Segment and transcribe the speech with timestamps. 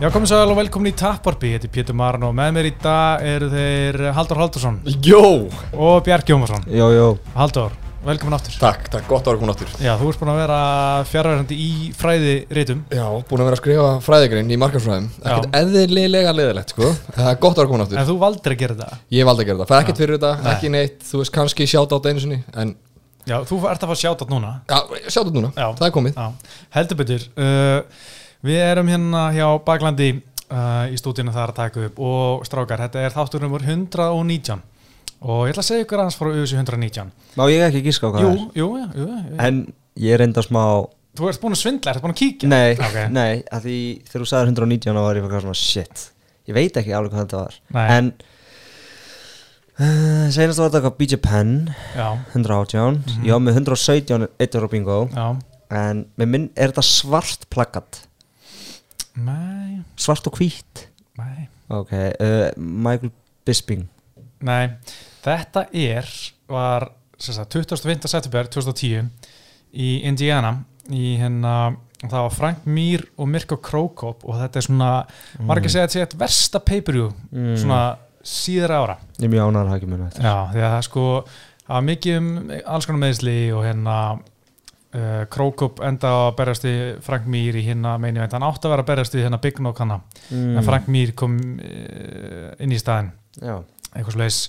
[0.00, 2.68] Já, komið svo vel og velkomin í Tapparby, þetta er Pétur Marn og með mér
[2.70, 5.20] í dag eru þeir Haldur Haldursson Jó,
[5.76, 6.62] og Bjarki Jómarsson.
[6.72, 7.04] Jó, jó,
[7.36, 7.74] Haldur,
[8.06, 8.54] velkomin aftur.
[8.62, 10.60] takk, takk, gott að vera komin áttur Já, þú ert búin að vera
[11.10, 11.68] fjárverðandi í
[12.00, 12.80] fræði rítum.
[12.96, 16.92] Já, búin að vera að skrifa fræðigrinn í markarsfræðum Ekkert eðlilega leðilegt, sko.
[17.18, 19.00] Það er gott að vera komin áttur En þú valdir að gera þetta.
[19.20, 21.02] Ég valdi að gera það, það er ekkert fyrir þetta, ekki neitt.
[21.10, 22.72] Þú veist, kannski sjátt átt einu sinni En,
[23.28, 24.54] Já, þú ert að fá sjátt núna.
[24.64, 24.78] já,
[25.12, 25.66] sjátt átt núna, Já.
[25.76, 26.14] það er komið.
[26.16, 27.26] Já, heldur betur.
[27.36, 28.06] Uh,
[28.46, 30.10] við erum hérna hjá Baklandi
[30.50, 34.62] uh, í stúdíinu þar að taka upp og strákar, þetta er þáttur numur 119
[35.20, 37.10] og ég ætla að segja ykkur aðeins frá auðvitað 119.
[37.36, 38.40] má ég ekki gíska á hvað það er?
[38.40, 39.36] jú, jú, jú, jú.
[39.44, 39.60] En
[40.00, 40.64] ég er enda smá
[41.18, 42.48] Þú ert búin að svindla, ert búin að kíkja?
[42.48, 42.96] Nei, Ok.
[43.10, 43.76] nei, að því
[44.06, 46.04] þegar þú sagðir 119 þá var ég fyrir svona shit
[46.48, 47.86] Ég veit ekki alveg hvað þetta var Nei.
[47.98, 48.12] En
[49.80, 51.52] uh, Seinast var þetta eitthvað BJ Penn
[51.96, 53.24] Já, 118 Mhm.
[53.26, 55.26] Ég var með 117 eitt ára bingo já.
[55.70, 58.00] En minn er þetta svart plaggat
[59.18, 60.86] Nei, Svart og hvít
[61.18, 61.48] nei.
[61.70, 63.10] Ok, uh, Michael
[63.46, 63.88] Bisping
[64.46, 64.70] Nei,
[65.24, 66.06] þetta er
[66.50, 66.88] var
[67.20, 68.08] sem sagt, 25.
[68.08, 69.10] september 2010
[69.76, 70.54] í Indiana
[70.90, 74.88] í hérna það var Frank Mir og Mirko Krokop og þetta er svona,
[75.44, 77.52] margir segja að þetta sé eitt versta pay-per-view Mm.
[77.60, 77.82] svona
[78.24, 80.78] síðra ára Ég er mjög ánæður að hafa ekki munið þetta Já, því að það
[80.80, 81.04] er sko
[81.70, 82.30] var mikið um
[82.74, 83.96] alls konar meðsli og hérna
[84.96, 86.74] uh, Krokop enda að berjast í
[87.04, 89.58] Frank Mir í hérna meini veit, hann átti að vera að berjast í hérna Big
[89.58, 90.54] Knock hana mm.
[90.60, 93.12] en Frank Mir kom uh, inn í staðinn.
[93.40, 93.58] Já,
[93.94, 94.40] eitthvað slags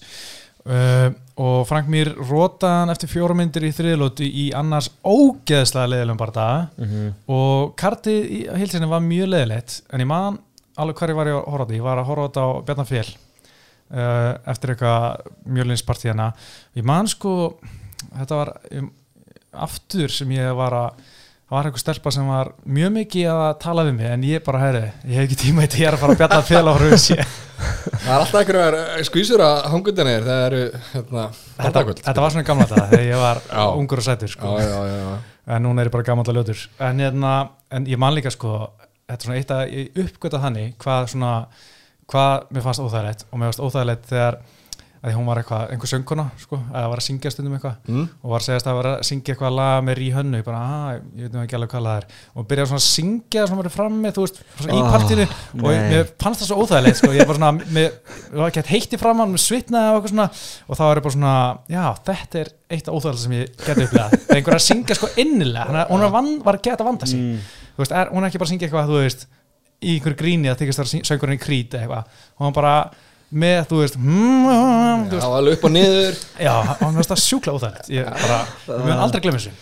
[0.65, 1.09] uh,
[1.41, 6.69] og Frank Mir rótaði hann eftir fjóra myndir í þriðlóti í annars ógeðslega leðilegum bardaga
[6.77, 10.39] mm og kartið í hilsinni var mjög leðilegt en ég man
[10.81, 12.89] alveg hverju var ég að horfa þetta ég var að horfa á þetta á Bjarnar
[12.89, 16.31] Fél uh, eftir eitthvað mjölinspartíðana
[16.79, 17.35] ég man sko
[18.11, 18.89] þetta var um,
[19.51, 23.83] aftur sem ég var að það var eitthvað stelpa sem var mjög mikið að tala
[23.87, 26.21] við mig en ég bara, herri, ég hef ekki tíma í er að fara að
[26.21, 27.09] bjarna fél á hrjóðs
[28.01, 30.61] Það er alltaf einhverjar skvísur að hangundinir Það eru,
[30.93, 31.25] hérna,
[31.57, 33.61] þetta, þetta var svona gamla þetta þegar ég var Já.
[33.77, 34.53] ungur og sætur sko.
[34.57, 35.19] Já, já, já, já
[35.51, 37.33] en núna er ég bara gammal og ljótur en, hérna,
[37.73, 38.53] en ég man líka sko
[39.09, 41.31] þetta er svona eitt að ég uppgöta þannig hvað svona,
[42.11, 44.37] hvað mér fannst óþægilegt og mér fannst óþægilegt þegar
[45.01, 47.77] að hún var eitthvað, einhver sönguna sko, eða var að syngja stundum eitthvað.
[47.89, 48.03] Mm.
[48.21, 50.99] og var að segja að vera að syngja eitthvað lag með ríhönnu ég bara, að,
[51.17, 52.05] ég veit nú ekki alveg hvað það er.
[52.35, 55.25] Og byrjaði svona að syngja svona verið frammi þú veist, svona í Ah, partíinu.
[55.57, 55.89] Og ég, nei.
[55.95, 57.89] mér fannst það svo óþægilegt sko, ég var svona, mér
[58.37, 60.29] var ekki hægt heitt í framann með svitnaði og eitthvað svona.
[60.69, 61.35] Og þá er ég bara svona,
[61.73, 65.01] já, þetta er eitt af óþægilegt sem ég geti upplegað það er einhver að syngja
[65.01, 65.65] sko innilega.
[65.65, 67.37] Hann hún var, var að að mm.
[68.77, 69.29] að
[69.81, 72.73] í einhverju gríni að þykist það söngurinn í krít eitthvað, hún var bara
[73.31, 76.17] með, þú veist, mm, Já, alveg upp og niður.
[76.47, 77.91] Já, hann veist það sjúkla óþægilegt.
[77.95, 79.53] Ég bara, við mun aldrei glemja þessu.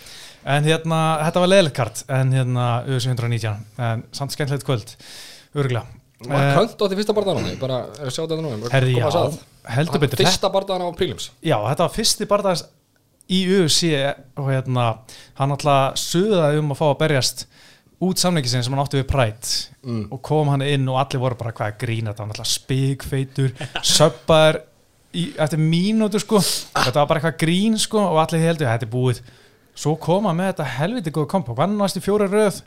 [0.50, 4.94] En hérna, þetta var leðilegt kart En hérna, auðvitað 119 En samt skemmtilegt kvöld,
[5.52, 5.84] örgulega
[6.30, 7.56] Var könt átti fyrsta barðan á því?
[7.60, 9.10] Bara, er að sjá þetta nú Herði, já,
[9.76, 10.22] heldur betur.
[10.24, 12.64] Fyrsta barðan á prílims Já, þetta var fyrsti barðans
[13.28, 13.92] í UFC
[14.40, 14.88] Og hérna,
[15.40, 17.46] hann alltaf suðaði um að fá að berjast
[18.00, 20.06] Út samlengi sinni sem hann átti við Pride Mm.
[20.12, 23.54] Og kom hann inn og allir voru bara hvað að grína Þetta var alltaf spigfeitur
[23.88, 24.58] Söppaður
[25.16, 28.92] í, eftir mínútu sko Þetta var bara eitthvað grín sko Og allir heldur, þetta er
[28.92, 29.22] búið
[29.80, 32.60] Svo kom hann með þetta helviti góð kompa Vann næstu fjóri röð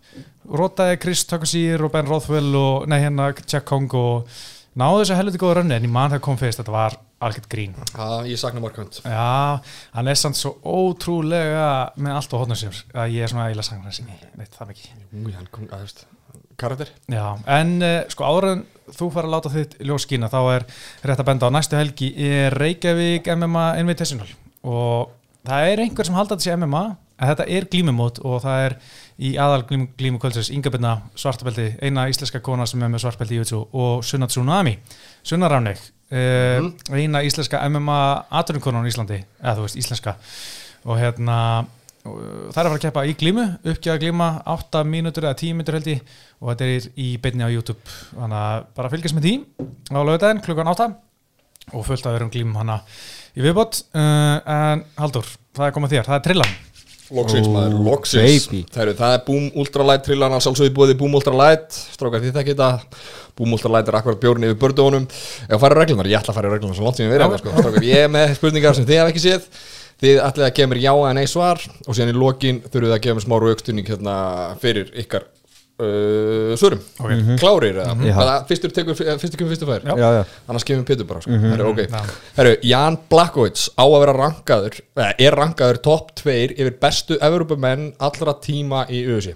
[0.48, 4.32] Rótaði Chris Tuckasír og Ben Rothwell og Nei hérna Jack Kong og
[4.78, 7.74] Náðu þessu helviti góða rönni En ég man það kom fyrst Þetta var algjört grín.
[7.92, 9.60] Já, ég sakna marg könt Já,
[9.94, 13.94] hann er samt svo ótrúlega með allt á sér að ég er svona eiginlega sangnar
[13.94, 16.04] sinni, veit það að veist
[16.62, 16.90] Karakter.
[17.10, 20.66] Já, en uh, sko en þú fara að láta þitt ljós skína þá er
[21.08, 24.28] rétt að benda á næstu helgi er Reykjavík MMA Invitational.
[24.68, 25.12] Og
[25.48, 26.84] það er einhver sem halda þetta sé MMA
[27.22, 28.76] en þetta er glímumót og það er
[29.20, 33.66] í aðal glímu, kvöldsins Ingabirna svartabeldi, eina íslenska kona sem er með svartabeldi í YouTube
[33.72, 34.78] og Sunna Tsunami.
[35.26, 35.82] Sunna Ráneg
[36.12, 38.00] uh, eina íslenska MMA
[38.40, 40.16] aturumkonan í Íslandi, eða þú veist íslenska.
[40.88, 41.38] Og hérna
[42.02, 45.78] það er að fara að keppa í glímu, uppgjöða glíma 8 mínútur eða 10 mínútur
[45.78, 46.02] held ég.
[46.42, 47.96] Og þetta er í beinni á YouTube.
[48.10, 49.34] Þannig að bara fylgjast með því
[49.94, 50.90] á lögudaginn klukkan 8
[51.78, 52.80] og fullt að öðrum glímum hana
[53.38, 53.84] í viðbót.
[53.94, 56.54] Uh, en Haldur, það er komað þér, það er trillan
[57.12, 58.46] Loksins Ó, maður, loksins.
[58.48, 58.62] baby.
[58.72, 62.70] Það það er Boom Ultralight trillan að sjálfsögðu búið Boom Ultralight Strákar því þekki þetta
[63.38, 66.40] Boom Ultralight er akkurat bjórn yfir bördunum Ef að fara í reglunar, ég ætla að
[66.40, 67.54] fara í reglunar svo langt sem ég verið sko.
[67.58, 69.46] Strákar, ég er með spurningar sem þið hef ekki séð.
[70.02, 73.02] Þið ætlið að gefa mér já eða nei svar Og síðan í lokin þurfið að
[73.04, 74.16] gefa mér smá raukstunning hérna,
[74.62, 75.28] fyrir ykkar
[75.80, 76.80] uh, svörum.
[77.00, 77.12] Ok.
[77.40, 77.94] Klárir eða?
[78.06, 78.14] Já.
[78.16, 79.86] Hvaða fyrstur tekur, fyrstur kemur fyrstur fær.
[79.86, 79.94] Já.
[80.18, 81.38] Já, annars kemur Pétur bara sko.
[81.44, 81.88] Herru, okay.
[81.90, 82.02] Já.
[82.38, 87.92] Herru, Jan Blakowicz á að vera rankaður eða er rankaður topp 2 yfir bestu Evrópumenn
[88.02, 89.32] allra tíma í UFC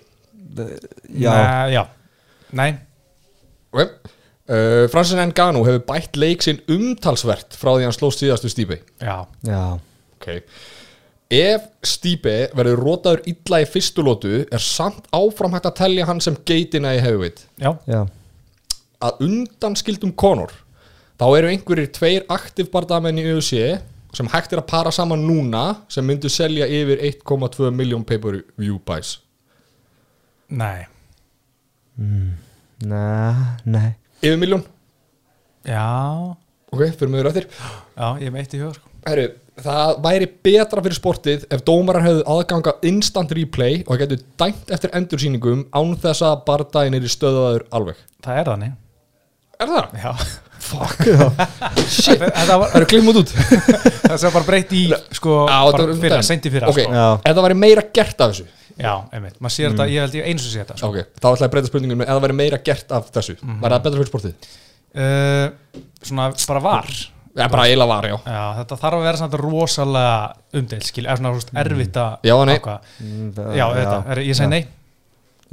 [1.13, 1.83] Já, Nei, já.
[2.57, 2.71] Nei,
[3.77, 4.13] Ok.
[4.47, 9.25] Uh, Francis Ngannou hefur bætt leik sinn umtalsvert frá því hann slóst síðastu Stíbe Já,
[9.43, 9.63] Já,
[10.21, 10.29] Ok
[11.33, 16.23] Ef Stíbe verður rótaður illa í fyrstu lótu er samt áfram hægt að telja hann
[16.23, 17.43] sem geitina í heavyweight.
[17.59, 18.05] Já, já.
[19.03, 20.55] Að undanskildum Conor
[21.19, 23.59] þá eru einhverjir tveir aktiv bardamenn í UFC
[24.17, 29.19] sem hægt er að para saman núna sem myndu selja yfir 1,2 miljón pay-per-view buys.
[30.49, 30.87] Nei.
[31.97, 33.35] Nei,
[33.67, 33.89] nei.
[34.23, 34.65] Yfir miljón?
[35.67, 36.37] Já,
[36.77, 37.47] Ok, fyrir mig eftir
[37.97, 39.27] já, ég er með eitt í hugur Herru,
[39.63, 44.91] það væri betra fyrir sportið ef dómarar hefðu aðganga instant replay og getur dæmt eftir
[44.99, 48.01] endursýningum án þess að bardaginn er í stöðaður alveg.
[48.27, 48.75] Það er þannig.
[49.57, 49.95] Er það?
[50.03, 50.13] Já,
[50.67, 51.03] Fuck.
[51.87, 52.19] Shit.
[52.19, 53.31] var, Það eru klimmut út.
[54.09, 54.83] Það sem bara breytt í
[55.15, 56.93] sko, Já, bara var- fyrra, sendi fyrra Ok, sko.
[56.97, 57.07] Já.
[57.23, 58.47] ef það væri meira gert af þessu.
[58.77, 60.91] Já, einmitt, maður sér þetta, ég held ég eins og sé þetta sko.
[60.91, 63.37] Ok, þá ætla ég að breyta spurningum með ef það væri meira gert af þessu.
[63.47, 64.51] Væri það betra fyrir sportið?
[64.97, 66.91] uh, Svona bara var
[67.37, 68.17] Já, bara eiginlega var, já.
[68.25, 70.15] Já, þetta þarf að vera samt rosalega
[70.57, 72.57] umdeild, skil, eða svona veist, erfitt að Já, nei.
[72.57, 73.27] Mm,
[73.59, 74.63] Já, þetta, er, ég segi nei.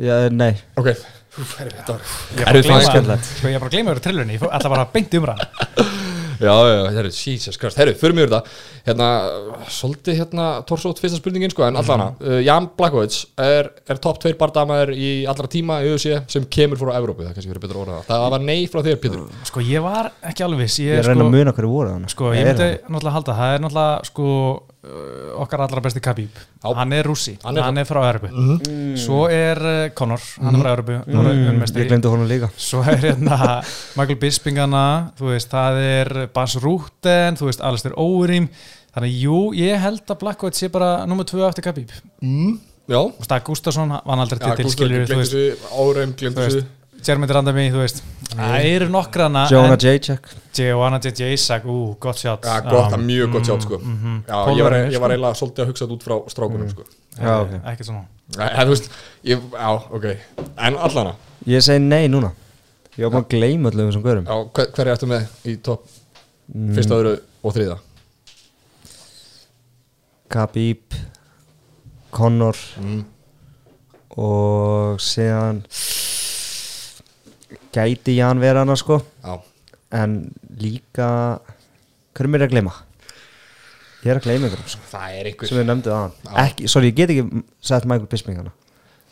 [0.03, 0.53] Já, nei.
[0.80, 0.94] Ok,
[1.33, 3.94] Úf, herru, þetta var Ég er bara Erfitt að sko, ég er bara að gleyma
[3.95, 5.47] yfir trillunni, ég ætla bara að beint umræðan
[6.44, 7.80] Já, já, herru, Jesus Christ.
[7.80, 8.42] Herru, fyrir mig þetta
[8.84, 9.07] Hérna,
[9.72, 14.36] svolítið hérna Torsótt fyrsta spurningin, sko En allana, uh, Jan Blakowicz er, er topp tveir
[14.40, 17.84] bardamaður í allra tíma í UFC sem kemur frá Evrópu, það er kannski fyrir betra
[17.86, 19.24] orða það var nei frá þér, Pétur.
[19.48, 21.72] Sko, ég var ekki alveg viss, Ég ég, er að reyna sko, að muna hverju
[21.72, 24.72] voru þannig sko, ég myndi náttúrulega halda, það er náttúrulega, sko uh,
[25.39, 27.38] okkar allra besti Khabib, hann er rússi.
[27.44, 28.27] Hann er- hann er frá Örbu
[29.00, 32.50] svo er uh, Conor, hann er frá Örbu mm, Ég glemdi honum líka.
[32.59, 33.62] Svo er hérna
[33.97, 34.83] Michael Bispingana
[35.19, 38.50] þú veist, það er Bas Rúten þú veist, Alistair Overeem
[38.94, 41.95] þannig, jú, ég held að Blackwood sé bara nummer 2 eftir Khabib.
[42.21, 42.59] Mm,
[42.91, 46.65] Já, og Stag Gustafsson, hann aldrei Gústi, skilur, þú glemdi þessu
[47.03, 48.01] Jeremy Randami, þú veist.
[48.33, 50.27] Það eru nokkrana Jonah Jacek.
[50.57, 51.33] Joanna J.
[51.33, 53.77] Isaac, ú, gott sjátt Já, gott, mjög gott sjátt, sko.
[53.81, 54.23] mhm.
[54.27, 55.01] Já, ég var, Pólverjar, ég sko.
[55.03, 56.83] var eiginlega svolítið að hugsa þetta út frá strákunum, sko.
[57.19, 57.53] Já, ok.
[57.73, 58.05] ekki svona.
[58.38, 58.89] Þú veist,
[59.23, 59.69] ég, já,
[60.00, 60.05] ok.
[60.57, 61.15] En allana,
[61.45, 62.31] Ég segi nei núna.
[62.97, 65.56] Ég var bara að gleyma öllum þessum görum já, hver, hver er þetta með í
[65.65, 65.88] topp
[66.75, 67.13] fyrsta, öðru
[67.44, 67.77] og þriða?
[70.33, 70.95] Khabib
[72.13, 73.03] Conor Mm.
[74.17, 75.63] og síðan
[77.73, 78.99] gæti Jan vera hana sko.
[79.23, 79.37] Já,
[80.03, 80.17] en
[80.61, 81.07] líka
[82.13, 82.73] mér er að gleyma?
[84.03, 85.95] Ég er að gleyma ykkur sko, það er einhver sem við nefndu Já.
[85.95, 88.51] aðan ekki, sorry, ég get ekki sett Michael Bisping hana.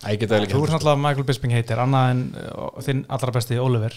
[0.02, 3.96] Æ, þú er náttúrulega Michael Bisping heitir annað en uh, þinn allra besti Oliver.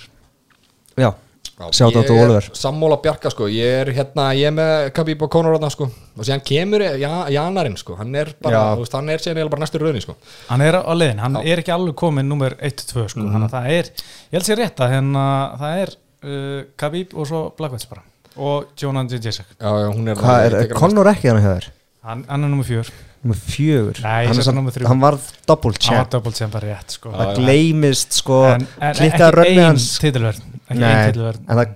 [1.00, 1.10] Já,
[1.54, 2.46] Ég to er Oliver.
[2.58, 5.86] Sammála Bjarka sko, ég er hérna, ég er með Khabib og Conor þarna sko.
[6.18, 9.62] Og síðan kemur ja, Janarinn sko, hann er bara, þú veist, hann er eiginlega bara
[9.62, 10.16] næstur raunin sko.
[10.48, 11.44] Hann er á leiðin, hann Já.
[11.52, 14.82] er ekki alveg komin nummer 1-2 sko, þannig að það er ég held sér rétt
[14.82, 15.24] að hérna,
[15.62, 18.04] það er uh, Khabib og svo Blackwood bara.
[18.34, 19.22] Og Jonan J.
[19.22, 21.70] Jacek Já, já, hún er hvað er, er hann Conor ekki hana hjá þér?
[22.04, 22.82] hann, hann er nummer 4
[23.24, 24.00] Númer fjögur.
[24.04, 24.86] Nei, hann, ég er samt- númer þrjú.
[24.90, 26.10] hann varð double hann var champ.
[26.12, 27.12] double champ bara rétt sko.
[27.14, 29.86] Það gleymist sko en, en ekki rönnið hans.
[30.02, 31.74] titilverð ekki Nei, einn titilverð en það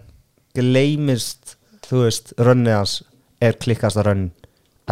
[0.58, 1.56] gleymist
[1.88, 2.96] þú veist, rönnið hans
[3.40, 4.30] er klikkasta rönn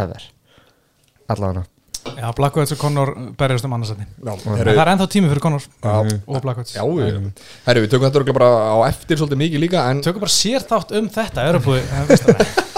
[0.01, 0.23] ever.
[1.29, 1.65] Allavega.
[2.15, 5.95] Já, Blackwood og Conor berjast um annarsætni Já, það er ennþá tími fyrir Conor Já.
[6.25, 7.17] og Blackwood já, já.
[7.67, 10.95] herru, við tökum þetta bara á eftir svolítið mikið líka en tökum bara sér þátt
[10.97, 12.71] um þetta Europú, eh,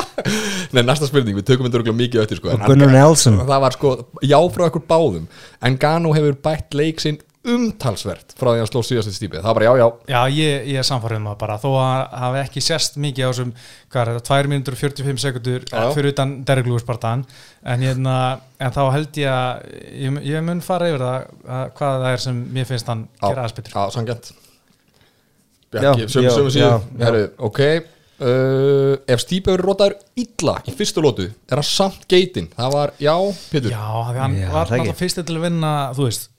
[0.76, 3.40] Nei, næsta spurning, við tökum þetta mikið eftir sko en og Gunnar Nelson.
[3.46, 5.26] það var sko, já frá okkur báðum
[5.66, 9.40] en Gano hefur bætt leik sinn umtalsvert frá því að hann sló síðast í stípið
[9.40, 12.02] það var bara já, já, Já, ég, ég er samfærið um það bara þó að
[12.24, 13.54] hafi ekki sést mikið á þessum
[13.94, 15.86] hvað er þetta, 2 mínútur og 45 sekundur já.
[15.96, 17.24] fyrir utan Derek Lewis Bartan
[17.64, 18.18] en, hérna,
[18.60, 19.64] en þá held ég að
[20.04, 21.16] ég, ég mun fara yfir það
[21.56, 23.78] að, hvað það er sem mér finnst hann gera betur.
[23.78, 24.32] Já, sangjant
[25.70, 26.10] Bjarki,
[26.60, 26.70] já.
[27.00, 27.64] Herru, ok
[28.22, 32.50] uh, Ef Stípe verður rótaður illa í fyrstu lótu er hann samt geitin.
[32.56, 33.14] Það var, já,
[33.52, 33.74] Pétur?
[33.76, 36.30] Já, hann Já, var náttúrulega fyrsti til að vinna þú veist,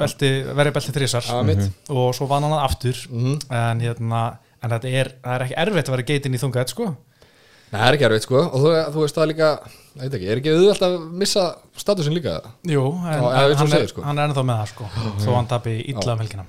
[0.00, 1.80] belti, verið belti þrísar Það var mitt.
[1.92, 3.00] Og svo vann hann aftur.
[3.10, 3.38] Mhm.
[3.50, 4.22] en, hérna,
[4.62, 6.92] en þetta er, það er ekki erfitt að vera geitin í þungað sko.
[7.72, 8.40] Nei, það er ekki erfitt, sko.
[8.52, 9.46] Og þú, þú veist það líka,
[9.96, 11.44] ég veit ekki, er ekki auðvelt að missa
[11.80, 12.34] statusin líka?
[12.68, 14.02] Jú, en, Já, eða en eins og hann, segir, er, sko.
[14.04, 14.88] hann er ennþá með það sko.
[15.24, 16.44] þó hann tapi illa um helgina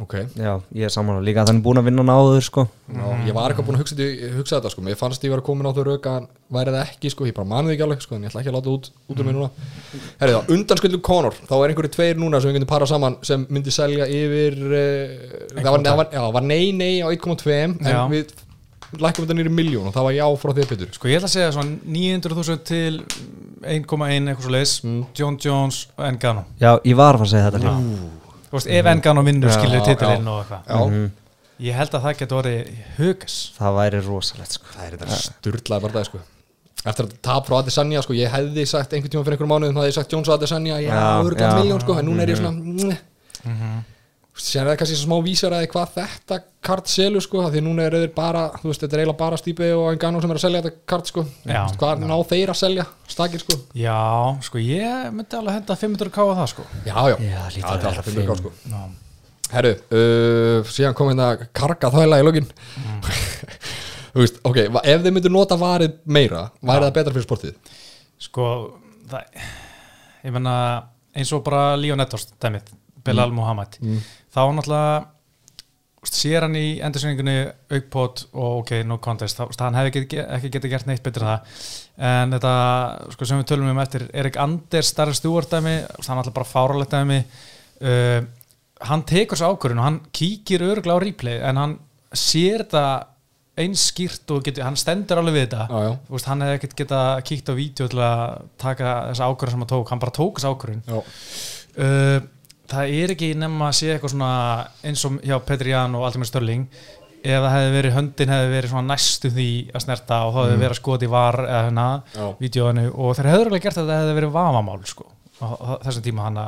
[0.00, 0.14] Ok.
[0.38, 2.62] Já, ég er saman líka þannig búin að vinna hann áður sko.
[2.88, 4.06] Já, ég var eitthvað búin að hugsa,
[4.38, 4.84] hugsa þetta sko.
[4.86, 7.26] Mér fannst ég vera komin á þau rauk að væri það ekki sko.
[7.28, 9.28] Ég bara manið ekki alveg sko En ég ætla ekki að láta út, út um
[9.28, 9.50] mig núna.
[10.22, 11.36] Herri þá, undanskuldum Conor.
[11.44, 15.18] Þá er einhverju tveir núna sem við getum parað saman Sem myndi selja yfir uh,
[15.58, 18.32] það, var, var, já, var nei nei á 1.2 En við
[18.96, 20.94] lækum þetta nýri miljón Og það var já frá þér Pétur.
[20.96, 23.02] Sko ég ætla að segja svona 900.000 til
[23.60, 24.74] 1,1 eitthvað svo leiðis
[25.16, 28.19] John Jones og Engano já, ég var að fara að segja þetta líka
[28.50, 30.62] Þú veist, ef Engano vinnur Já, skilur titilinn og eitthvað.
[30.66, 31.10] Já,
[31.68, 34.72] ég held að það getur orðið hugas það væri rosalegt sko.
[34.74, 36.22] Það er þetta sturlaði bara það sko.
[36.80, 39.82] Eftir að tap frá Adesanya sko, ég hefði sagt einhvern tíma fyrir einhverjum mánuðum, þá
[39.82, 42.54] hefði ég sagt Jones og Adesanya, já, örgulega miljón sko, en núna er ég svona
[42.56, 42.94] mm
[43.44, 43.82] -hmm.
[44.40, 48.46] Sér það kannski smá vísaraði hvað þetta kart selur sko, því núna er þeir bara,
[48.60, 51.10] þú veist, þetta er eiginlega bara Stípi og Engano sem er að selja þetta kart
[51.12, 51.24] sko.
[51.48, 51.60] Já.
[51.80, 53.58] Hvað ná þeir að selja, stakir sko?
[53.76, 53.98] Já,
[54.46, 56.66] sko ég myndi alveg henda 500 ká á það sko.
[56.88, 58.40] Já, já, Já, þetta er að alltaf 500 fimm.
[58.40, 58.52] sko.
[58.72, 58.82] já,
[59.50, 61.30] Herru, uh, síðan kom hérna
[61.60, 62.48] karga þvæla í lokin.
[64.14, 67.76] Þú veist, ok, ef þeir myndu nota varið meira, væri það betra fyrir sportið?
[68.20, 68.46] sko
[69.10, 69.44] það,
[70.26, 70.54] ég menna
[71.16, 72.66] eins og bara Leon Edwards dæmið,
[73.06, 73.78] Belal Muhammad
[74.30, 74.92] þá náttúrulega
[76.08, 77.36] sér hann í endursynningunni
[77.76, 81.28] aukpót og ok, no contest þá, hann hefði ekki, ekki getið gert neitt betur en
[81.28, 81.58] það.
[82.10, 82.54] En þetta,
[83.14, 87.20] sko sem við tölum um eftir Erik Anders, dæmi úst, hann alltaf bara fáralegt dæmi.
[87.84, 88.24] Uh,
[88.88, 91.78] hann tekur svo ákvörðun og hann kíkir örgla á replay en hann
[92.16, 92.84] sér þetta
[93.60, 95.68] eins skýrt og getur, hann stendur alveg við þetta.
[95.68, 95.94] Já, já.
[96.14, 98.26] Veist, hann hefði ekkert geta kíkt á vídeo til að
[98.62, 100.84] taka þessa ákvörðun sem hann tók hann bara tók þessa ákvörðun.
[101.76, 102.20] Uh,
[102.70, 104.32] það er ekki nema að sé eitthvað svona
[104.86, 106.66] eins og hjá Petri Jan og Altimir Störling
[107.20, 110.60] ef það hefði verið höndin hefði verið svona næstu því að snerta og þá hefði
[110.62, 112.28] verið að skoti var eða hérna, Já.
[112.40, 115.08] vídeoinu og þeir hefur alveg gert að það hefði verið vamamál sko,
[115.84, 116.40] þessum tíma hann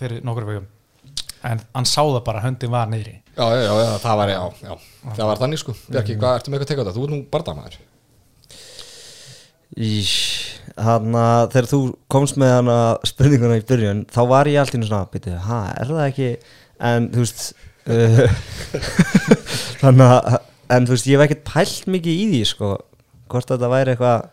[0.00, 0.68] fyrir nokkur vegum
[1.50, 3.14] en hann sá það bara, höndin var niðri.
[3.32, 4.74] Já, já, já, það var, já, já,
[5.16, 5.74] það var þannig sko.
[5.88, 6.96] Bjarki, hvað ertu með eitthvað að teka þetta?
[6.98, 7.78] Þú ert nú bardamaður
[9.76, 15.06] Þannig að þegar þú komst með hana spurninguna í byrjun þá var ég alltaf svona,
[15.12, 16.30] byrju, hæ, er það ekki?
[16.90, 17.42] En þú veist
[17.90, 18.24] uh,
[19.82, 20.38] þannig að
[20.70, 22.74] en þú veist, ég hef ekkert pælt mikið í því sko,
[23.30, 24.28] hvort þetta væri eitthvað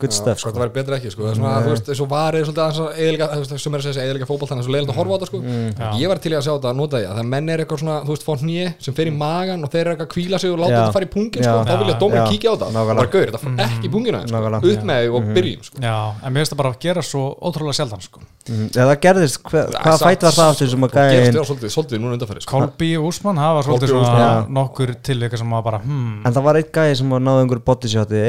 [0.00, 0.56] good stuff Sko, sko.
[0.56, 1.22] það væri betra ekki, sko.
[1.26, 3.80] Það er svona, þú veist, og varið svolítið aðeins að eðilega, þú veist, sem er
[3.80, 5.38] að segja eðilega fótbolt þannig að svo leiðilegt að horfa á þetta, sko.
[5.80, 5.88] Já.
[6.00, 7.80] Ég var til í að sjá þetta að nota því að það menn er eitthvað
[7.84, 10.40] svona, þú veist, fór hnýi sem fer í magan og þeir eru eitthvað að kvíla
[10.40, 10.80] sig og láta Já.
[10.80, 11.50] þetta fara í pungin, sko.
[11.50, 11.64] Já.
[11.70, 12.30] Þá vilja dómarinn Já.
[12.30, 12.68] kíkja á þetta.
[12.70, 13.00] Nákvæmlega.
[13.00, 14.34] bara gaur, þetta fór ekki í pungina, sko.
[14.36, 14.60] Nákvæmlega.
[14.70, 15.76] Upp með þig og byrjum, sko.
[15.84, 18.20] Já, en mér finnst það bara að gera svo ótrúlega sjaldan sko.
[18.50, 21.72] mm, eða gerðist, hver, hvað fætt var það aftur sem að Gerist gæðin þér svolítið,
[21.74, 22.50] svolítið núna undanfæri, sko.
[22.56, 26.32] Kolby og Úsmann hafa svolítið Kolby og svona nokkur tilvika sem var bara hmm, en
[26.34, 28.24] það var eitt gæði sem var náðu einhverju bodyshotti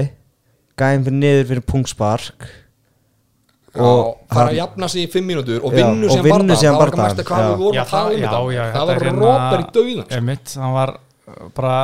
[0.82, 2.50] gæðin fyrir niður fyrir pungspark
[3.72, 7.06] og fara að jafna sig í fimm mínútur og vinnu barða síðan það var bardagann.
[7.08, 7.60] mesta hvað við Já.
[7.62, 9.68] vorum Já, að tala um það- já, já, þetta það var er hérna- rópar í
[9.78, 10.12] dauðan.
[10.18, 11.78] Emitt, hann var uh, bara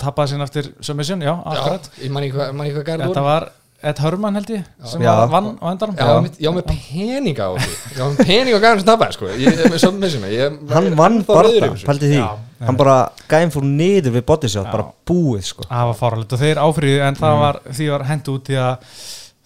[0.00, 3.04] tappaði sinna eftir submission, já, akkurat Já, ég man ekki hvað man ekki hvað gærið
[3.04, 3.48] Þetta voru var
[3.80, 5.08] Ed Hörmann held ég sem Já.
[5.16, 5.96] var vann á endanum.
[5.96, 6.20] Já, já.
[6.24, 7.70] Mitt, já, með peninga á því.
[7.96, 9.30] Já, með peninga á gæðan sem tapæði, sko.
[9.40, 12.18] Ég er með submission ég, hann vann barða, pælti því.
[12.18, 12.28] Já,
[12.66, 12.98] hann bara,
[13.30, 14.60] gæðin fór niður við Já.
[14.68, 15.64] bara búið sko.
[15.70, 18.94] Það var fáralegt og þeir áfriði en það var, því var hend út því að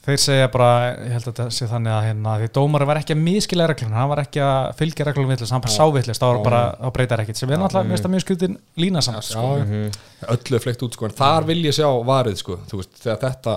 [0.05, 3.15] þeir segja bara, ég held að þetta sé þannig að hérna, því dómari var ekki
[3.15, 6.27] að miskila reglum hann var ekki að fylgja reglum villist hann bara sá villist, þá
[6.27, 9.47] var bara, þá breytar ekkit sem er náttúrulega, það mjög skutin lína samt Já, sko.
[9.65, 10.35] já.
[10.35, 12.59] öllu er fleikt út sko en þar vil ég sjá varið sko.
[12.69, 13.57] Þú veist þegar þetta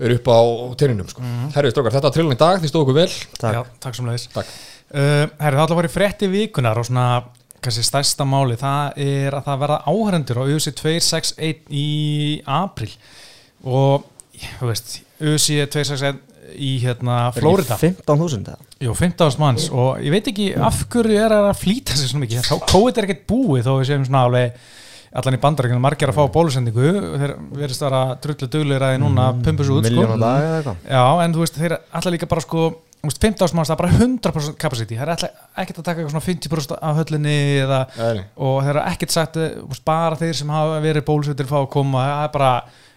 [0.00, 0.40] er upp á
[0.80, 1.48] teininum sko mm.
[1.56, 3.08] herru strókar þetta var trillin í dag því stóðu okkur vel
[3.40, 3.56] Takk.
[3.56, 4.52] Já, takk sem leiðis Takk.
[4.92, 7.06] uh, Herri, það ætla að vera frétti vikunar og svona
[7.64, 11.88] kannski stærsta máli, það er að það verða áhærendur á UFC 261 í
[12.44, 12.92] april
[13.66, 14.06] og
[14.60, 16.22] þú veist, UFC 261
[16.62, 18.66] í hérna Florida 15.000 eða?
[18.84, 22.26] Jú, 15 manns og ég veit ekki af hverju er það að flýta sig svona
[22.26, 24.60] mikið þá COVID er ekkert búið þó við séum svona alveg
[25.16, 26.88] allan í bandarækjum margir að fá bólusendingu.
[27.20, 30.04] Þeir verðist að vera drullu duglir að núna mm, pumpus út sko.
[30.04, 30.82] eitthvað.
[30.84, 32.66] Já, en þú veist, þeir alltaf líka bara sko
[33.06, 34.98] þú veist, 15 manns, það er bara 100% capacity.
[34.98, 37.80] Það er alltaf ekkert að taka eitthvað svona 50% af höllinni eða,
[38.36, 39.38] og þeir eru ekkert sagt
[39.86, 42.50] bara þeir sem hafa verið bólusettir fá að koma, er bara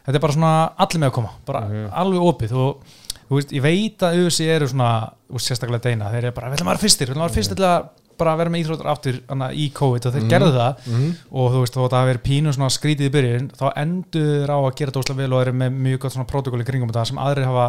[0.05, 1.63] þetta er bara svona allir með að koma, bara
[2.01, 2.97] alveg opið og
[3.29, 4.91] þú veist, ég veit að auðvitað eru svona,
[5.29, 6.11] veist, sérstaklega deina.
[6.13, 7.89] Þeir eru bara, við ætlum að vera fyrstir, við ætlum að vera fyrstir til að
[8.19, 9.19] bara vera með íþróttur áttur
[9.55, 10.83] í COVID og þeir gerðu það.
[11.31, 14.75] og þú veist, að það verið pínu svona skrítið í byrjun þá endur á að
[14.79, 17.49] gera þetta óslega vel og eru með mjög gott svona protokóli kringum þetta sem aðrir
[17.49, 17.67] hafa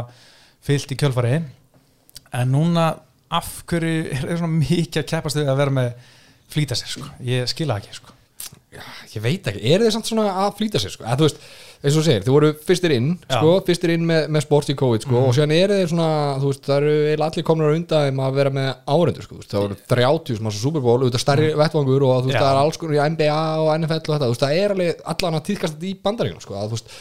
[0.67, 1.35] fyllt í kjölfari
[2.41, 2.89] en núna
[3.31, 5.91] af hverju er svona mikið að keppast við að vera með
[6.51, 8.17] flýta sér sko, ég skila ekki sko.
[9.11, 11.07] Ég veit ekki, er þið samt svona að flýta sér sko?
[11.07, 11.45] að þú veist,
[11.81, 14.75] eins og þú segir, þið voru fyrstir inn sko, fyrstir inn með, með sport í
[14.77, 16.09] COVID sko, og síðan er þið svona,
[16.43, 19.65] þú veist, það eru allir komnar undan þeim að vera með árendur sko, þú það
[19.65, 22.43] voru 30 sem að Super Bowl, auðvitað stærri vettvangur og þú veist, Já.
[22.45, 25.01] það er alls konar í NBA og NFL og þetta, þú veist, það er alveg
[25.15, 26.93] allan að tíðkast þetta í bandaríkjum, sko, að þú veist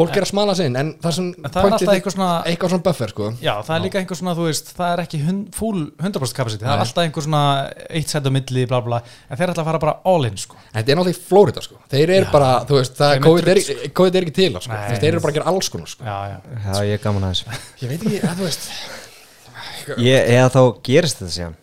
[0.00, 2.42] fólk er að smala sig inn, en það sem En það er alltaf eitthvað svona-
[2.50, 3.30] eitthvað svona buffer, sko.
[3.40, 6.64] Já, það er líka einhver svona, þú veist, það er ekki hund, full 100% capacity,
[6.64, 7.42] það er alltaf einhver svona
[7.90, 9.00] eitt set á milli, bla bla,
[9.30, 10.56] en þeir ætla að fara bara all in, sko.
[10.74, 11.78] En þetta er náttúrulega í Florida sko.
[11.90, 13.14] Þeir eru bara, þú veist, það,
[14.00, 14.72] COVID, með er, ekki til sko.
[14.74, 14.98] Nei.
[14.98, 16.36] Þeir eru bara að gera alls konar sko Já, já.
[16.66, 18.68] Já, ég er gaman að þessu Ég veit ekki, að þú veist
[20.00, 21.56] ég, Eða þá gerist þetta síðan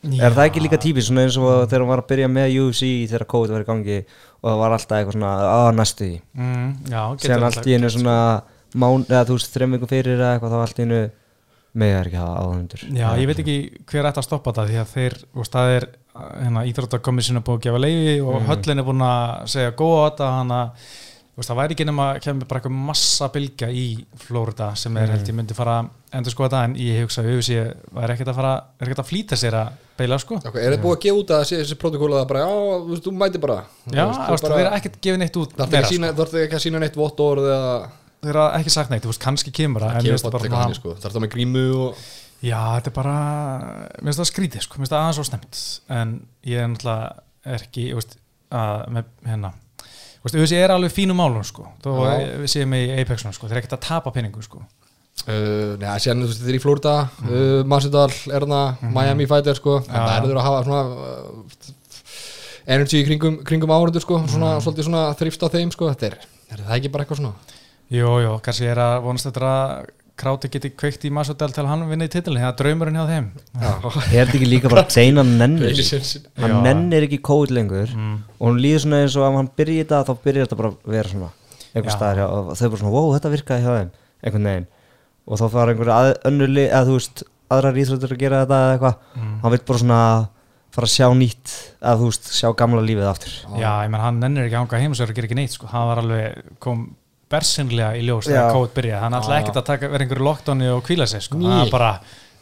[0.00, 2.86] Er það ekki líka típist svona eins og þegar hann var að byrja með UFC
[3.10, 3.98] þegar COVID var í gangi
[4.40, 7.68] og það var alltaf eitthvað svona að næstu því mm, Já, getur Sér alltaf- allt
[7.68, 8.14] í einu svona
[8.80, 11.00] mán, eða þú veist þreim vikum fyrir eða eitthvað þá allt í einu
[11.80, 13.58] með er ekki hafa áhundur Já, ég veit ekki
[13.92, 15.86] hver ætti að stoppa það því að þeir, veist, það er
[16.40, 18.48] hérna, íþróttakommissin er búin að gefa leiði og Mhm.
[18.54, 20.88] höllin er búin að segja góða á þetta hann að,
[21.40, 23.84] veist, það væri ekki nema að kemur bara eitthvað massa bylgja í
[24.24, 25.16] Florida sem er, Mhm.
[25.16, 27.58] held ég myndi fara að endur sko þetta en ég hugsa að UFC
[27.94, 29.70] væri ekkert að fara, er ekkert að flýta sér að
[30.00, 30.36] beila sko.
[30.40, 32.90] Ok, er þið búið að gefa út að þessi, þessi protokóla að bara, já, þú
[32.90, 33.58] veist, þú mæti bara
[33.90, 36.24] Já, það er ekkert gefið neitt út Þarf ekki að sína- sko.
[36.24, 39.20] þarf ekki að sína neitt vott orð eða Það er ekki sagt neitt, þú veist,
[39.20, 41.94] kannski kemur það það sko Þarf það með grímu og
[42.42, 43.14] Já, þetta er bara,
[44.00, 47.12] mér finnst það skrítið sko, mér finnst það aðeins svo snemt en ég er náttúrulega
[47.44, 48.16] er ekki, ég veist,
[48.50, 49.50] að með, hérna,
[50.28, 51.90] þessi er alveg fínum málum sko, þó
[52.50, 54.60] séum í Apexunum sko, þeir er ekkert að tapa penningu sko.
[55.28, 56.92] Uh, Nei, síðan þú veist, þetta er í Florida
[57.28, 61.72] uh, Masvidal, Erna, Miami Fighter sko, en það er að hafa svona uh,
[62.70, 64.62] energy í kringum, kringum áhörundur sko, svona, Mhm.
[64.64, 66.16] svolítið svona þrýfst á þeim sko, þetta er,
[66.54, 67.34] er það ekki bara eitthvað svona?
[67.90, 69.86] Jú, jú, kannski er að vonast þetta að
[70.20, 73.04] Kráti geti kveikt í Masodel til að hann vinni í titilin, það er draumurinn hjá
[73.08, 73.28] þeim.
[73.60, 75.70] Er þetta ekki líka bara Dana nennir?
[75.72, 76.04] Einu sig?
[76.04, 76.32] sinni.
[76.42, 78.16] Hann nennir ekki COVID lengur mm.
[78.36, 80.96] og hún líður svona eins og ef hann byrja þetta þá byrjar þetta bara að
[80.96, 81.30] vera svona
[81.70, 84.68] einhver staðar hjá, og þau bara svona, wow, þetta virkaði hjá þeim einhvern veginn.
[85.30, 88.60] Og þá fara einhver að, önnur lið, eða þú veist aðrar íþróttur að gera þetta
[88.60, 89.00] eða eitthvað.
[89.16, 89.34] Mm.
[89.42, 90.00] hann vil bara svona
[90.70, 93.36] fara að sjá nýtt eða þú veist, sjá gamla lífið aftur.
[93.58, 95.56] Já, ég menn hann nennir ekki að hanga heim og sér að gera ekki neitt
[95.56, 96.84] sko, hann var alveg, kom
[97.30, 100.82] bersinlega í ljós þegar COVID byrjaði, hann ætlaði ekkert að taka, vera einhverju lockdowni og
[100.88, 101.90] kvíla sig sko, hann var bara,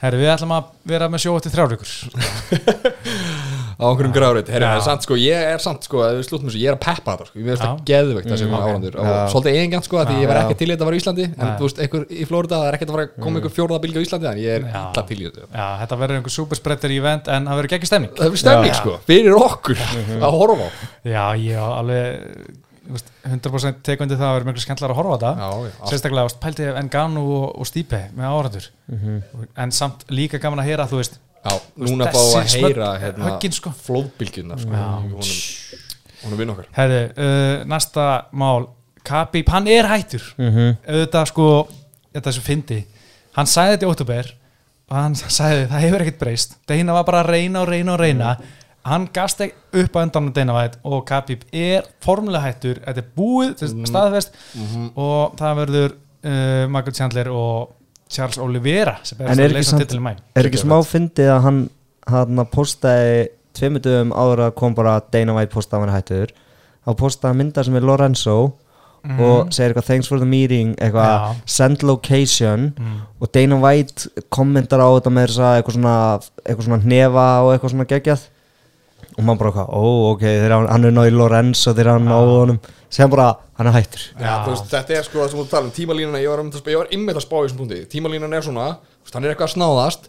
[0.02, 1.92] herru, við ætlum að vera með sjó eftir þrjár vikur.
[3.78, 4.74] Á einhverjum grárit, herri, Já.
[4.74, 7.12] en samt sko ég er samt sko, ef við slúttum þessu, ég er að peppa
[7.14, 8.64] þetta sko, ég veist það geðveikt þessi Mm, mm, ok.
[8.66, 11.02] áhörundur og svolítið eigingant sko, því ég var ekki til í þetta að vera í
[11.02, 11.26] Íslandi.
[11.38, 13.80] En þú veist, einhver í Florida, það er ekkert að fara að koma einhver fjórða
[13.84, 16.96] bylgi á Íslandi, en ég er illa til í þetta Já, þetta verður einhver superspreader
[16.98, 18.14] event en það verður ekki stemning.
[18.18, 19.84] Það er stemning sko, fyrir okkur
[20.26, 20.70] að horfa á.
[21.06, 25.60] Já, ég alveg 100% tekundi það að vera miklu skemmtilega að horfa þetta.
[25.90, 28.68] Sérstaklega þú veist, pælti Enganu og, og Stipe með áhrættur
[29.64, 33.72] en samt líka gaman að heyra þú veist, Já, núna fá að heyra hérna, sko.
[33.86, 35.32] flóðbylgjuna sko, honum,
[36.24, 36.66] honum vinn okkar.
[36.76, 38.68] Herri, uh, næsta mál.
[39.08, 40.24] Khabib, hann er hættur.
[40.36, 40.76] Mhm.
[40.84, 41.46] auðvitað sko,
[42.12, 42.80] þetta sem fyndi
[43.38, 44.30] hann sagði þetta í óttúber
[44.88, 46.56] og hann sagði það hefur ekkert breyst.
[46.68, 48.36] Deina var bara að reyna og reyna og reyna
[48.86, 52.78] hann gast ekki upp á endanum Deina White og Khabib er formulega hættur.
[52.84, 54.38] Þetta er búið, er staðfest.
[54.94, 57.74] Og það verður uh, Michael Chandler og
[58.08, 60.78] Charles Oliveira sem En er að ekki leysa samt- titil í mæ Er ekki smá
[60.88, 61.58] fyndið að hann
[62.08, 66.32] hann postaði áður að kom bara Dana White postaði hann hættur?
[66.86, 68.38] Þá postaði hann myndar sem er Lorenzo
[69.18, 72.72] og segir eitthvað thanks for the meeting eitthvað send location.
[72.78, 72.96] Mm.
[73.20, 75.94] og Dana White kommentar á þetta með þess að eitthvað svona,
[76.44, 78.24] eitthvað svona hnefa og eitthvað svona geggjað
[79.18, 82.36] og maður bara eitthvað, ó ok, þegar hann, hann er náði Lorenzo þegar hann náði
[82.36, 82.60] honum.
[82.88, 84.04] Sem bara, hann er hættur.
[84.16, 87.24] Þú veist, þetta er sko það sem þú tala um tímalínuna, ég var, ymmið að
[87.26, 87.80] spá í þessum punkti.
[87.92, 88.68] Tímalínan er svona,
[89.12, 90.08] hann er eitthvað að snáðast.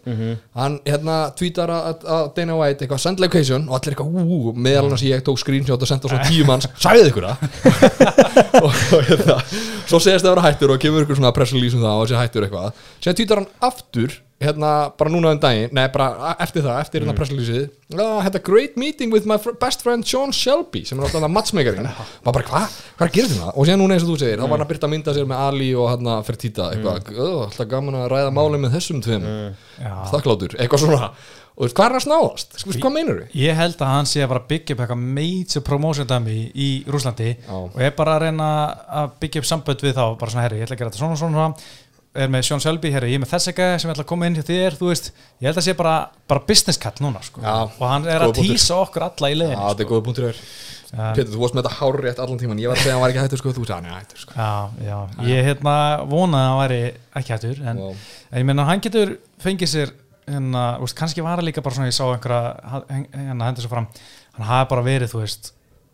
[0.56, 3.66] Hann hérna tweetar að, að Dana White eitthvað send location.
[3.68, 6.70] Og allir eitthvað ú, ú, meðal annars ég tók screenshot og senda svona tíu manns,
[6.86, 7.44] sagðið ykkur það?
[8.60, 9.36] Og, og hérna
[9.88, 12.18] svo segist það að vera hættur og kemur ykkur svona pressalýs um það og þessi
[12.18, 12.82] hættur eitthvað.
[13.00, 17.14] Síðan tweetar hann aftur hérna bara núna um daginn, nei bara eftir það eftir hérna
[17.18, 21.20] pressalýsið, I had a great meeting with my best friend Sean Shelby sem er alltaf
[21.20, 21.88] það matchmakerinn,
[22.24, 24.40] maður bara hvað hvað er að gera þetta, og síðan núna eins og þú segir
[24.40, 27.42] þá var hann að byrta mynda sér með Ali og hérna Fertita eitthvað, mm.
[27.44, 29.28] alltaf gaman að ræða máli með þessum tveim,
[29.76, 29.92] Já.
[30.14, 31.12] þakklátur eitthvað svona,
[31.60, 33.34] og hvað er að snáðast hvað meinur við?
[33.42, 37.76] Ég held að hann sé að byggja upp eitthvað major promotion dæmi í Rúslandi og
[37.76, 38.48] er bara að reyna
[39.02, 41.18] að byggja upp sambönd við þá, bara svona herri, ég ætla að gera þetta svona
[41.20, 41.79] svona, svona
[42.14, 44.34] er með Sean Selby, herri, ég er með þess ekki sem ætla að koma inn
[44.34, 45.94] hjá þér, þú veist ég held að sé bara,
[46.30, 47.42] bara business call núna sko.
[47.44, 48.48] Já, og hann er að punktur.
[48.58, 50.40] tísa okkur alla í Já, leiðin þetta er góða punktur þér
[50.90, 51.04] Já.
[51.14, 53.04] Pétur, þú varst með þetta hár rétt allan tíman ég var að segja að hann
[53.04, 54.32] var ekki hættur sko, þú sagði hann er hættur sko.
[54.34, 54.50] Já,
[54.88, 54.96] já,
[55.30, 55.74] ég hérna
[56.10, 56.80] vonaði að hann væri
[57.20, 57.90] ekki hættur en, Vá.
[58.32, 59.12] en ég meina hann getur
[59.44, 59.92] fengið sér
[60.26, 62.82] hérna, úst, kannski var það líka bara svona ég sá einhverja
[63.14, 63.86] hérna hendur svo fram
[64.34, 65.52] hann hafi bara verið, þú veist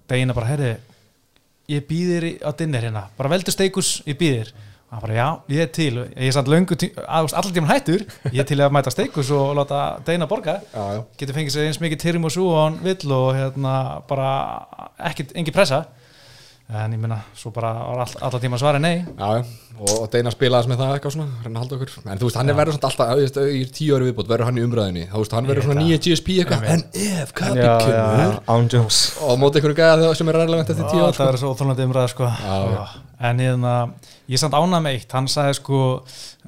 [0.09, 0.73] degina bara, herri,
[1.77, 4.55] ég býðir á dinner hérna, bara veldu steikus ég býðir,
[4.91, 5.95] hann bara, já, ég er til.
[6.15, 6.53] Ég er þú
[7.27, 8.05] veist, allan tíman hættur.
[8.31, 10.61] Ég er til að mæta steikus og láta deina borga.
[10.73, 11.03] Já, já.
[11.19, 13.75] Getur fengið sér eins mikið tyrum og svo og hann vill og hérna
[14.09, 14.31] bara
[15.11, 15.85] ekkert, engin pressa
[16.67, 18.97] en ég minna, svo bara alltaf tíma svari nei.
[19.07, 19.43] Já, já,
[19.77, 21.93] og, og Deina spilaðis með það eitthvað svona, reyna að halda okkur.
[22.03, 24.65] En þú veist, hann er verður svona alltaf, í tíu ári viðbót verður hann í
[24.67, 26.67] umræðinni Þú veist, hann verður Ég svona nýja GSP eitthvað.
[26.73, 26.83] En
[27.23, 28.17] ef Kabi já, já,
[28.51, 28.97] kemur
[29.29, 31.29] Og móti ykkur gæða þegar sem er ræðilegt eftir tíu Ó, ár það sko.
[31.31, 32.33] er svo óþólandi umræða sko.
[32.43, 32.99] Já.
[33.31, 33.77] en hérna,
[34.27, 35.15] ég er samt ánað með eitt.
[35.15, 35.85] Hann sagði sko,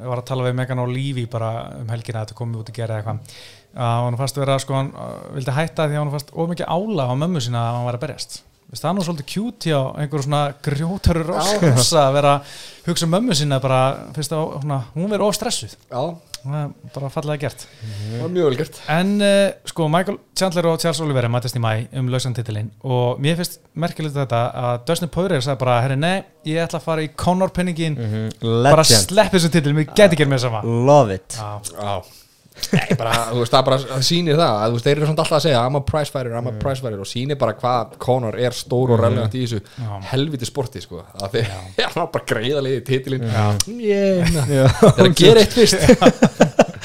[0.02, 2.74] ég var að tala við Megan og Lífi bara um helgina að þetta komið út
[2.74, 3.38] að gera eitthvað.
[3.78, 6.68] Að hann fast vera sko, hann uh, vildi hætta því að hann fast of mikið
[6.74, 8.40] ála á mömmu sína að hann var að berjast
[8.76, 12.56] það er nú svolítið cute hjá einhver svona grjótaru rosa að vera að
[12.88, 13.78] hugsa um mömmu sína bara,
[14.16, 15.72] fyrst að svona, hún verið of stressuð.
[15.88, 16.02] Já,
[16.42, 17.64] það er bara fallega gert.
[17.78, 18.82] Það var mjög vel gert.
[18.92, 19.38] En uh,
[19.72, 24.20] sko, Michael Chandler og Charles Oliveira mætast í mæ um lausandtitilinn og mér finnst merkilegt
[24.20, 26.14] þetta að Dustin Poirier sagði bara, herri, nei,
[26.48, 27.96] ég ætla að fara í Conor penningin,
[28.44, 30.64] bara Legend, slepp þessu titil, mér get ekki með sama.
[30.68, 31.40] Love it.
[31.40, 32.18] Já, Já
[32.72, 35.22] Nei, bara, þú veist, það bara það sýnir það að, þú veist, þeir eru svona
[35.24, 37.94] alltaf að segja I'm a prize fighter, I'm a prize fighter og sýnir bara hvað
[38.02, 39.92] Conor er stór og relevant í þessu Já.
[40.10, 41.00] helviti sporti, sko.
[41.22, 45.56] Að þeir, já, hann var bara greiða liðið titilinn yeah, það er að gera eitt
[45.56, 45.78] fyrst.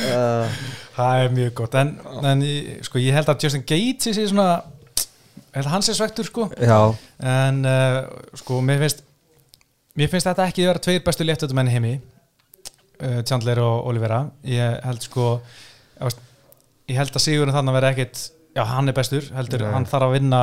[0.00, 0.48] Uh,
[0.96, 1.74] það er mjög gott.
[1.76, 1.90] En,
[2.26, 4.62] en ég- sko, ég held að Justin Gates sé svona,
[5.36, 6.78] ég held að hann sé svektur sko, Já,
[7.20, 7.98] en uh,
[8.40, 9.04] sko, mér finnst
[10.00, 11.92] mér finnst þetta ekki vera tveir bestu léttutum enn í heimi
[13.02, 15.30] uh, Chandler og Oliveira ég held sko
[16.90, 18.24] ég held að Sigurinn þannig að vera ekkit
[18.56, 19.72] já, hann er bestur, heldur, Nei.
[19.76, 20.42] hann þarf að vinna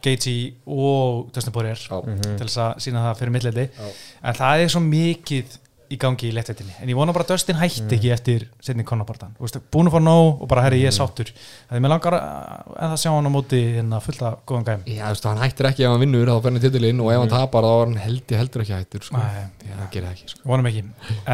[0.00, 1.98] Gaethje og Dustin Poirier Já.
[2.00, 5.58] til þess að sína það fyrir milliti en það er svo mikið
[5.90, 9.32] í gangi í léttvetinni, en ég vona bara að Dustin hætti ekki eftir setni konabartan,
[9.74, 11.32] búin að fá nóg og bara herri ég er sáttur,
[11.66, 14.84] það er mér langar að en það sjá hann á móti hérna fullta góðan gæm
[14.86, 17.10] Já, þú veist, hann hættir ekki ef hann vinnur þá fer hann í titilinn og
[17.10, 19.18] ef hann tapar þá er hann held ég heldur ekki hættur sko.
[19.18, 20.42] Nei, Já, það gerir það ekki sko.
[20.52, 20.84] vonum ekki.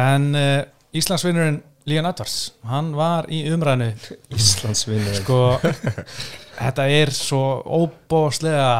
[0.07, 0.59] En uh,
[0.97, 3.93] Íslandsvinnurinn Lígan Edvards, hann var í umræðinu
[4.35, 5.37] Íslands vinnur sko,
[6.57, 7.43] þetta er svo
[7.77, 8.71] óbóðslega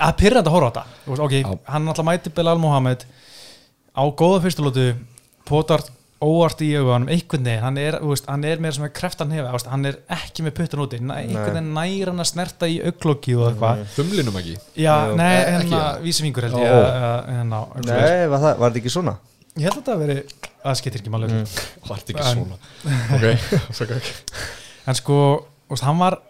[0.00, 0.84] að pyrranda horfa á þetta.
[1.04, 3.04] Þú veist, ok, hann náttúrulega mæti Bilal Mohamed
[3.96, 4.86] á góða fyrstulótu
[5.48, 9.30] potart óvart í augunum einhvern veginn, hann er, veist, hann er meira sem er kreftan
[9.32, 12.76] hefa, veist, hann er ekki með puttan úti einhvern veginn nær hann að snerta í
[12.84, 14.56] auglokki og eitthvað, Þumlinum ekki?
[14.84, 15.54] Já, nei, ekki.
[15.54, 16.02] hérna það.
[16.04, 16.76] vísifingur held ég
[17.30, 19.16] hérna, Nei, var, það, var þetta ekki svona?
[19.56, 20.18] ég held að þetta veri
[20.60, 21.54] að skiptir ekki máli mm.
[21.88, 22.60] Það er ekki En- svona?
[23.16, 23.24] Ok,
[23.78, 24.14] svo ekki
[24.90, 25.18] en sko,
[25.80, 26.20] hann var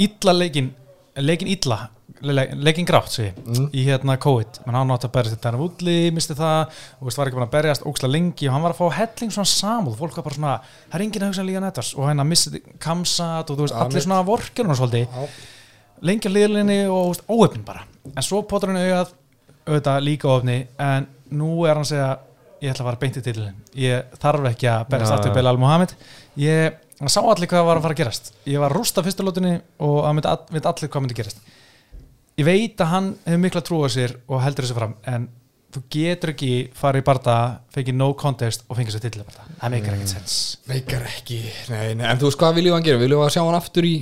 [0.00, 0.72] illa leikin
[1.20, 1.82] leikin illa,
[2.22, 3.70] le- leikin grátt segi, Mm.
[3.72, 4.60] í hérna COVID.
[4.66, 6.66] Menn hann átti að berjast þetta hann útli, misti það
[7.00, 9.30] og veist, var ekki búin að berjast óksla lengi og hann var að fá helling
[9.32, 12.20] svona samúð, fólk var bara svona það er enginn að hugsa líka nettars og hann
[12.20, 15.28] að misti kamsat og þú veist, Ja, allir svona vorkjörnum svolítið, Já.
[16.02, 17.84] lengi að liðlinni og óöfnin bara,
[18.16, 19.12] en svo potur hann augað
[19.66, 22.18] auðvitað líka óöfni en nú er hann að segja
[22.60, 25.16] ég ætla að fara beint í titilin, ég þarf ekki að berjast Ja.
[25.16, 25.94] aftur Belal Mohamed
[26.36, 28.32] ég hann sá allir hvað var að fara að gerast.
[28.44, 31.38] Ég var að rústa fyrstu lótunni og það myndi allir hvað myndi gerast
[32.40, 35.28] ég veit að hann hefur mikla trú á sér og heldur þessu fram en
[35.70, 37.36] þú getur ekki farið í barða
[37.74, 40.36] fengið no contest og fengið sér barða það meikar ekkert sens
[40.70, 43.02] Meikar ekki Nei, nei, en þú veist hvað viljum hann gera?
[43.02, 43.94] Viljum að sjá hann aftur í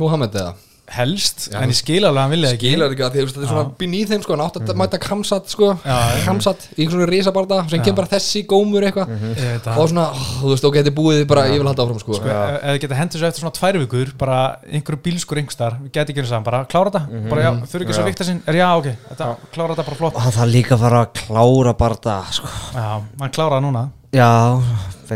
[0.00, 0.54] Mohamed eða?
[0.94, 1.58] Helst, Já.
[1.64, 2.70] en ég skil alveg að hann vilja ekki.
[2.74, 4.98] Skilar ekki að því, þetta er svona býn í þeim sko, hann átt að mæta
[5.00, 5.70] Kamsat sko.
[6.26, 9.14] Kamsat í svona risabarda, sem kemur bara þessi gómur eitthvað.
[9.64, 12.00] Að- og svona, ó, þú veist, ok, þetta er búið bara, ég vil halda áfram
[12.02, 15.92] sko, sko, þið geta hendur svo eftir svona tvær vikur bara einhverju bílskur yngstar, við
[15.96, 18.42] getum ekki og bara klára þetta, bara já, þurfi ekki svo vikta sinn.
[18.46, 20.14] Er já, ok, þetta, klára þetta bara flott.
[20.14, 22.48] Og hann þarf líka fara að klára bara það sko.
[24.12, 24.28] já,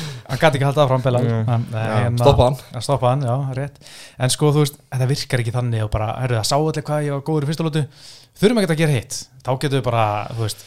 [0.30, 2.58] hann gæti ekki haldið áfram Belal nei, Já, hérna- stoppa hann.
[2.72, 3.80] að stoppa hann, já, rétt.
[4.18, 7.06] En sko, þú veist, þetta virkar ekki þannig og bara, herru, það sá allir hvað
[7.06, 7.82] ég var góður í fyrsta lótu
[8.40, 9.18] þurfum ekki að gera hitt.
[9.44, 10.64] Þá getum við bara, þú veist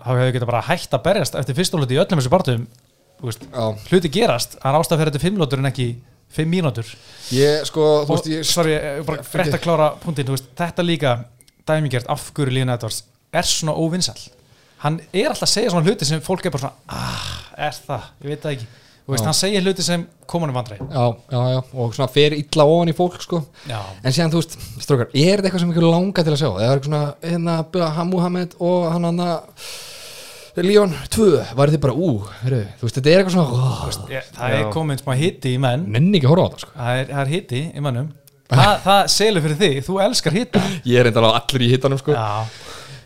[0.00, 2.62] þá hefur við getað bara hætt að berjast eftir fyrsta lótu í öllum þessu
[3.20, 5.88] já, hluti gerast, hann ástæð fyrir þetta fimm lótur en ekki
[6.32, 6.88] fimm mínútur.
[7.36, 11.12] Ég, sko, þú veist, ég, sorry, ég bara rétt að klára punktinn, þetta líka
[11.68, 14.30] dæmigert af hverju Líðan Edvards er svona óvinsall
[14.84, 17.32] hann er alltaf að segja svona hluti sem fólk er bara svona ah,
[17.68, 18.68] er það, ég veit það ekki
[19.10, 19.28] þú veist, Já.
[19.28, 20.86] hann segir hluti sem komunum vandræði.
[20.86, 24.42] Já, já, já, og svona fer illa ofan í fólk, sko, já, en síðan, þú
[24.44, 27.02] veist, strókar, er þetta eitthvað sem ykkur langar til að sjá, eða er eitthvað svona,
[27.26, 29.24] hérna, hann Mohamed og hann hann
[30.60, 34.32] Leon 2, var þið bara, ú, heru, þú veist, þetta er eitthvað svona, ó, ég,
[34.34, 34.58] það Já.
[34.60, 35.86] er komin smá hitti í menn.
[35.94, 38.08] Nenni ekki að horfa á það, sko, það er, það er hitti í mennum
[38.50, 42.16] það, það selur fyrir þig, þú elskar hitta ég er enda allir í hittanum, sko,
[42.16, 42.26] já,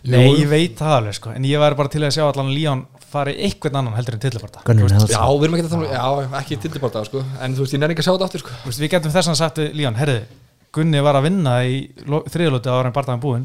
[0.05, 0.13] Jú.
[0.13, 1.31] nei, ég veit það alveg sko.
[1.33, 2.83] en ég væri bara til að sjá allan Líðan
[3.15, 6.61] fari einhvern annan heldur en Nelson Já, við erum ekki að tala um, já, ekki
[6.67, 8.57] tillibarta, sko, en þú veist, ég nenni ekki að sjá þetta aftur, sko.
[8.65, 10.25] Þú veist, við getum þess að sagt við Líón, herriði,
[10.75, 11.75] Gunni var að vinna í
[12.35, 13.45] þriðlóti ára en barðaðan búinn.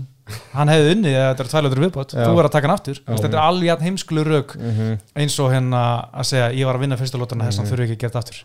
[0.56, 2.14] Hann hefði unnið eða þetta er tvælótur viðbót.
[2.16, 4.98] Þú verður að taka hann aftur, Þú veist, þetta er alveg jafn heimsklu rauk Mhm.
[5.22, 7.86] eins og hérna að segja ég var að vinna fyrstu lótana þess að hann þurfi
[7.86, 8.40] ekki að gera þetta aftur.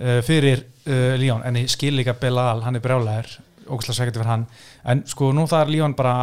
[0.00, 3.28] Uh, fyrir uh, Líón en ég skil líka Belal, hann er brjálæðir
[3.68, 4.46] ógæslega svekkandi fyrir hann.
[4.84, 6.16] En sko nú það er Líón bara,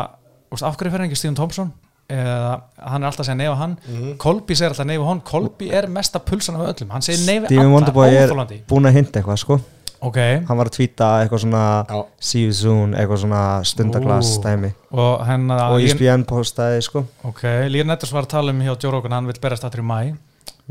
[0.50, 1.74] þú veist, af hverju fyrir ekki Stíðan Thompson
[2.12, 3.78] eða hann er alltaf að segja neyfa hann.
[4.22, 5.22] Kolby segir alltaf neyfa hann.
[5.28, 8.36] Kolby er mesta pulsan af öllum, hann segir neyfi alla, Wonderboy er
[8.70, 9.60] búin að hinta eitthvað sko.
[10.04, 12.00] Ok, Hann var að tvíta eitthvað svona Já.
[12.20, 14.42] See you soon, eitthvað svona stundaglass Ú.
[14.44, 14.74] dæmi.
[14.92, 17.06] Og hennar Og ESPN postaði sko.
[17.24, 20.02] Ok, Líður Netters var að tala um hjá Rogan, hann vil berast aftur í mæ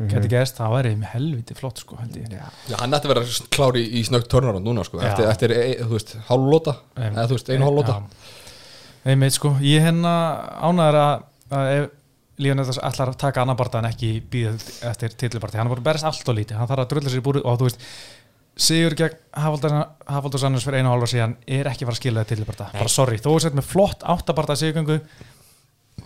[0.09, 2.31] geti gerst, það væri með helviti flott sko, held ég.
[2.33, 5.11] Já, hann ætti að vera klári í, í snögt törnarand núna sko, Já.
[5.11, 6.75] eftir, eftir e, þú veist, hálflóta.
[6.97, 7.99] Eða þú veist, einu hálflóta
[9.03, 9.11] Já.
[9.13, 10.15] einmitt sko, ég hérna
[10.63, 11.91] ánæður að, að ef
[12.43, 14.55] Líðan Eðars ætlar að taka annan barða en ekki býða
[14.89, 16.57] eftir titlubarti, hann er að berist allt og lítið.
[16.59, 17.85] Hann þarf að drulla sér í búrið og þú veist
[18.53, 22.67] Sigur gegn Hafaldur Sannus fyrir einu hálfa síðan er ekki fara að skila það titlubarta
[22.75, 24.99] bara sorry, þú er sett með flott áttabarta sigurgöngu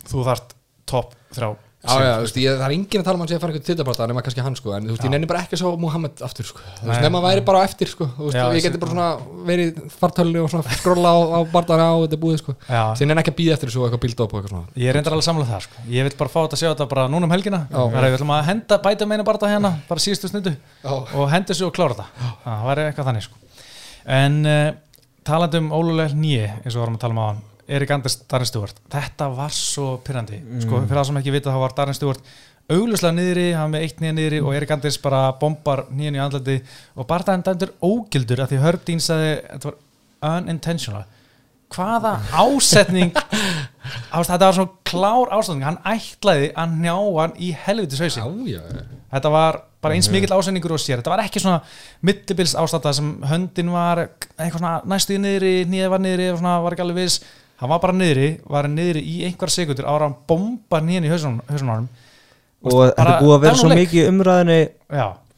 [0.07, 0.55] þú þarft
[0.89, 1.55] topp þrjá
[1.87, 3.69] Já, já, veist, ég, það er enginn að tala um hann sé að fara eitthvað
[3.69, 6.23] titlabarta nema kannski hann sko, en þú veist, ég nenni bara ekki að sjá Muhammed
[6.27, 8.57] aftur sko, þú veist, nema að væri bara á eftir sko, þú veist, Já, ég
[8.59, 12.41] ég geti bara svona verið fartölu og svona skrolla á, á barndana á þetta búið
[12.43, 12.57] sko,
[12.99, 14.75] sem nenni ekki að býða eftir þessu og eitthvað bíld upp og eitthvað svona.
[14.83, 15.87] Ég reyndar alveg samlega það sko.
[15.95, 17.61] Ég vil bara fá þetta að sjá þetta bara núna um helgina.
[17.71, 20.91] Það er við ætlum að henda bæta meina bara hérna bara síðustu stundu Já.
[20.91, 22.33] og henda þessu og klára þetta.
[22.47, 23.43] Það væri eitthvað þannig sko.
[24.17, 24.71] En uh,
[25.27, 28.47] talandi um ólulega nýi eins og vorum að tala um á hann Erik Anders Darren
[28.47, 28.79] Stewart.
[28.93, 32.23] Þetta var svo pyrrandi sko, Fyrir það sem ekki vita þá var Darren Stewart
[32.67, 36.57] auglustlega niðri, hann með eitt nýja niðri og Erik Anders bara bombar nýjan í andlandi
[36.97, 39.79] og bara það dæmdur ógildur að því Herb Dean sagði þetta var
[40.41, 41.05] unintentional.
[41.77, 43.15] Hvaða ásetning
[44.15, 45.65] ást, þetta var svona klár ásetning.
[45.67, 47.53] Hann ætlaði að njá hann í
[48.51, 51.03] Já, já, þetta var bara eins mikill ásetningur og sér.
[51.03, 51.63] Þetta var ekki svona
[52.07, 56.87] millibils ástanda sem höndin var eitthvað svona næstu í niðri, nýja var niðri var ekki
[56.87, 57.21] alveg viss
[57.61, 61.41] hann var bara niðri, var niðri í einhver sekundur ára hann bomba nýjan í hausunum
[62.67, 63.81] og þetta er búið að vera svo leik.
[63.85, 64.61] mikið umræðinni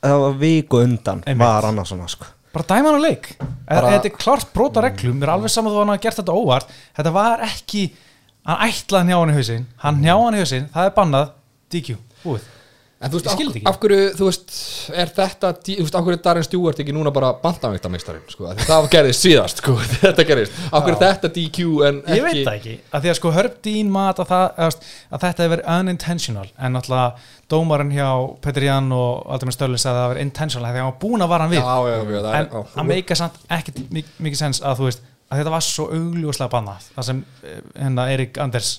[0.02, 1.46] var viku undan Einmitt.
[1.46, 2.26] var annars svona sko.
[2.52, 3.24] Bara dæma hann á leik.
[3.68, 6.36] Bara- þetta er klart brota reglum, mér er alveg saman þú hann hafa gert þetta
[6.38, 6.68] óvart.
[6.96, 7.90] Þetta var ekki
[8.46, 11.30] hann ætlaði að njá hann í hausin hann njá hann í hausin, það er bannað.
[11.68, 12.40] DQ, búið
[12.98, 13.38] En þú veist, af,
[13.70, 14.48] af hverju, þú veist,
[14.90, 18.88] er þetta, þú veist, af hverju er Darren Stewart ekki núna bara bandameiktameistarinn, sko, það
[18.90, 22.56] gerðist síðast, sko, þetta gerðist, af hverju er þetta DQ en ekki, ég veit það
[22.58, 24.78] ekki, að því að sko Herb Dean mat að, það, að,
[25.14, 28.08] að þetta hefur verið unintentional en náttúrulega dómarinn hjá
[28.48, 31.00] Petr Jan og Aldemir Stölin sagði að það hefur intentional af því að hann var
[31.06, 31.62] búin að vara hann við.
[31.62, 34.88] Já, já, já, er, en já, það meika samt ekkert mik- mikið sens að þú
[34.90, 38.74] veist að þetta var svo augljóslega bannað það sem eh, hérna Erik Anders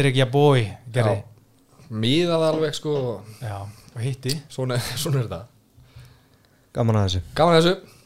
[0.00, 1.20] Erik Jabói gerði.
[1.90, 2.94] Miðað alveg, sko,
[3.42, 3.56] já.
[3.66, 5.40] og hitti svona, svona er þetta.
[6.76, 7.96] gaman að þessu Gaman að þessu,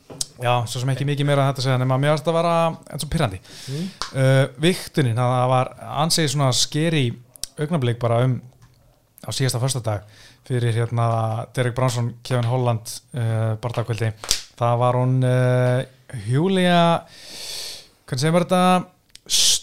[0.47, 2.57] já, svo sem ekki mikið meira að þetta segja nema mér varst að vara
[2.89, 3.93] eins og pyrrandi mm.
[4.17, 5.73] uh, viktunin, það var
[6.05, 7.07] ansið svona skeri
[7.61, 8.39] augnablík bara um
[9.25, 10.05] á síðasta föstudag
[10.45, 14.13] fyrir hérna Derek Bransson Kevin Holland uh, barndagkvöldi
[14.59, 15.81] það var hún uh,
[16.29, 16.81] Júlia
[18.05, 18.94] hvernig segir maður þetta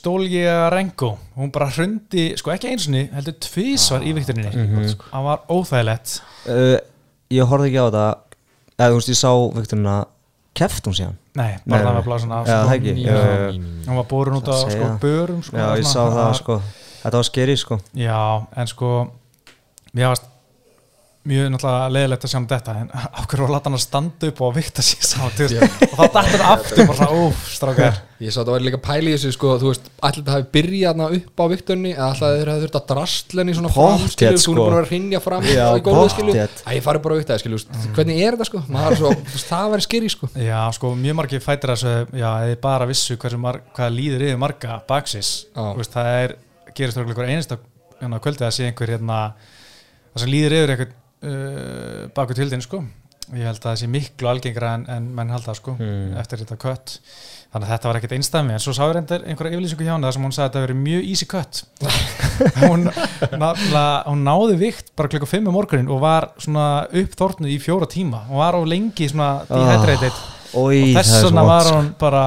[0.02, 4.96] Stólja Rengo hún bara hrundi, sko ekki einsinni heldur tvísvar í viktuninni Mhm.
[5.12, 6.14] það var óþægilegt.
[6.50, 6.78] Uh,
[7.30, 8.06] ég horfði ekki á þetta.
[8.80, 9.96] Eða þú veist ég sá vekturina
[10.58, 11.18] keft hún síðan?
[11.38, 12.72] Nei, bara það með blásan af sko.
[13.86, 16.62] hún var borun út Það sko, börum sko, já ég sá það var- sko.
[17.04, 17.80] Þetta var skeri sko.
[17.96, 19.12] Já, en sko
[19.94, 20.26] mér varst
[21.28, 24.30] mjög náttúrulega leðilegt að sjá um þetta en hverju var að láta hann að standa
[24.32, 28.00] upp og vikta sér þú veist, og þá dættur hann aftur bara svona, úf, strákar
[28.22, 31.00] Ég sá þetta væri líka pæli í þessu, sko, þú veist, allir þetta hafi byrjað
[31.18, 34.42] upp á viktunni eða alltaf þeir hafi þurft að drastlenni svona Pottþétt, framskilu, sko, hún
[34.44, 34.52] sko.
[34.52, 36.62] er búin að vera að rinja fram Já, í gólfið, skilu, pottþétt.
[36.62, 37.88] að ég fari bara á viktaði, skilu, mm.
[37.98, 40.30] hvernig er þetta, sko, maður er svo, þú það væri skeri, sko.
[40.38, 44.42] já, sko, mjög margir fætir þessu já, eða bara vissu hversu mar hvað líður yfir
[44.46, 45.66] marga baksis Já.
[45.66, 46.38] Þú veist, það er,
[46.78, 47.58] gerist þörflega einhver einasta
[47.98, 49.20] hérna, að hérna
[50.12, 52.82] það sem líður yfir einhver uh, baku tildin, sko.
[53.32, 56.18] Ég held að það sé miklu algengra en, en menn halda sko, Hmm.
[56.20, 56.98] eftir þetta kött.
[57.52, 60.04] Þannig að þetta var ekkert einstæmi en svo sá ég reyndar einhverja yfirlýsingu hjá hann
[60.08, 61.62] þar sem hún sagði að þetta veri mjög easy cut.
[62.64, 62.86] Hún,
[64.08, 68.24] hún náði vikt bara klukka 5 um morgunin og var svona uppþórnu í fjóra tíma.
[68.32, 70.16] Og var á lengi svona dehydrated.
[70.58, 72.24] Oi, og þess það vegna var hún bara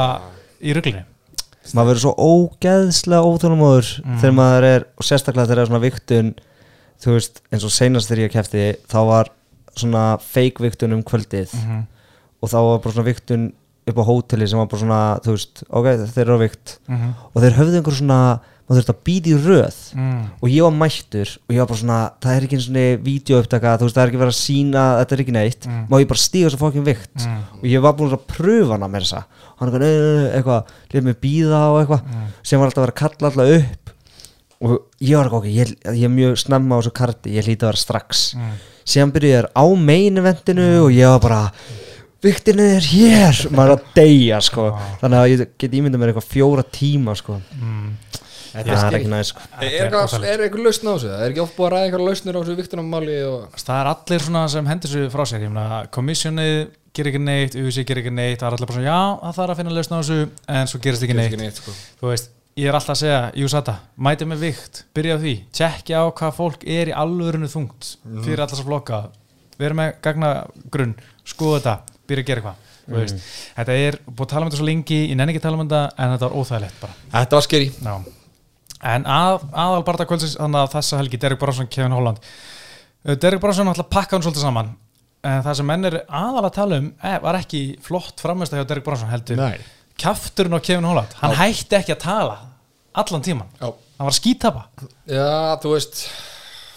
[0.65, 1.05] í ruglunni
[1.75, 4.17] maður verður svo ógeðslega óþólumóður Mm.
[4.21, 6.27] þegar maður er, og sérstaklega þegar er svona viktun
[7.05, 9.29] þú veist, eins og seinast þegar ég kefti þá var
[9.77, 11.85] svona fake viktun um kvöldið Mhm.
[12.43, 13.53] og þá var bara svona viktun
[13.87, 17.15] upp á hóteli sem var bara svona, þú veist, ok, þeir eru á vikt Mhm.
[17.35, 20.25] og þeir höfðu einhver svona maður þurfti að býða í röð Mm.
[20.41, 23.77] og ég var mættur og ég var bara svona það er ekki eins og vídeoupptaka,
[23.77, 25.89] þú veist, það er ekki verið að sína þetta er ekki neitt, Mm.
[25.91, 27.43] má ég bara stíga svo fokkin vikt Mm.
[27.61, 29.25] og ég var búin að pröfa hana með þessa
[29.59, 30.65] hann eitthvað, "Nei, nei, nei," eitthvað
[30.95, 32.27] lefði mig býða og eitthvað Mm.
[32.43, 33.91] sem var alltaf að vera að kalla alltaf upp
[34.65, 37.67] og ég var ekki, ok, ég, ég er mjög snemma á þessu karti, ég hlýta
[37.69, 38.55] að vera strax Mm.
[38.85, 41.43] síðan byrjuði þér á main eventinu og ég var bara
[42.25, 44.85] viktinni er hér, maður er að deyja sko, Já.
[45.03, 47.97] þannig að ég get ímyndað mér eitthvað fjóra tíma sko, Mm.
[48.55, 51.11] það er ekki næst sko Er, er er eitthvað lausn á þessu?
[51.11, 53.59] Það er ekki oft búið að ræða eitthvað lausnir á þessu viktunarmáli og...
[53.59, 56.55] það er allir svona sem hendur sér frá sér ég meina, komissjónið
[56.95, 59.55] ger ekki neitt UC ger ekki neitt, það er allir bara svona já, það þarf
[59.55, 60.19] að finna lausn á þessu
[60.55, 61.75] en svo gerist ekki neitt neitt sko.
[61.99, 65.35] þú veist, ég er alltaf að segja, Júsata mæti með vikt, byrja á því.
[65.55, 69.01] Tjekkja á hvað fólk er í alvörinu þungt fyrir alltaf að flokka.
[69.59, 70.31] Vera með gagna
[70.75, 70.95] grunn,
[71.27, 73.23] skoða þetta byrja að gera eitthvað þú veist.
[73.57, 75.65] þetta er, búið að tala um þetta svo lengi ég nenni ekki að tala um
[75.65, 76.97] þetta, en þetta var óþægilegt bara.
[77.15, 77.95] Þetta var skeri Já.
[78.85, 82.19] En að, aðal barða kvöldsins þannig að þessa helgi, Derek Bronson, Kevin Holland.
[83.05, 84.75] Uh, Derek Bronson ætla að pakka hann svolítið saman.
[85.25, 88.67] En það sem menn er aðal að tala um eh, var ekki flott framist hjá
[88.69, 89.41] Derek Bronson heldur.
[89.41, 89.57] Nei.
[90.01, 92.39] Kjafturinn á Kevin Holland hann hætti ekki að tala
[92.95, 93.69] allan tíman Já.
[93.71, 94.65] hann var að skítapa
[95.11, 96.07] Já, þú veist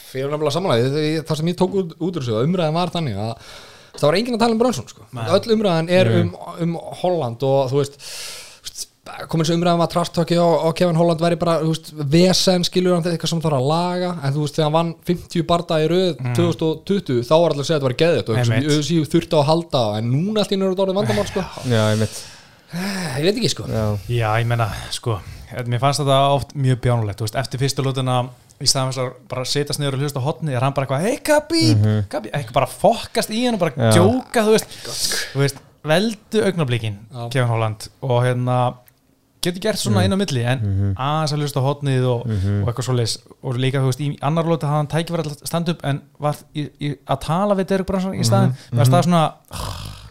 [0.08, 3.22] fyrir nefnilega samanlega það sem ég tók út, út úr þessu að umræðan var þannig
[3.22, 3.54] að
[3.98, 5.08] það var enginn að tala um Brönsson sko.
[5.36, 8.06] Öll umræðan er um, um Holland og þú veist
[9.32, 12.94] komin svo umræðan að trastöki á, á Kevin Holland væri bara, þú veist, vesen skilur
[12.96, 14.10] hann þetta eitthvað sem þarf að laga.
[14.20, 17.70] En þú veist, þegar hann vann 50 barda í röð 2020, þá var allir að
[17.70, 18.74] segja að þetta var geðið og sem Einmitt.
[18.76, 21.46] ÖSI þurfti á að halda en núna allt í nörðu orðið vandamál sko.
[21.72, 22.20] Já, ég mitt
[22.74, 23.68] ég veit ekki sko.
[23.72, 25.22] Já, Já, ég menna, sko
[25.68, 28.18] mér fannst þetta oft mjög bjánulegt þú veist, eftir fyrstu lútuna
[28.58, 31.62] í staðan bara setjast niður og hlusta á hotni er hann bara eitthvað, hei Gabi,
[32.12, 33.94] Gabi eitthvað bara fokkast í hann og bara Já.
[33.96, 34.76] djóka þú veist,
[35.32, 37.24] þú veist veldu augnablikin, Já.
[37.32, 38.58] Kevin Holland og hérna,
[39.46, 40.66] getur gert svona inn á milli en
[40.98, 43.14] aðeins að hlusta á hotnið og, og eitthvað svoleiðis.
[43.46, 46.42] Og líka, þú veist, í annar lúta hafði hann tækifæri að standa upp en var
[46.52, 48.92] í, í, að tala við Derek Brunson í staðin, mm -hmm.
[48.92, 49.24] það svona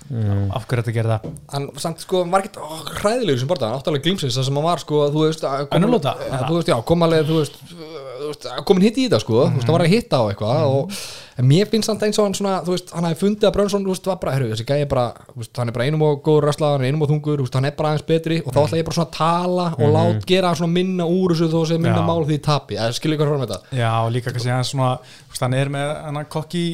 [0.07, 2.67] af hverju þetta gerði það hann samt sko var ekkert ó,
[3.01, 5.79] hræðilegur sem borta, hann áttalega glímsins það sem hann var sko, þú veist að kom-
[5.81, 6.13] Önnur lóta?
[6.31, 9.21] Ja, þú veist, já, kom alveg, þú veist, þú veist að komin hitt í þetta
[9.25, 10.95] sko, þú veist, það var að hitta á eitthvað og
[11.37, 13.83] en mér finnst samt eins og hann svona, þú veist, hann hafi fundið að Brönsson,
[13.85, 16.05] þú veist, var bara, herru, þessi gæði er bara, þú veist, hann er bara einum
[16.07, 18.39] og góður ræsla, hann er einum og þungur, þú veist, hann er bara aðeins betri
[18.47, 21.51] og þá ætla ég bara svona að tala og lát gera svona minna úr þessu
[21.53, 22.07] þó sem minna Já.
[22.09, 24.95] mál því tapi, eða skilur ykkur frá með þetta Já, og líka kannski hann svona
[25.05, 26.65] þú veist, hann er með hann kokki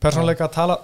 [0.00, 0.78] persónleika að tala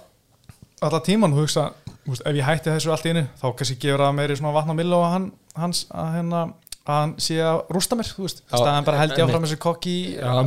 [0.83, 1.69] alla tíman og hugsa,
[2.11, 4.73] veist, ef ég hætti þessu allt í einu þá kannski gefur það meiri svona vatn
[4.73, 6.41] á millu og hann, hans, að, hérna,
[6.83, 9.61] að hann sé að rústa mér, þú veist, Já, staðan bara held ég áfram þessu
[9.63, 9.95] kokki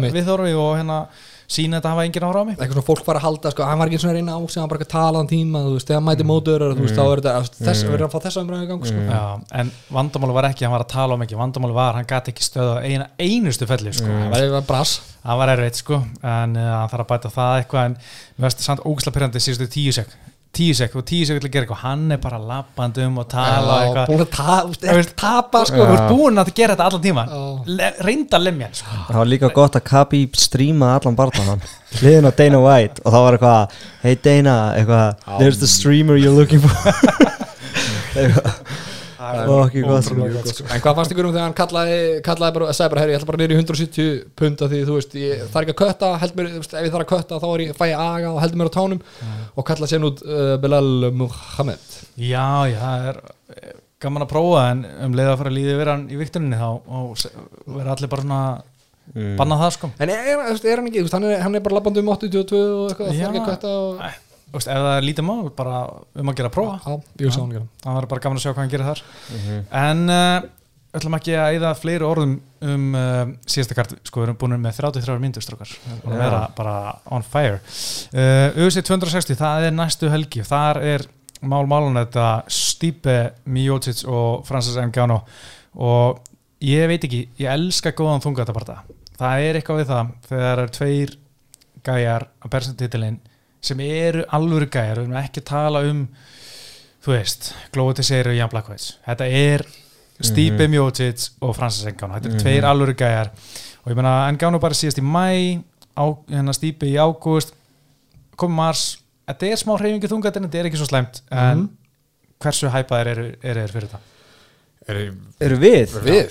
[0.04, 0.98] viðþorfi og hérna
[1.46, 2.56] sína þetta hafa engin ára á mig.
[2.56, 4.58] Eitthvað svona fólk var að halda, sko, hann var ekki svona að reyna á sig
[4.58, 6.96] hann var bara að tala um tíma, þú veist, þegar hann mæti mótur þú veist,
[6.98, 7.34] þá er þetta,
[7.68, 9.04] þess, verður að fá þessa umræðu í gang, sko.
[9.06, 9.22] Já,
[9.60, 12.48] en vandamáli var ekki, hann var að tala um ekki vandamáli var, hann gæti ekki
[12.48, 14.96] stöða eina einustu felli, sko, það var eitthvað brass.
[15.26, 17.96] Það var erfitt sko en uh, hann þarf að bæta það eitthvað en
[18.36, 18.82] mér veist samt
[19.46, 20.06] síðustu
[20.56, 21.80] tíu sek tíu sek og tíu sek til að gera eitthvað.
[21.84, 24.06] Hann er bara lappandi um og tala Já, eitthvað.
[24.10, 26.86] búin að ta- þú veist, Þú veist, tapa, sko, þú ert búin að gera þetta
[26.88, 27.42] allan tíman Já.
[27.76, 28.96] Le, reynda að lemja sko.
[29.08, 31.60] það var líka gott að Kabi strímaði allan barðan
[32.00, 33.70] hliðin á Dana White og þá var eitthvað
[34.02, 36.72] Hey Dana, eitthvað There's the streamer you're looking for.
[38.16, 38.24] Ó,
[39.16, 40.28] ekki gott sko.
[40.50, 40.66] Sko.
[40.74, 43.28] En hvað fannst ykkur um þegar hann kallaði, kallaði bara, sagði bara, herri, ég ætla
[43.30, 46.50] bara niður í 170 punta því, þú veist, ég þarf ekki að kötta, held mér,
[46.60, 48.76] ef ég þarf að kötta þá er ég, fæ ég aga og heldur mér á
[48.76, 49.02] tánum
[49.56, 51.90] og kallaði sér út uh, Bilal Muhammed.
[52.20, 53.20] já, já, það er
[53.56, 53.74] eh,
[54.04, 56.70] gaman að prófa en um leið að fara að líði yfir hann í viktuninni þá
[57.66, 58.40] vera allir bara svona
[59.14, 59.36] Mm.
[59.38, 61.62] banna það sko En er, er, er hann ekki, þú veist, hann er, hann er
[61.62, 64.00] bara labbandi um 82 og eitthvað, þarf ekki að kötta og...
[64.54, 65.78] Veist, ef það er lítið mál bara
[66.16, 66.76] um að gera að prófa.
[66.84, 67.64] Já, ég sá hann ekki.
[67.82, 69.02] það var bara gaman að sjá hvað hann gerir þar.
[69.36, 69.64] Mhm.
[69.80, 70.46] en uh,
[70.96, 73.96] ætlum ekki að eyða fleiri orðum um uh, síðasta kart.
[74.06, 76.76] Sko við erum búin með 33 myndur strókar við erum vera bara
[77.12, 77.58] on fire.
[78.14, 80.44] Uh, UFC 260, það er næstu helgi.
[80.46, 81.06] Þar er
[81.42, 85.20] mál málun þetta Stipe Miocic og Francis Ngannou.
[85.76, 86.22] Og
[86.64, 88.80] ég veit ekki, ég elska góðan þungataparta
[89.16, 91.14] það er eitthvað við það þegar það eru tveir
[91.86, 93.18] gæjar að persóntitilinn
[93.66, 96.04] sem eru alvöru gæjar, við erum ekki að tala um
[97.06, 99.66] þú veist, Glóti Seyri og Jan Blackwood þetta er
[100.16, 100.70] Stipe Mhm.
[100.72, 102.42] Miocic og Francis Ngannou þetta eru Mhm.
[102.42, 103.28] tveir alvöru gæjar
[103.84, 105.62] og ég meina Ngannou bara síðast í mæ
[105.96, 107.52] á, hérna Stipe í ágúst
[108.36, 108.96] komið mars,
[109.28, 111.68] þetta er smá hreyfingi þungat en þetta er ekki svo slæmt en Mhm.
[112.40, 113.98] hversu hæpaðir eru, eru þeir fyrir þetta?
[114.88, 114.96] Er
[115.40, 115.88] Eru við?
[116.04, 116.30] við?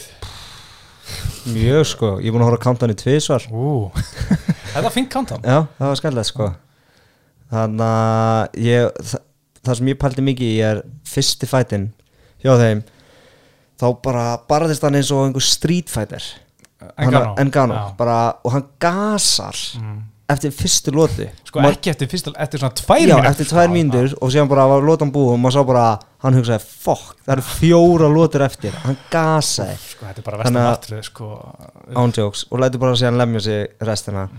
[1.45, 4.93] Mjög sko, ég er búin að horfa að kanta hann í tvisvar Ú, þetta er
[4.95, 6.47] fint countdown Já, það var skemmtilegt sko
[7.51, 9.21] Þannig að ég, það,
[9.65, 11.85] það sem ég pældi mikið í er fyrsti fætin
[12.43, 12.81] hjá þeim
[13.79, 16.23] þá bara barðist hann eins og einhver street fighter.
[16.97, 17.79] Engano
[18.43, 20.03] og hann gasar Mm.
[20.29, 23.25] eftir fyrstu lóti Sko ekki eftir fyrst, eftir svona tvær mínútur.
[23.29, 26.63] eftir tvær mínútur og síðan bara var lótan búið og maður sá bara hann hugsaði,
[26.65, 28.71] fokk, það eru fjóra lótur eftir.
[28.85, 29.75] Hann gasaði.
[29.77, 31.27] Sko þetta er bara vestum að- aftrið sko.
[31.95, 34.29] ándjóks og lætur bara síðan lemja sig restina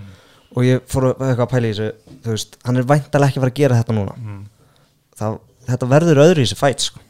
[0.57, 3.41] og ég fór að eitthvað að pæla í þessu þú veist, hann er væntalega ekki
[3.41, 4.41] að fara að gera þetta núna mm.
[5.21, 5.39] það,
[5.71, 7.03] þetta verður öðru í þessu fæt sko.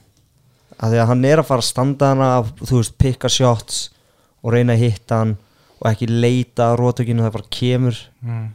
[0.77, 2.31] að því að hann er að fara að standa hana
[2.63, 3.83] þú veist, pikka shots
[4.43, 5.37] og reyna að hitta hann
[5.77, 8.47] og ekki leita á rótökinu það bara kemur Mm.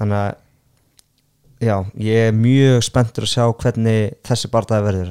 [0.00, 0.30] þannig að
[1.60, 5.10] já, ég er mjög spenntur að sjá hvernig þessi bardaði verður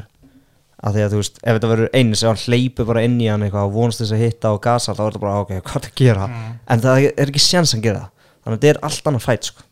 [0.79, 3.27] af því að þú veist, ef þetta verður eins ef hann hleypur bara inn í
[3.29, 5.75] hann eitthvað og vonast þess að hitta og gasa þá er þetta bara ok, hvað
[5.75, 6.27] er það að gera
[6.75, 8.18] en það er ekki sjans að gera það
[8.49, 9.65] þannig að þetta er allt annað fæt sko.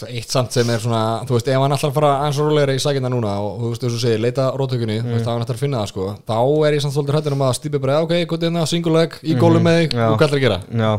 [0.00, 2.76] Er eitt samt sem er svona, þú veist, ef hann að fara eins og rólegri
[2.78, 5.58] í sækina núna og þú veist, þú segir, leita rótökunni, þú veist, þá hann ætlar
[5.58, 8.14] að finna það sko, þá er ég samt svolítið hættur um að stýpa bara, ok,
[8.30, 10.60] gott inn að single leg, í gólu með þig, hvað ætlar að gera?
[10.70, 10.92] já,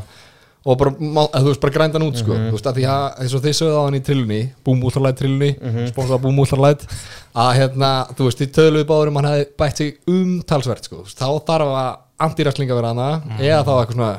[0.61, 2.36] og bara, þú veist, bara grænda hann út sko.
[2.36, 4.41] þú veist, að því að, eins og þið sögðu á hann í trillunni
[4.76, 5.88] Ultralæt trillunni, mm -hmm.
[5.89, 6.86] sponsor Boom Ultralæt
[7.34, 11.01] að hérna, þú veist, þið töluðu báður um hann hefði bætt sig umtalsvert sko.
[11.07, 13.09] Þú þá þarf að antiræslinga vera hana
[13.39, 14.13] eða þá eitthvað svona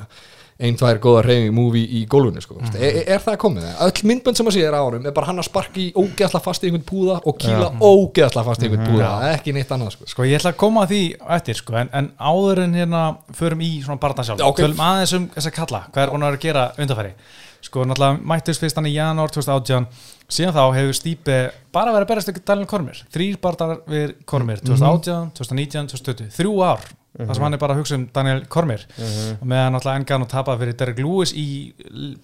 [0.62, 2.56] ein, tvær góða reyning movie í gólfinu sko.
[2.60, 3.68] mm er, er það komið?
[3.86, 6.64] Öll myndbönd sem að sé er á honum er bara hann að sparki ógeðsla fast
[6.64, 9.12] í einhvern púða og kýla ógeðsla fast í einhvern púða.
[9.32, 10.08] Ekki neitt annað sko.
[10.12, 11.02] Sko ég ætla að koma að því
[11.38, 13.04] eftir sko en, en áður en hérna
[13.38, 14.62] förum í svona barna sjálf Já, ok.
[14.62, 17.14] Tölum aðeins um þess að kalla, hvað er búin að gera undanfæri
[17.62, 19.86] Sko náttúrulega mættist fyrst hann í janúar 2018
[20.32, 21.36] Síðan þá hefur Stípe
[21.74, 26.56] bara verið að berast ekki Daniel Kormir Þrýr barndar við Kormir 2018, 2019, 2020 Þrjú
[26.66, 26.82] ár
[27.18, 30.30] þar sem hann er bara að hugsa um Daniel Kormir og meðan náttúrulega engan og
[30.32, 31.46] tapað fyrir Derek Lewis í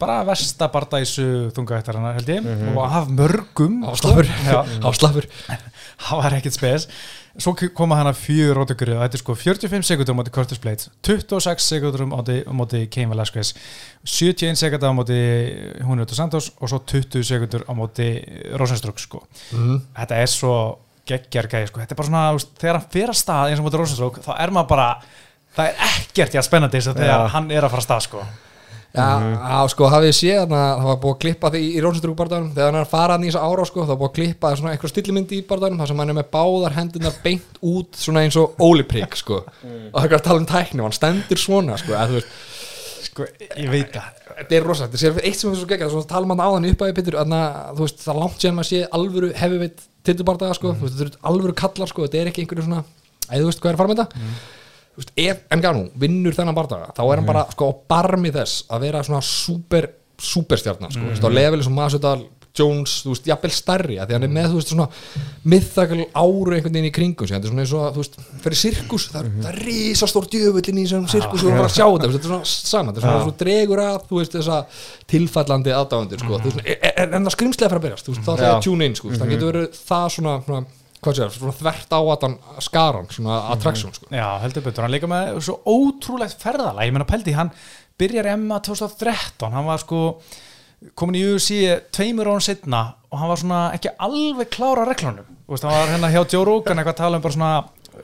[0.00, 2.48] bara versta bardæsu þungaættarana held ég.
[2.72, 4.30] Og af mörgum Áslafur,
[4.88, 5.28] áslafur
[6.08, 6.88] það var ekkert spes.
[7.38, 10.58] Svo koma hann að fjögur rótökur og þetta er sko 45 sekundur á móti Curtis
[10.58, 13.52] Blades 26 sekundur móti Cain Velasquez
[14.02, 18.08] 71 sekundur Húnu Dos Santos og svo 20 sekundur á móti
[18.58, 19.22] Rosenstruck sko.
[19.94, 20.56] þetta er svo
[21.08, 21.82] geggjar gæði sko.
[21.82, 24.34] þetta er bara svona, veist, þegar hann fer að stað eins og móti Rosenstruck, þá
[24.36, 24.90] er maður bara
[25.56, 27.32] það er ekkert að spennandi þess að þegar Já.
[27.34, 28.26] hann er að fara að stað sko.
[28.88, 32.16] Já, á, sko, hafið þið séð þarna, það var búið að klippa því í Rónsetrúk
[32.18, 34.14] barðanum, þegar hann er að fara hann í þessa ára, sko, það var búið að
[34.16, 38.00] klippa svona eitthvað stillimyndi í barðanum, þar sem hann er með báðar hendunar beint út
[38.00, 42.16] svona eins og óliprygg, sko, og það er að tala um hann sko, að
[43.04, 43.28] sko,
[43.60, 46.28] ég veit það þetta er rosa, þetta er eitt sem er svo geggjað, svona tala
[46.30, 48.70] mann áðan upp að ég pittur, þannig að þú veist, það er langt síðan maður
[48.70, 52.44] sé alvöru heavyweight titubardaga, sko, þú veist, þetta eru alvöru kallar, sko, þetta er ekki
[52.44, 52.84] einhverju svona,
[53.28, 54.24] eða þú veist hvað er að fara með þetta,
[54.94, 58.64] þú veist, ef Engano vinnur þennan bardaga, þá er hann bara sko á barmi þess
[58.70, 62.18] að vera svona super superstjarnar, sko, þú veist, á leveli sem Masudal,
[62.58, 64.86] Jones, þú veist, jafnvel stærri að því hann er með, þú veist, svona
[65.52, 68.60] mythakal áru einhvern veginn í kringum þetta er svona eins og að, þú veist, fyrir
[68.62, 72.10] sirkus, það, er- er risastór djöfullin í þessum sirkus og þú var að sjá þetta,
[72.14, 74.58] þetta er svona sama, þetta er svona, svona dregur að, þú veist, þessa
[75.14, 76.66] tilfallandi aðdáðundir, sko, þú veist,
[76.98, 78.56] en, það skrimslega fyrir að berast, þú veist, þá er það Já.
[78.58, 80.64] að tune in, sko, það getur verið það svona, svona
[80.98, 82.36] hvað sé það, svona þvert á að hann
[82.66, 84.08] skaran, svona attraction, sko.
[84.10, 87.52] Já, heldur betur, hann líka með svo ótrúlegt ferðalag, ég meina Peldi, hann
[87.98, 90.00] byrjar Emma 2013, hann var sko
[90.98, 91.64] komin í UFC
[91.94, 95.90] tveimur án setna og hann var svona ekki alveg klára á reglunum, veist, hann var
[95.94, 97.52] hérna hjá Joe Rogan eitthvað að tala um bara svona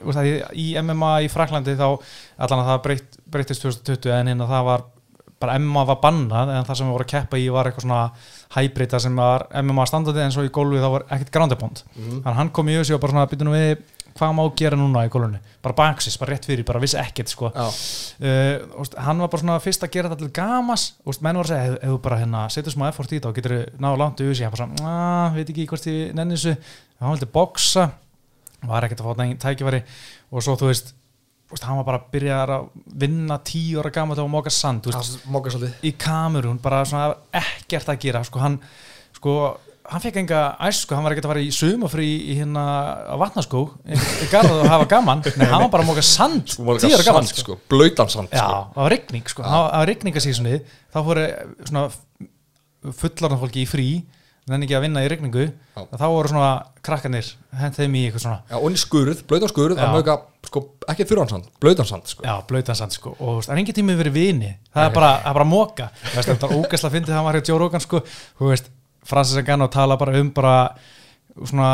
[0.00, 4.68] veist, í MMA í Fraklandi þá allan að það breytt, breyttist 2020 en hérna það
[4.70, 4.86] var
[5.44, 8.02] bara MMA var bannað en það sem við voru að keppa í var eitthvað svona
[8.54, 12.38] hæbrita sem var MMA standandi en svo í gólfi þá var ekkert groundabond þannig að
[12.38, 13.74] hann kom í UFC og bara svona býtum við
[14.14, 15.40] hvað má gera núna í gólfinu?
[15.64, 17.50] Bara baksis, bara rétt fyrir, bara vissi ekkert sko.
[17.54, 21.48] Uh, úst, hann var bara svona fyrst að gera þetta til gamas úst, menn var
[21.48, 24.20] að segja, ef, þú bara hérna setur smá effort í þetta og getur náðu langt
[24.24, 26.56] USA, hann bara svona, "Ah, veit ekki hvort ég nenni þessu,
[27.00, 27.90] hann vildi boksa
[28.64, 29.82] var ekkert að fá neginn tækifæri.
[30.32, 30.94] Og svo þú veist,
[31.62, 35.18] hann var bara að byrja að vinna tíu ára gamalt á Moka Sand, þú veist,
[35.20, 35.74] Það móka svolítið.
[35.84, 38.38] í kamerún bara svona ekkert að gera sko.
[38.40, 38.60] Hann
[39.12, 42.64] sko hann fekk enga æsku, hann var ekkert að fara í sumafrí í hérna
[43.04, 46.54] á vatnaskó í í garð og hafa gaman, nei hann var bara að móka sand
[46.54, 48.62] tíu ára gaman sand, sko, blöytan sand, já, sko.
[48.72, 51.26] það var rigning sko, það var rigningasísunni þá fóru
[51.68, 51.86] svona
[53.02, 53.88] fullarna fólki í frí
[54.48, 55.44] nenni ekki að vinna í rigningu.
[55.72, 55.82] Já.
[55.96, 56.48] þá voru svona
[56.84, 59.86] krakkanir hent þeim í eitthvað svona Já, og í skurð, blöytan skurð, Já.
[59.86, 60.16] það mögja,
[60.50, 60.62] sko,
[60.92, 62.26] ekki þurran sand, blöytan sand, sko.
[62.28, 63.14] Já, blöytan sand sko.
[63.24, 64.52] Og það er engin tími verið vini.
[64.74, 68.64] Það er bara, bara móka það er ógæsla að fyndi það var hjá
[69.04, 70.56] Francis Ngannou tala bara um bara
[71.34, 71.70] svona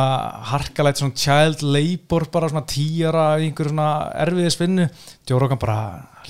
[0.53, 3.91] harkalegt svona child labor bara svona tíara í einhverju svona
[4.25, 4.87] erfiðis vinnu
[5.29, 5.77] Joe Rogan bara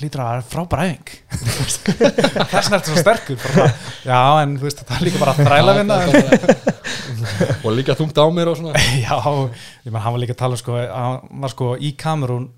[0.01, 1.11] lítur að það er frábæra æfing
[2.51, 3.67] þess vegna ertu svo sterkur bara,
[4.03, 5.99] já en þú veist það er líka bara þræla vinna
[7.63, 8.83] og líka þungt á mér og svona.
[9.05, 9.15] já,
[9.85, 12.49] ég menn hann var líka að tala um sko, hann var sko í kamerún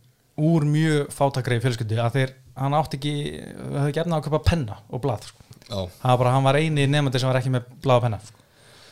[0.42, 4.80] úr mjög fátakreið fjölskyldu að þeir, hann átti ekki þau hefði gefnað að köpa penna
[4.90, 5.43] og blað sko.
[5.70, 8.20] Bara, hann var eini nefndi sem var ekki með blað og penna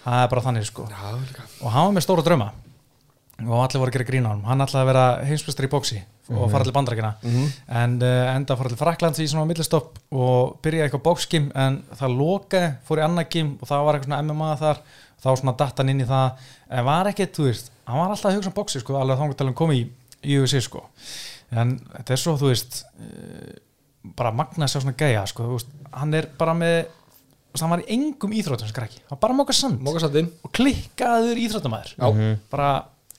[0.02, 0.88] það er bara þannig sko.
[0.90, 1.10] Já,
[1.62, 2.50] og hann var með stóra drauma.
[3.42, 6.02] Og allir voru að gera grína á hann hann ætlaði að vera heimsbæstur í bóksi
[6.32, 7.10] og fara til bandarækina
[7.74, 12.14] en uh, enda fara til Fraklands í svona millistopp og byrjaði eitthvað bókskim en það
[12.20, 14.84] lokaði, fór í annað gym og það var eitthvað svona MMA þar.
[15.22, 16.46] Þá svona datt hann inn í það.
[16.70, 19.44] En var ekkert, þú veist, hann var alltaf að hugsa um bóksi sko, alveg þá
[19.44, 19.82] hann kom í
[20.22, 20.86] í UFC sko.
[21.52, 23.58] En þetta er svo, þú veist uh,
[24.18, 26.80] bara magna sér svona gæja sko, veist, hann er bara með
[27.60, 29.82] hann var í engum íþrótum sem krakki, hann var bara móka sand.
[29.84, 32.38] Og klikkaður íþróttamæður Já.
[32.54, 32.70] bara,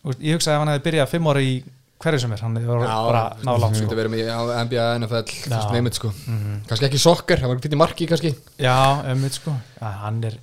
[0.00, 1.54] þú veist, ég hugsaði ef hann hefði byrjað fimm ára í
[2.02, 3.98] hverju sem er, hann er Já, bara nálátt Þetta sko.
[4.00, 5.54] verið með NBA, NFL, þú Já.
[5.58, 6.08] veist neymit sko.
[6.26, 6.56] Mhm.
[6.70, 8.34] Kannski ekki sokkar, það var fyrir marki kannski.
[8.58, 8.78] Já,
[9.12, 9.54] einmitt sko.
[9.78, 10.38] Já, hann er,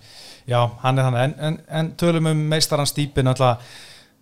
[0.48, 1.24] já, hann er þannig.
[1.26, 3.60] En, en, en tölum um meistaran Stípin alltaf,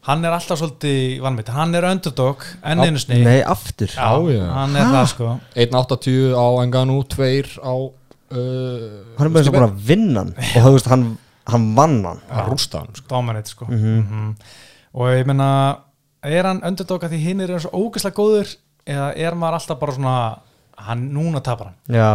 [0.08, 3.88] hann er alltaf svolítið vanmitt, hann er underdog enn einu snið Nei, aftur.
[3.92, 5.32] Já, Já, hann er það sko.
[5.56, 10.32] 1.80 á Enganu, 2 á uh, Hann er bara eins og búin að vinna hann
[10.38, 11.06] Og þú veist, hann,
[11.48, 12.22] hann vann hann.
[12.30, 13.08] Að rústa hann sko.
[13.12, 13.66] dominate sko.
[13.72, 14.32] Mhm.
[14.98, 15.50] og ég meina
[16.26, 18.56] er hann underdog að því hinn er svo ógeðslega góður
[18.88, 20.16] eða er maður alltaf bara svona
[20.88, 21.78] hann núna tapar hann?
[21.92, 22.08] Já,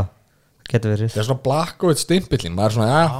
[0.69, 1.13] getur verið.
[1.13, 3.13] Það er svona black og eitt stimpillin maður er svona, ja.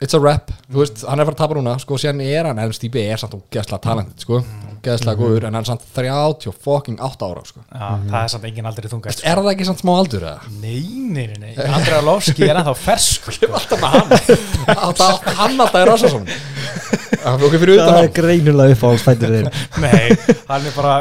[0.00, 2.48] It's a rap þú veist, hann er að fara að tapa núna, sko, síðan er
[2.50, 4.40] hann en Stíbi er samt ógeðslega talent, sko
[4.80, 7.64] ógeðslega góður, en hann er samt 30 og fucking 8 ára, sko.
[7.68, 10.54] Já, það er samt engin aldrei þunga Er það ekki samt smá aldur, eða?
[10.62, 10.80] nei,
[11.10, 15.60] nei, nei, nei, Andrei Arlovski er ennþá ferskur Ég var alltaf með hann Alltaf hann
[15.66, 16.28] alltaf er Rassason
[17.20, 18.12] Það er fyrir utan Það er hann.
[18.16, 19.48] greinulega upp á stættir þinn.
[19.82, 20.92] Nei, hann er bara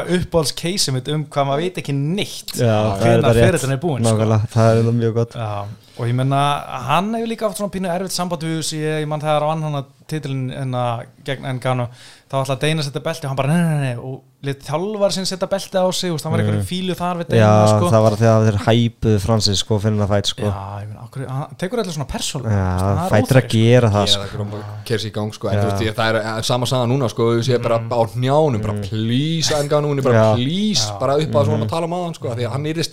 [0.95, 2.55] mitt um hvað maður veit ekki neitt.
[2.57, 3.45] Já, það er þetta rétt.
[3.45, 4.15] ferillin er búinn sko.
[4.17, 5.37] Nákvæmlega, það er það mjög gott.
[5.39, 5.53] Já,
[5.99, 6.41] og ég menna,
[6.89, 9.49] hann hefur líka haft svona pínu erfitt samband við þessi, ég, ég mann þegar á
[9.53, 9.79] annan
[10.09, 11.85] titilin en að gegn Engano
[12.29, 15.13] þá ætla að Deina setja belti og hann bara nei, nei, nei, og lit þjálfar
[15.13, 17.37] sinn setja belti á sig og það var einhverjum fílu þar við Mm.
[17.39, 17.89] Já, Deina sko.
[17.93, 20.49] það var þegar þeir hæpuðu Francis sko fyrir að fæt sko.
[20.49, 22.65] Já, ég okkur, hann tekur allir svona persóla Já,
[23.13, 24.43] fætur að gera það er sko.
[24.49, 25.49] að kersi í gang sko.
[25.49, 27.99] En þú veist, ég, það er eh, sama saga núna sko Þú sé bara á
[28.15, 30.35] njánum, bara please Enga núni, bara Já.
[30.35, 30.99] please Já.
[31.01, 32.83] Bara upp að svona að tala um aðan sko Því að hann er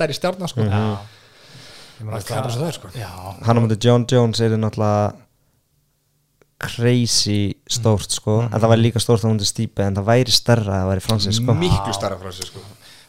[0.46, 0.60] sko.
[1.96, 2.20] Er bara
[2.68, 2.88] er sko.
[2.92, 5.25] Á mútið John Jones er náttúrulega
[6.62, 8.40] crazy stórt sko.
[8.46, 11.04] En það væri líka stórt á mútið Stípe en það væri stærra að það væri
[11.04, 11.56] Francis sko.
[11.60, 12.62] Miklu stærra frá sig sko.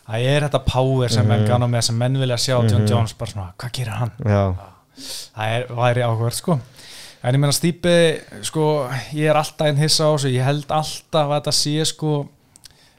[0.08, 3.50] Það er þetta power sem Engano með sem menn vilja sjá John Jones bara svona,
[3.60, 4.14] hvað gerir hann?
[4.24, 4.44] Já,
[5.36, 6.58] það er, væri áhverð sko.
[7.28, 7.96] En ég meina Stípi
[8.48, 8.66] sko,
[9.18, 10.32] ég er alltaf einn hissa á þessu.
[10.32, 12.14] Ég held alltaf að þetta sé sko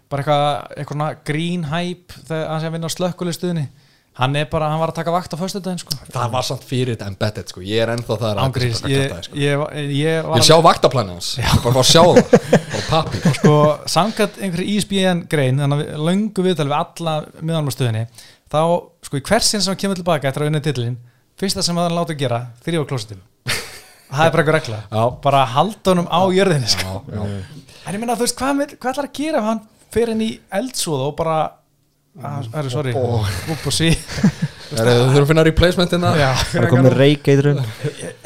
[0.09, 3.67] bara eitthvað, eitthvað svona green hype þegar hann sé að vinna á slökkulistuðinni
[4.19, 5.95] hann er bara, hann var að taka vakt á föstudaginn sko.
[6.15, 7.63] Það var samt fyrir þetta embedded sko.
[7.65, 9.39] Ég er ennþá það Ángrís, ég, sko.
[9.39, 11.31] ég, ég, ég Ég var sjá vaktaplæni hans.
[11.39, 12.35] Ég bara fá að sjá það.
[12.73, 13.55] Bara pappi sko,
[13.95, 18.05] samkvæmt einhverju ISBN grein þannig að við löngu viðtal við alla miðanmarstöðinni
[18.51, 18.61] þá,
[19.07, 20.99] sko, í hversin sem hann kemur tilbaka eftir að vinna titlin
[21.39, 23.23] fyrsta sem hann láta gera, þrjá á klósitum
[24.09, 24.79] það er bara eitthvað regla.
[24.91, 25.03] Já.
[25.25, 27.01] bara halda honum á jörðinni sko.
[27.13, 27.67] Já, já.
[27.85, 29.61] en ég meina, þú veist, hvað, hvað ætlar að gera hann
[29.93, 31.37] fer inn í eldsúð og bara
[32.19, 33.21] að, er, sorry, Ó.
[33.55, 33.91] upp og sí.
[34.69, 36.09] Er- Þú þurfum að finna replacementina?
[36.19, 36.95] Hann er komið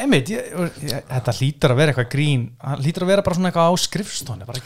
[0.02, 0.48] Einmitt, ég,
[0.82, 2.46] ég, þetta hlýtur að vera eitthvað grín.
[2.66, 3.74] Hann hlýtur að vera bara svona eitthvað á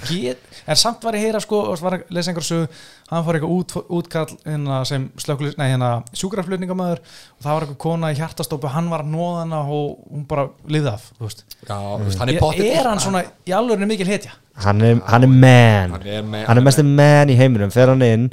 [0.08, 2.70] get, en samt var ég heyra sko og var að lesa einhver sögu,
[3.10, 7.80] hann fór eitthvað út, útkall hérna, sem slökulis, nei hérna sjúkraflutningamæður og það var eitthvað
[7.84, 10.48] kona í hjartastópu, hann var að nóða hana og hún bara
[11.28, 11.44] veist.
[11.60, 14.32] Já, þú veist, hann er er, potið er hann svona í alvörinu mikil hetja?
[14.64, 15.96] hann er, hann er man.
[15.98, 16.22] Hann er
[16.56, 17.68] er mesti man í heiminum.
[17.74, 18.30] Fer hann inn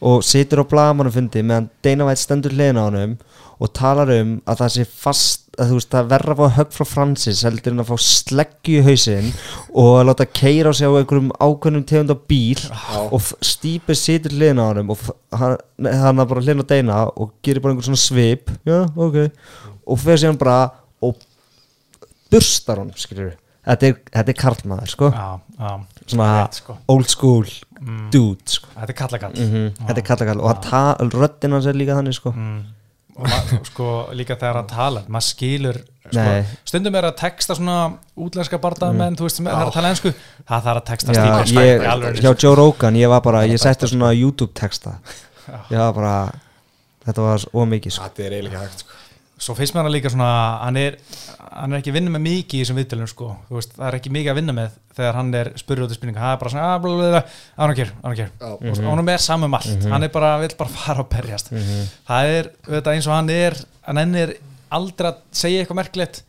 [0.00, 3.16] og situr á blamanum fundi meðan Dana White stendur hliðina á honum
[3.56, 6.72] og talar um að það sé fast að þú veist það verður að fá högg
[6.76, 9.30] frá Francis heldur en að fá sleggju í hausinn
[9.72, 12.60] og að láta keira á sig á einhverjum ákveðnum tegund á bíl
[13.08, 15.56] og f- Stípe situr hliðina á honum og hann,
[15.88, 19.16] hann bara hliðina á Dana og gerir bara einhvern svona svip já, ok
[19.88, 20.58] og fer síðan bara
[21.00, 21.16] og
[22.32, 23.32] burstar hann skilur
[23.66, 25.08] þetta er, er karlmaður sko.
[25.10, 25.72] Já, já,
[26.12, 26.76] svona rétt, sko.
[26.92, 27.48] old school
[28.12, 28.70] dude sko.
[28.74, 29.68] þetta er kallakall mm.
[29.82, 32.32] þetta er kallakall og að röddinn hans er líka þannig sko.
[33.16, 36.24] og ma- sko líka þegar hann talar maður skilur sko,
[36.68, 37.76] stundum er að texta svona
[38.16, 42.12] útlenska barndamenn, þú veist, sem er að tala ensku það þarf að texta Já, stíma
[42.20, 44.98] hjá Joe Rogan ég var bara, ég setti svona YouTube texta.
[45.70, 46.14] Ég var bara
[47.06, 48.08] þetta var ómikið sko.
[48.08, 48.95] Þetta er eiginlega hægt sko.
[49.38, 50.28] Svo finnst mér hann líka svona
[50.62, 50.96] hann er,
[51.52, 53.96] hann er ekki að vinna með mikið í þessum viðtölum sko, þú veist, það er
[53.98, 56.52] ekki mikið að vinna með þegar hann er spurður út í spurninga það er bara
[56.54, 57.22] svona, að blablabla,
[57.60, 58.30] án og kér, án og kér
[58.86, 61.52] og hann er saman um allt, hann er bara vill bara fara og berjast.
[62.08, 64.32] Það er, þetta eins og hann er hann ennir
[64.76, 66.22] aldrei að segja eitthvað merkilegt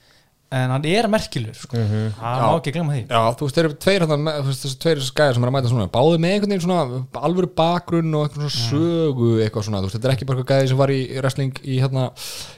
[0.51, 1.75] en hann er merkilur sko.
[1.75, 3.01] hann má ekki glemma því.
[3.09, 5.55] Já, þú veist, þeir eru tveir með- þú veist, þessi tveir skæðar sem er að
[5.57, 6.83] mæta svona Báði með einhvern veginn svona
[7.27, 10.53] alvöru bakgrunn og eitthvað svona sögu eitthvað svona, þú veist, þetta er ekki bara eitthvað
[10.61, 12.05] gæði sem var í wrestling í hérna,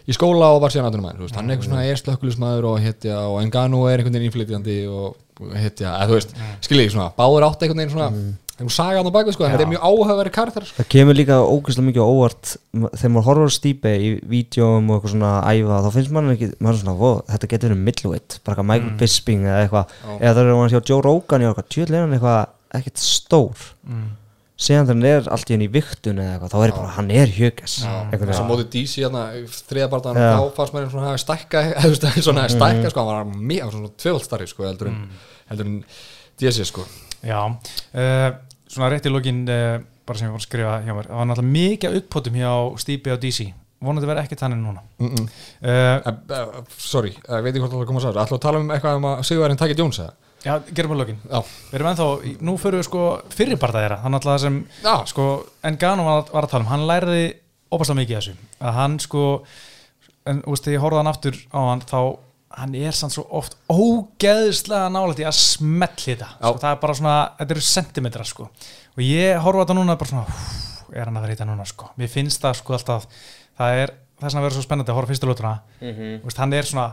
[0.05, 2.79] í skóla og var síðan aðtunum þú veist, hann er eitthvað svona er slökkulismæður og
[2.85, 7.63] hetja og Engano er einhvern veginn innflytjandi og eða þú veist, skiljið svona Báður átt
[7.65, 8.11] einhvern veginn svona,
[8.59, 10.77] einhvern saga á bakvið, sko, þetta er mjög áhugaveri karakter sko.
[10.81, 12.51] það kemur líka ógeðslega mikið óvart
[12.99, 16.51] þegar maður horfður á Stípe í vídjóum og eitthvað svona æfa þá finnst maður ekki,
[16.59, 20.33] maður er svona "Vó, þetta getur verið middleweight, bara eitthvað Michael Bisping eða eitthvað, eða
[20.35, 22.39] það er hann hjá Joe Rogan var eitthvað, tjóðlega hann eitthvað
[22.79, 23.67] ekkert stór?
[24.59, 26.95] Síðan þegar hann er allt í henni í viktun eða eitthvað, þá er ég bara,
[26.97, 27.75] hann er hjögess
[28.11, 29.21] þess að móti DC hérna,
[29.69, 33.61] þriðabartan þá fannst og svona hafi stækka eða svona hafi stækka, sko, hann var mjög
[33.63, 34.97] hann var svona tvöld starri, sko, heldur en
[35.47, 35.77] heldur en
[36.39, 36.83] DC, sko.
[37.23, 38.29] Já, uh,
[38.69, 41.29] svona rétt í lokin uh, bara sem ég var að skrifa hjá mér það var
[41.29, 42.53] náttúrulega mikið upppotum hjá
[42.83, 43.49] Stípi og DC
[43.79, 44.81] vonandi verið ekki þannig núna.
[44.99, 45.27] Mm -mm.
[45.63, 48.71] uh, uh, Sorry, uh, veit ég hvort það koma að sagða Ætla að tala um
[48.75, 50.13] eitthvað um að Sigurðarinn takit Jóns eða?
[50.43, 51.19] já, gerum við lokin.
[51.27, 51.39] Já,
[51.71, 52.07] við erum ennþá,
[52.47, 53.03] nú fyrir við sko
[53.33, 53.99] fyrirparta þeirra.
[54.03, 54.95] Þannig að það sem Já.
[55.11, 55.25] sko,
[55.63, 57.25] Engano var, var að tala um, hann læriði
[57.69, 58.35] óbærslega mikið þessu.
[58.59, 59.25] Að hann sko
[60.29, 61.99] en þegar ég horfði hann aftur á hann þá
[62.57, 66.29] hann er sann svo oft ógeðslega nálægt í að smetli þetta.
[66.39, 68.49] Sko, það er bara svona, þetta eru sentimetra sko.
[68.95, 71.91] og ég horfði á þetta núna bara svona, hú, er hann að þetta núna sko.
[71.99, 73.05] mér finnst það sko alltaf
[73.59, 75.93] það er þess að vera svo spennandi að horfa fyrstu lótuna mm
[76.25, 76.87] veist, hann er svona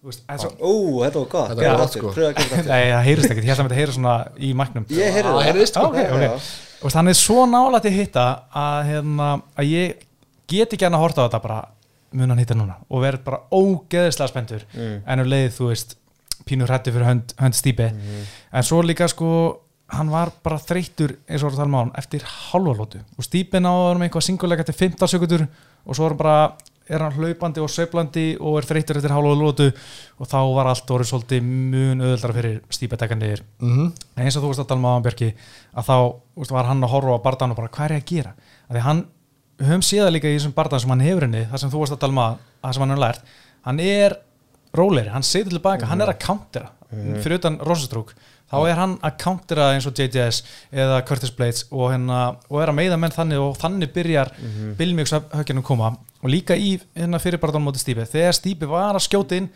[0.00, 1.48] þú veist, það er svo, Ú, þetta var gott.
[1.50, 2.12] Þetta var Gerðu gott, aftur, sko.
[2.70, 4.86] það heyrist ekkert, ég held að þetta heyri svona í mæknum.
[4.96, 5.32] Ég heyrði
[5.76, 8.24] Ah, hann er svo nálægt í hitta
[8.56, 9.28] að, hérna,
[9.60, 10.06] að ég
[10.50, 11.58] get ekki hann að horta á þetta bara
[12.12, 14.64] mun hann hitta núna og verð bara ógeðislega spenntur.
[14.74, 15.02] Mm.
[15.06, 15.96] en um leið, þú veist,
[16.48, 18.26] pínur hrætti fyrir hönd, hönd stípi Mhm.
[18.52, 22.74] en svo líka sko, hann var bara þreyttur eins og um á hann eftir halva
[22.74, 25.48] lótu og stípi náður með eitthvað singuleika eftir 15 sekundur
[25.86, 26.52] og svo er hann bara
[26.90, 29.68] er hann hlaupandi og sveiflandi og er þreyttur eftir halva lótu
[30.18, 33.42] og þá var allt orðið svolítið mun öðuldra fyrir stípi að hann niður.
[33.60, 35.34] Mm En eins og þú veist að tala um á Björki
[35.76, 35.96] að þá
[36.36, 38.34] veist, var hann að horfa á barðan og bara hvað er ég að gera?
[38.70, 39.04] Að því hann,
[39.60, 41.94] við höfum séð líka í þessum barðan sem hann hefur henni, það sem þú veist
[41.96, 43.22] að tala um að það sem hann hefur lært,
[43.68, 44.18] hann er
[44.80, 46.70] róleri, hann setur tilbaka, hann er að countera
[47.22, 48.14] fyrir utan Rosenstrúk
[48.50, 50.40] þá er hann að countera eins og JJS
[50.74, 54.48] eða Curtis Blades og, hérna, og er að meiða menn þannig og þannig byrjar mm
[54.48, 54.72] -hmm.
[54.80, 55.92] Bilmjöks högginu koma.
[56.22, 59.48] Og líka í hérna fyrir barðan móti Stípi þegar Stípi var að skjóta inn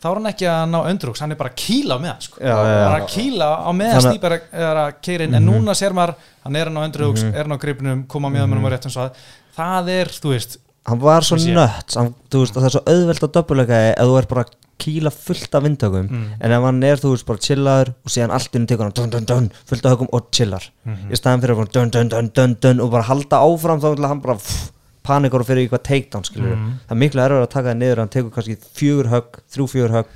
[0.00, 2.40] þá er hann ekki að ná öndrúks, hann er bara að kýla á meðan sko.
[2.40, 2.86] Já, já, já.
[2.88, 5.34] er að kýla á meðan Þannig- Stípi er að- að keira inn.
[5.34, 8.40] En núna sér maður, hann er hann á öndrúks er hann á gripnum, koma með
[8.40, 9.12] hann á rétt eins og það
[9.56, 13.80] það er, þú veist Hann var svo nött hann, það er svo auðvelt að döpuleika
[13.92, 16.22] ef þú er bara að kýla fullt af vindtökum Mm.
[16.40, 19.10] en ef hann er, þú veist, bara chillaður og síðan allt inn tekur hann dun,
[19.10, 21.10] dun, dun, fullt af högum og chillar Mhm.
[21.12, 24.06] í staðan fyrir að dun, dun, dun, dun, dun, og bara halda áfram þá vil
[24.08, 24.70] hann bara pff,
[25.04, 26.72] panikar og fyrir eitthvað takedown skilur Mhm.
[26.88, 29.90] það er miklu erfið að taka það niður hann tekur kannski fjögur högg, þrjú fjögur
[29.90, 30.06] högg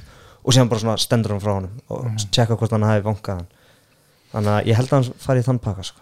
[0.46, 2.16] og síðan bara svona stendur hann frá honum og Mhm.
[2.32, 3.46] tjekka hvort hann hafi vankað hann
[4.32, 6.00] þannig að ég held að hann fari í þann pakka sko.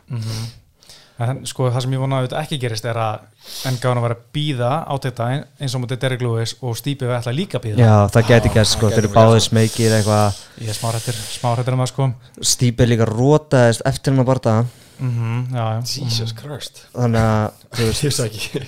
[1.30, 3.28] En sko það sem ég vona að þetta ekki gerist er að
[3.68, 7.34] Engána var að býða á þetta eins og mútið Derek Lewis og Stípi við ætla
[7.36, 10.42] líka að býða já, það geti sko, það þeir gæti eru báðir smekir eitthvað.
[10.62, 12.08] Ég er smárættir, smárættir um það sko.
[12.52, 14.54] Stípi líka rótaðist eftir hann að barða
[15.02, 15.80] mm já, já.
[15.96, 16.84] Jesus Christ.
[16.94, 17.48] Þannig að
[17.78, 18.64] þú veist, Ég veist ekki.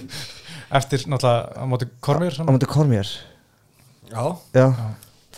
[0.74, 3.14] Eftir náttúrulega á móti Kormir á mútið Kormér
[4.14, 4.24] Já,
[4.54, 4.66] já,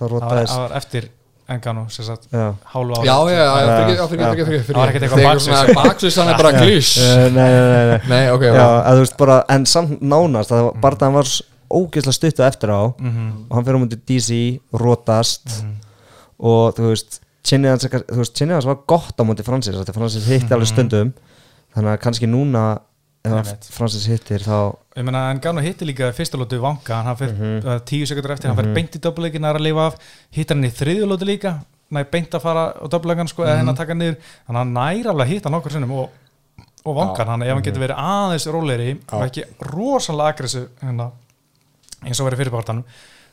[0.01, 1.07] var, það var eftir
[1.49, 2.25] Engánu sem sagt
[2.73, 3.07] hálfa ári.
[3.07, 4.31] Já, já, já, Já, fyrir, já.
[4.35, 5.47] fyrir, fyrir Það var ekkert eitthvað baksus.
[5.47, 8.01] svona baksus, hann er bara glís Eh, nei, nei, nei, nei.
[8.11, 8.65] Nei, ok, já,
[8.97, 12.83] þú veist bara, en samt nánast að barðan var s- ógeðslega stuttu eftir á.
[12.99, 15.55] Mhm, og hann fyrir á mútið DC, rótast
[16.39, 17.21] og þú veist
[18.51, 21.13] hans var gott á mútið Francis, þetta Francis hitti alveg stundum.
[21.77, 22.81] Þannig að kannski núna.
[23.77, 24.57] Francis hittir þá
[24.97, 27.67] ég meina Engánu hitti líka fyrsta lótu vanga hann fyrir Mhm.
[27.67, 29.97] uh, tíu sekundur eftir, hann fyrir beint í döpuleikin að lifa af,
[30.33, 31.55] hittar hann í þriðju lótu líka
[31.91, 34.17] næ beint að fara á döpuleikan sko, eða henn að taka hann niður,
[34.47, 36.11] þannig að hann nær alveg að hitta nokkur sinnum og,
[36.87, 41.11] og vangan hann ef hann getur verið aðeins rólegri og ekki rosalega aggressiv hérna,
[42.07, 42.85] eins og verið fyrirpartanum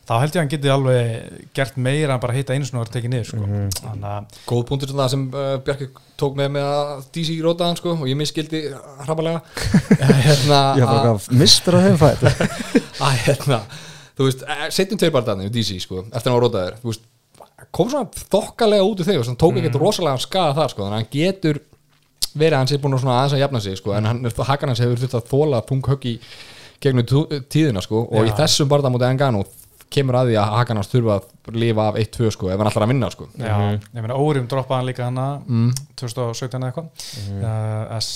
[0.04, 3.14] þá held ég að hann geti alveg gert meira en bara hitta einu og tekið
[3.14, 3.48] niður sko.
[3.78, 5.88] þannig að Góð punktur sem það sem uh, Bjarki
[6.20, 8.66] tók með með að DC rótaðan sko og ég miskildi
[9.06, 9.42] hrapalega
[10.28, 13.64] hérna ég var bara mistur að þeim fætt að hérna
[14.18, 17.02] þú veist, eh, setjum tveir barðarnir DC sko, eftir að hann var rótaður
[17.74, 21.02] kom svona þokkalega út úr þegar og tók ekkert rosalega skaða þar sko, þannig að
[21.02, 21.62] hann getur
[22.34, 24.74] verið að hann sé búin að svona aðeins að jafna sig sko, en hann, hakan
[24.74, 26.14] hans hefur þurft að þóla pung högg í
[26.84, 27.08] gegnum
[27.54, 29.44] tíðina sko, og í þessum barðar mútið Engano
[29.94, 32.86] kemur að því að hakan hans þurfa að lifa af 1-2 sko, ef hann ætlar
[32.88, 33.28] að vinna sko.
[33.40, 35.70] Já, ég meina Órim droppaði hann líka hana mm.
[36.02, 37.06] 2017 eða eitthvað.
[37.38, 38.10] Uh, S,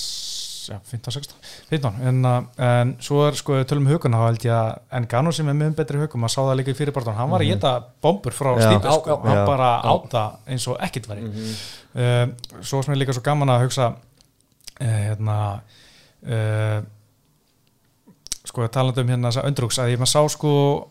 [0.71, 1.37] já, 15, 16
[1.69, 5.33] 15, en, uh, en svo er sko tölum um huguna, þá held ég að Engano
[5.35, 7.73] sem er mjög betri hugum, maður sá það líka í fyrirbartan hann var að geta
[8.03, 8.65] bombur frá Já.
[8.65, 9.45] stípi Já, sko, já, hann já.
[9.47, 11.31] bara áta eins og ekkit væri.
[11.95, 15.39] Uh, svo sem er líka svo gaman að hugsa uh, hérna
[16.27, 16.77] uh,
[18.47, 20.85] sko talandi um hérna þessa öndrúks að ég maður sá sko uh,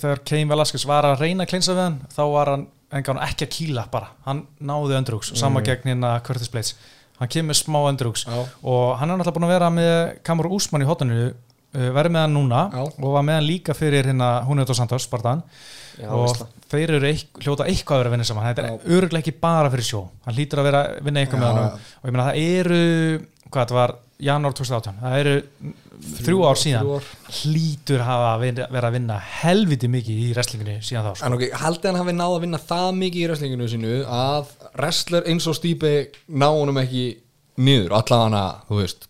[0.00, 2.64] þegar Keim Velasquez var að reyna að klinsa við hann þá var hann
[3.00, 4.08] engan ekki að kýla bara.
[4.26, 6.72] Hann náði öndrúks, sama gegn hérna Curtis Blades,
[7.20, 8.40] hann kemur smá öndrúks Já.
[8.66, 9.92] og hann er náttúrulega búin að vera með
[10.26, 12.82] Kamur Úsmann í hotninu uh, verið með hann núna Já.
[12.88, 15.44] og var með hann líka fyrir hérna Húnið og Santos, Spartan.
[16.00, 16.32] Og
[16.70, 18.46] þeir eru eik, hljóta eitthvað að vera að vinna saman.
[18.48, 20.00] Þetta er öruglega ekki bara fyrir sjó.
[20.24, 21.58] Hann hlýtur að vera að vinna eitthvað Já, með já.
[21.60, 22.78] hann og ég meina það eru
[23.50, 23.92] hvað þetta var,
[24.30, 25.34] janúar 2018 það eru
[26.20, 27.08] þrjú ár síðan þrjú ár.
[27.40, 31.26] hlýtur hafa að vera að vinna helviti mikið í wrestlingunni síðan þá sko.
[31.28, 35.28] En ok, haldið hann hafi náð að vinna það mikið í wrestlinginu sínu að wrestler
[35.30, 35.94] eins og Stípi
[36.28, 37.06] ná honum ekki
[37.60, 39.09] niður allavega þú veist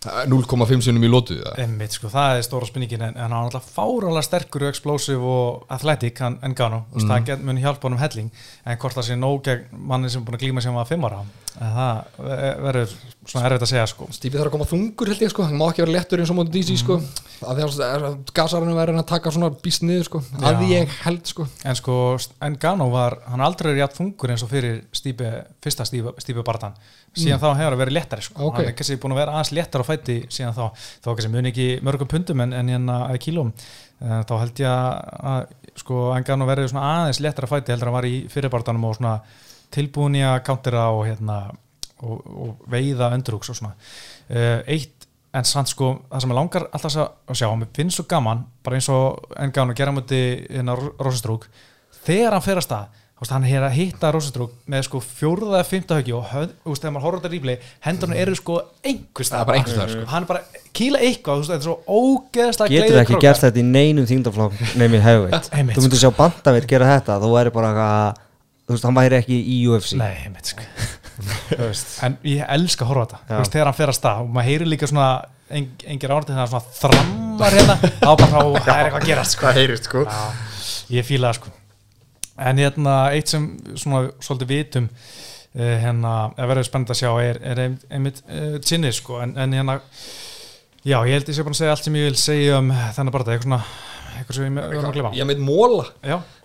[0.00, 1.58] 0,5 sinum í lótu eða?
[1.60, 5.20] Einmitt, sko, það er stóra spurningin en, en hann er alltaf fáralega sterkur og explosive
[5.20, 7.04] og athletic hann, en Gano mm.
[7.04, 8.30] það get, mun hjálpa honum helling
[8.64, 11.04] en hvort það sé nóg gegn manni sem er búin að glíma sem var fimm
[11.04, 11.20] ára
[11.60, 12.92] en það ve- verður
[13.26, 14.06] svona erfitt að segja sko.
[14.14, 16.38] Stífi þarf að koma þungur held ég sko, hann má ekki vera léttur eins og
[16.38, 16.96] móti DC sko,
[17.44, 21.46] að því að gasarinn verður að taka svona býst niður sko, að ég held sko.
[21.68, 21.96] En sko,
[22.46, 26.46] en Gano var hann aldrei er jætt þungur eins og fyrir stípi, fyrsta stípi, stípi
[27.16, 28.42] síðan þá hefur það verið léttari sko.
[28.46, 28.58] Ok.
[28.58, 30.64] hann er kannski búin að vera aðeins léttar á fæti síðan þá,
[31.02, 34.70] þá kannski muni ekki mörgum pundum en, en hérna eða kílum uh, þá held ég
[35.32, 35.40] að
[35.80, 38.86] sko, en Gano verið svona aðeins léttar á fæti heldur en hann var í fyrirbarðanum
[38.86, 39.16] og svona
[39.74, 41.40] tilbúin í að countera og hérna
[42.00, 43.74] og, og veiða öndrúks og svona.
[44.30, 48.06] Uh, eitt en samt sko það sem ég langar alltaf að sjá mér finnst svo
[48.10, 51.46] gaman, bara eins og en gaman að gera múti hérna Rósastrúk
[52.02, 55.96] þegar hann fer að stað hann er að hitta Rósastrúk með sko fjórða eða fymta
[55.98, 59.42] höggi og höfð, þú veist, þegar maður horfður þetta rífli hendurinn eru sko einhvers Það
[59.42, 60.06] er bara einhvers staðar, sko.
[60.14, 63.26] hann er bara kýla eitthvað, þú veist, þetta er svo ógeðslega Getur gleiðir ekki krókar.
[63.26, 67.54] gert þetta í neinum þingdaflokk nefnir hefveit Þú myndir sjá bandaveit gera þetta Þú væri
[67.58, 68.24] bara eitthvað
[68.70, 70.64] Þú veist, hann væri ekki í UFC Nei, einmitt, sko.
[72.06, 73.18] En ég elska að horfa á þetta.
[73.28, 75.08] Þú veist, þegar hann fer að stað og maður heyrir líka svona
[75.50, 79.08] en, engir árið þegar hann svona þrammar hérna á bara á, það er eitthvað að
[79.10, 79.52] gerast sko.
[79.58, 80.04] heyrist sko.
[80.06, 80.22] Já,
[80.96, 81.59] ég fíla það sko
[82.40, 87.40] en hérna eitt sem svona svolítið vitum uh, hérna, að verður spennandi að sjá er,
[87.52, 89.20] er ein- einmitt uh, sinnið sko.
[89.24, 89.78] En, en hérna
[90.84, 93.14] já, ég held ég sé bara að segja allt sem ég vil segja um þennan
[93.14, 93.62] bara eitthvað svona
[94.20, 95.88] eitthvað sem ég verðum að glema Ég meit móla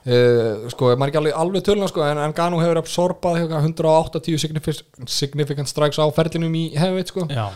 [0.05, 3.63] Uh, sko, maður er ekki alveg, alveg tölna sko, en, en Gano hefur absorbað eitthvað
[3.71, 7.23] 180 significant, significant strikes á ferlinum í hefveit sko.
[7.33, 7.47] já,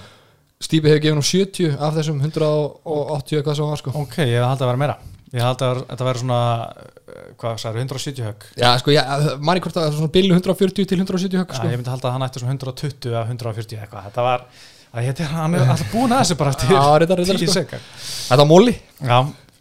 [0.66, 3.94] Stípi hefur gefið nú 70 af þessum 180 eitthvað sem var sko.
[4.02, 4.98] ok, ég held að vera meira
[5.36, 9.38] ég held að þetta vera svona uh, hvað sagði, 170 högg Já, sko, já, er
[9.38, 11.70] hvort að það er svona billu 140 til 170 högg Já, sko.
[11.70, 14.48] ég myndi halda að hann ætti svona 120 eða 140 eitthvað, þetta var
[14.90, 17.58] að ég, hann er alltaf búin að þessu bara Já, reyndar, reyndar, 10 sko.
[17.60, 18.74] sekar Þetta var móli
[19.06, 19.18] Já,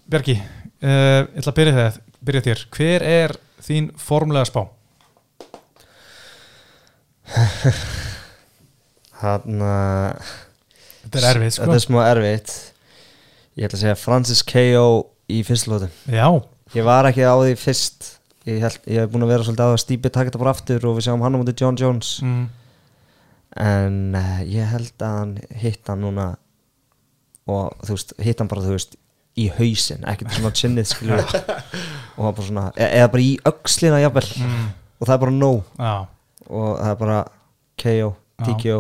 [0.09, 2.61] Björki, uh, ég ætla að byrja þér, byrja þér.
[2.73, 3.35] Hver er
[3.67, 4.63] þín formulega spá?
[9.21, 10.33] Hann uh,
[11.05, 11.67] Þetta er erfið, sko.
[11.67, 12.55] Þetta er smá erfitt
[13.59, 14.89] Ég ætla að segja Francis K.O.
[15.29, 16.29] í fyrstulóti Já,
[16.77, 18.07] Ég var ekki á því fyrst.
[18.49, 20.85] Ég, held, ég hef búin að vera svolítið á að Stípi taka þetta bara aftur
[20.89, 22.11] og við sjáum hann á mútið John Jones.
[22.25, 22.43] Mm,
[23.65, 26.27] en uh, ég held að hann hitt hann núna
[27.49, 28.99] og þú veist, hitt hann bara þú veist
[29.39, 31.23] í hausinn, ekkert svona chinnið skilur
[32.19, 34.27] og hann bara svona, e eða bara í öxlina jafnvel.
[34.45, 34.69] Mm,
[34.99, 35.95] og það er bara no já,
[36.49, 37.19] og það er bara
[37.79, 38.13] KO,
[38.45, 38.79] TKO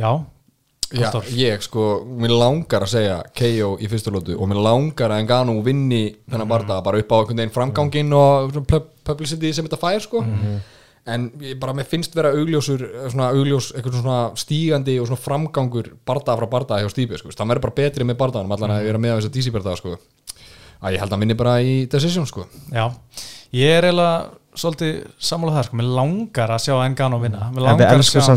[0.00, 0.10] já,
[0.94, 5.24] Já, ég sko, mér langar að segja KO í fyrstu lótu og mér langar að
[5.24, 8.58] Engano vinni þennan barða bara upp á einhvern veginn framganginn og
[9.04, 10.22] publicity sem þetta fær sko.
[11.04, 12.80] En ég bara, mér finnst vera augljósur
[13.12, 17.50] svona augljós, eitthvað svona stígandi og svona framgangur barða frá barða hjá Stíbi sko, það
[17.52, 19.98] verður bara betri með barðanum allan að vera með á þess að DC barða sko.
[20.80, 22.46] Að ég held að hann vinni bara í decision sko.
[22.72, 22.86] Já.
[23.54, 25.78] Ég er eiginlega svolítið sammála það, sko.
[25.80, 27.48] Mér langar að sjá Engano vinna.
[27.48, 28.36] Mér en við langar að elskum sjá...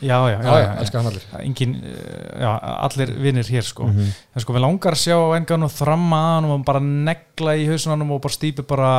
[0.00, 1.26] Já, já, já, Já, já, elska hann allir.
[1.40, 2.50] Engin, eh, já,
[2.88, 3.86] allir vinnir hér, sko.
[3.94, 8.16] En sko, mér langar að sjá Engano þramma að hann og bara negla í hausunanum
[8.16, 8.90] og bara stípi bara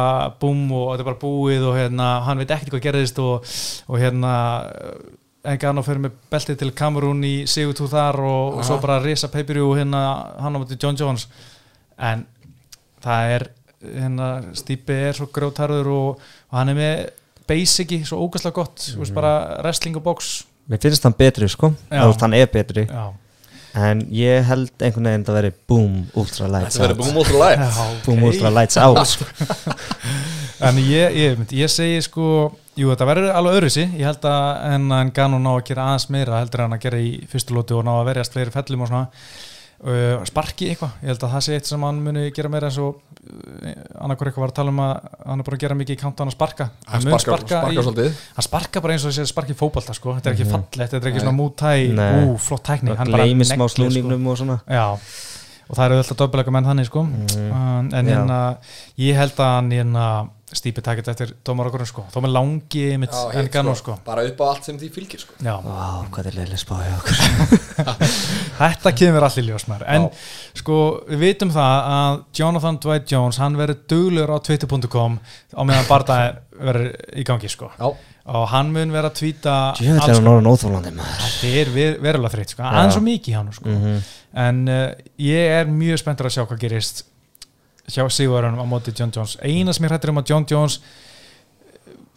[0.41, 3.55] búm og þetta er bara búið og hérna, hann veit ekkert hvað gerðist og,
[3.91, 4.33] og hérna
[5.45, 9.67] Engano fyrir með beltið til Kamerún í Sigurtú þar og, og svo bara risa peipiru
[9.67, 10.01] og hérna
[10.41, 11.27] hann á mútið John Jones
[12.01, 12.25] en
[13.03, 13.47] það er
[13.85, 16.23] hérna, Stípi er svo grjótarður og,
[16.55, 17.03] og hann er með
[17.49, 19.01] basici svo ógæslega gott, mm.
[19.03, 20.31] veist, bara wrestling og box.
[20.71, 22.87] Mér finnst hann betri sko, hann er betri.
[22.87, 23.11] Já,
[23.75, 26.95] en ég held einhvern veginn að veri boom, ultra lights out.
[26.97, 29.03] Búin mótur lægt já boom, ultra lights out.
[29.11, 29.27] Sko.
[30.63, 32.29] en ég, ég, ég segi sko
[32.79, 36.07] jú þetta verður alveg öðruðsi ég held að en að Engano ná að gera aðeins
[36.15, 38.91] meira heldur en að gera í fyrstu lótu og ná að verjast fleiri fellum og
[38.91, 39.05] svona
[39.85, 42.79] uh, sparki eitthvað, ég held að það sé eitt sem hann muni gera meira eins
[42.81, 43.75] og uh,
[44.05, 44.93] annarkur eitthvað var að tala um að
[45.25, 46.67] hann er búin að gera mikið í countdown að sparka.
[46.89, 48.19] Hann sparkar, sparkar í- svolítið.
[48.39, 50.15] Hann sparka bara eins og þessi sparki fótbalta sko.
[50.17, 52.25] þetta er ekki fallegt, þetta er ekki svona mútæ Nei.
[52.25, 52.91] ú, flott tækni.
[52.93, 54.31] Það hann bara gleymir smá neglir, sko.
[54.33, 54.59] og svona.
[54.67, 54.85] Já,
[55.65, 57.05] og það eru alltaf döpulega menn þannig sko.
[57.09, 58.15] en, en Já.
[58.15, 58.39] hérna
[59.01, 60.07] ég held að hann hérna
[60.55, 62.03] stípi takit eftir dómarakurinn sko.
[62.13, 64.05] þó með langi mitt Já, en hitt, ganó sko, sko.
[64.05, 68.05] bara upp á allt sem því fylgir sko Já, Vá, hvað er leilig spáði okkur
[68.59, 70.07] þetta kemur allir ljósmær en
[70.55, 70.77] sko
[71.09, 75.17] við vitum það að Jonathan Dwight Jones hann verður duglur á twitter.com
[75.57, 76.19] á meðan barða
[76.55, 77.71] verður í gangi sko.
[77.75, 77.89] Já,
[78.25, 80.21] og hann mun vera að tvíta er hann
[81.21, 82.63] þetta er ver, verulega þreytt sko.
[82.65, 83.75] aðeins svo mikið hann sko.
[84.45, 84.87] en uh,
[85.21, 87.03] ég er mjög spenntur að sjá hvað gerist
[87.85, 90.79] hjá Sigurðurinn á móti John Jones eina sem ég hrættir um að John Jones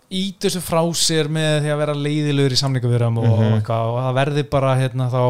[0.08, 3.58] ít þessu frá sér með því að vera leiðilegur í samningavirum og, Mhm.
[3.58, 5.24] eitthvað, og það verði bara hérna þá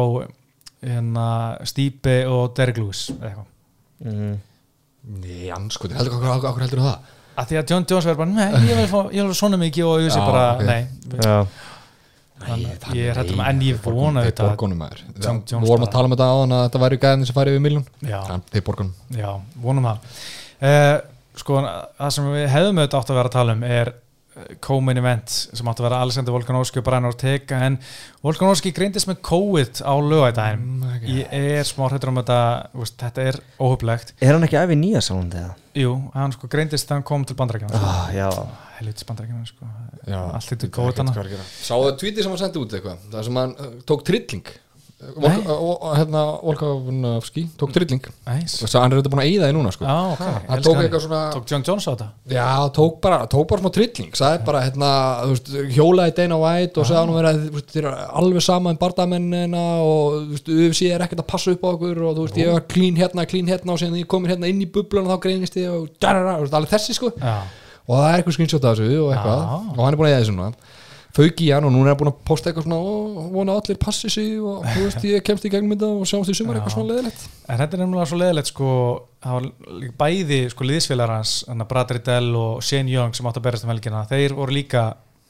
[0.79, 1.25] hérna
[1.67, 4.37] Stípi og Derek Lewis eða eitthvað mm.
[5.19, 7.15] Nei, anskoti, heldur hvað hvað heldur það?
[7.39, 9.89] Að því að John Jones verður bara, nei, ég vil fá, ég vil svona mikið
[9.89, 10.63] og ég sé Já, bara, ok.
[10.65, 10.87] nei.
[11.23, 11.37] Já,
[12.39, 14.99] Þannig að ég er hræddur um- en ég vona Þeir þetta- borgunum er.
[15.19, 17.35] John Við Jones vorum bara- að tala um þetta áðan að þetta væri gæðin sem
[17.35, 18.21] færi yfir miljón já,
[18.53, 18.93] Þeir borgunum.
[19.11, 19.31] Já,
[19.61, 19.97] vonum það.
[20.61, 21.01] Uh,
[21.35, 21.53] sko,
[21.99, 23.93] það sem við hefðum auðvitað átt að vera að tala um er
[24.65, 27.77] co-main event sem átt að vera Alexander Volkanovski og Brian Ortega en
[28.25, 32.39] Volkanovski greindist með COVID á lögætæðin Mm, ég er smá hrættur um þetta
[32.75, 35.55] veist, þetta er óhublegt er hann ekki æfið nýja sálandi eða?
[35.79, 37.91] jú, hann sko greindist þegar hann kom til bandarækjana sko.
[37.93, 38.29] Ah, já,
[38.79, 39.69] helvitis bandarækjana sko.
[40.09, 43.69] Allt þetta COVID hana Sáðu tweetið sem hann sendi út eitthvað Það sem hann uh,
[43.87, 44.49] tók trilling
[44.99, 48.03] Uh, uh, Hérna, Volkanovski tók trilling.
[48.27, 48.57] Æs.
[48.59, 49.85] Þess að hann er þetta búin að eyða því núna sko.
[49.87, 52.07] Já, ok, Hann tók eitthvað svona tók John Jones á þetta?
[52.33, 54.11] Já, tók bara, tók bara smá trilling.
[54.19, 54.89] Sagði bara, hérna,
[55.21, 55.47] þú veist,
[55.77, 59.63] hjólaði Dana White og sagði hann vera, þú veist, þér er alveg sama um bardamennina
[59.85, 62.51] og þú veist, UFC er ekkert að passa upp á okkur og þú veist, ég
[62.57, 65.23] var clean hérna, clean hérna og síðan ég komir hérna inn í bublun og þá
[65.29, 67.13] greinist ég og darara, þú veist, alveg þessi sko.
[67.15, 67.39] Já,
[67.87, 68.19] og það er
[69.95, 70.59] eitthvað
[71.19, 73.79] fauk í hann og núna er hann búin að posta eitthvað svona og vona allir
[73.81, 76.75] passi sig og þú veist, ég kemst í gegnum þetta og sjáumst í sumar eitthvað
[76.77, 78.71] svona leðilegt En þetta er nefnilega svo leðilegt sko,
[79.25, 79.47] það var
[79.81, 83.47] líka bæði sko liðsfélagar hans, hann að Brad Riddell og Shane Young sem átt að
[83.49, 84.85] berast um helgina, þeir voru líka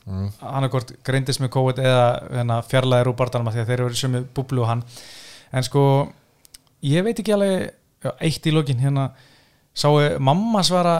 [0.05, 0.27] mm.
[0.51, 4.65] annarkort greindist með COVID eða hérna, fjarlæðir úr barndanum því að þeir eru sömu búblu
[4.65, 4.85] og hann
[5.55, 5.83] en sko,
[6.85, 7.71] ég veit ekki alveg
[8.05, 9.09] já, eitt í lokin hérna
[9.73, 10.97] sáu mamma svara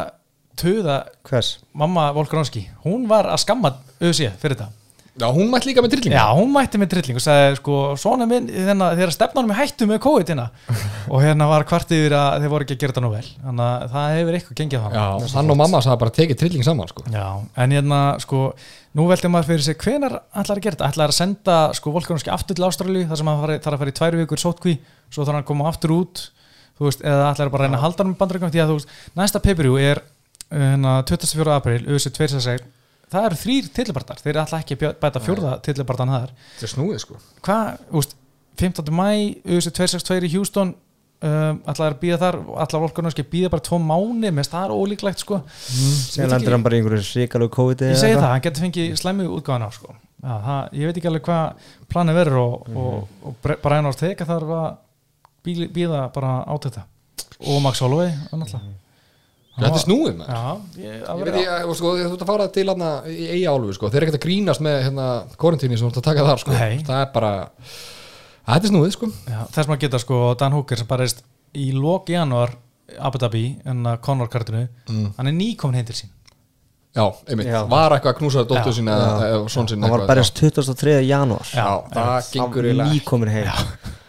[0.59, 1.57] töða, hvers?
[1.73, 4.78] mamma Volkanovski hún var að skamma auðsíða fyrir þetta
[5.19, 8.25] Já, hún mætti líka með trilling Já, hún mætti með trilling og sagði sko, svona
[8.29, 10.47] minn, þennan, þegar stefnanum er hættu með COVID hérna.
[11.13, 13.27] Og hérna var kvart yfir að þeir voru ekki að gera þetta nú vel.
[13.43, 16.65] Þannig að það hefur eitthvað gengið þannig Já, hann og mamma sagði bara tekið trilling
[16.67, 17.01] saman sko.
[17.11, 17.27] Já,
[17.59, 18.39] en hérna sko
[18.95, 20.89] nú veldi maður fyrir sig hvenar ætlar að gera þetta?
[20.93, 23.93] Ætlar að senda sko Volkanovski aftur til Ástralíu þar sem hann fari, þarf að fara
[23.93, 24.73] í tvær vikur sótkví
[25.11, 26.15] svo þarf hann að koma aftur út
[26.79, 27.83] veist, eða ætlar bara að reyna
[33.09, 33.69] að halda hann með bandarækjum því að þú veist, næsta pay-per-view er 24.
[33.69, 36.33] april, USA 266 það eru þrýr tillibartar, þeir ætla ekki að bæta fjórða tillibartan þar.
[36.59, 37.15] Þetta er snúið sko.
[37.45, 38.15] Hvað, úst,
[38.59, 38.93] 15.
[38.93, 39.09] mæ
[39.49, 43.79] USA 262 í Houston um, ætlaði að býða þar ætlaði Volkanovski að býða bara tvo
[43.79, 45.39] mánu með það er ólíklegt sko.
[45.49, 49.27] Sen lendur hann bara í einhverju svikalug COVID ég segi það, hann getur fengið slæmi
[49.31, 49.95] útgáðan á sko.
[50.19, 54.25] Já, það, ég veit ekki alveg hvað planið verður og, og, og Bre- Brian Ortega
[54.27, 54.69] þarf að
[55.73, 56.83] býða bara á þetta
[57.47, 58.75] og Max Holloway náttúrulega
[59.59, 60.41] Þetta er snúið með Já,
[60.79, 63.73] ég, Ég að veit ég, sko, þú ert að fara til hann í eiga álfu
[63.77, 63.89] sko.
[63.89, 65.07] þeir eru ekkert að grínast með hérna,
[65.37, 66.51] korintíni sem þú ert að taka þar sko.
[66.51, 66.77] Nei.
[66.87, 67.31] það er bara
[68.49, 69.11] þetta er snúið sko.
[69.29, 71.13] já, þess maður geta sko Dan Hooker sem bara er
[71.59, 72.55] í lok januar
[72.99, 75.11] Abu Dhabi en að Conor kartinu Mm.
[75.17, 76.09] hann er nýkomin heim til sín
[76.95, 77.67] Já, einmitt, Já.
[77.69, 78.79] var eitthvað að knúsa dóttur Já.
[78.79, 80.95] sín eða eða son sín Hann var eitthvað, berjast 23.
[81.05, 83.45] janúar Já, það gengur Hann eiginlega nýkomin heim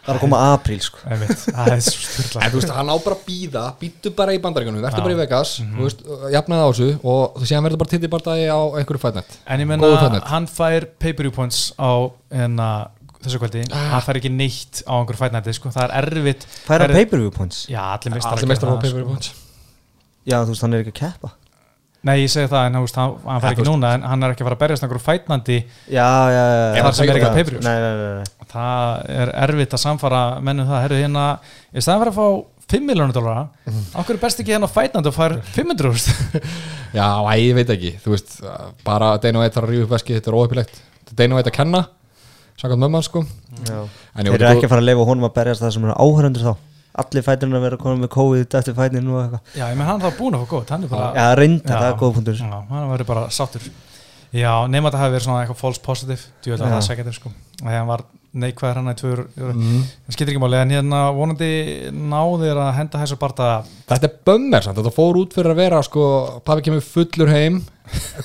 [0.01, 0.99] Það er að koma apríl sko.
[1.05, 4.41] Það er svo styrla En þú veist, hann á bara að býða, býttu bara í
[4.41, 5.05] bandaríkunum verður Já.
[5.05, 6.01] bara í Vegas, þú veist,
[6.33, 9.37] jafnaði á þessu og þú sé hann verður bara til í barndagi á einhverju fætnætt
[9.47, 11.91] En ég menna, hann fær pay-per-view points á
[12.33, 12.71] enna,
[13.21, 13.67] þessu kvöldi.
[13.75, 15.69] Hann fær ekki neitt á einhverju fætnætti sko.
[15.75, 16.47] það er erfitt.
[16.65, 17.67] Það er- pay-per-view points?
[17.69, 19.35] Já, allir meistar Allir meistar á pay-per-view points.
[20.25, 21.31] Já, þú veist, hann er ekki að keppa
[22.09, 24.41] Nei, ég segi það, en veist, hann, hann fær ekki núna en hann er ekki
[24.41, 25.57] að fara að berjast einhverju fætnandi
[25.93, 26.45] Já, já,
[26.79, 29.77] já þar sem er ekki að Já, pay-per-view Nei, nei, nei, nei það er erfitt
[29.77, 31.25] að samfara mennum það, herru hérna
[31.77, 32.29] í staðan fyrir að fá
[32.71, 33.83] 5 miljónu dólara Mhm.
[33.93, 36.09] á hverju best ekki hérna fætnandi og fær 500 úrst
[36.99, 38.33] Já, æ, ég veit ekki, þú veist,
[38.87, 40.81] bara Eitt þarf að rífa upp veski, þetta er óöpilegt
[41.11, 41.85] Þetta er Eitt að kenna,
[42.61, 43.25] sagði mömman sko.
[43.67, 46.53] Þeir eru ekki að fara að leifa honum að berjast það sem eru áhörundur þá
[46.99, 49.53] Allir fæturinn að vera komin með COVID eftir fætinu og eitthvað.
[49.55, 51.91] Já, ég menn hann þá búin að fá góð, hann er bara Já, reynda, það
[51.91, 52.41] er góð punktur.
[52.41, 53.69] Já, hann verður bara sáttur.
[54.31, 56.25] Já, nema þetta hafi verið svona eitthvað false positive.
[56.43, 57.33] Þú veit að það segja þetta sko.
[57.61, 59.83] Þegar hann var neikvæður hann í tvöður mm.
[60.07, 61.51] Það skiptir ekki máli, en hérna vonandi
[61.91, 63.49] náðir að henda þessu barta
[63.91, 66.05] Þetta er bömmir samt, þetta fór út fyrir að vera sko,
[66.47, 67.61] pabbi kemur fullur heim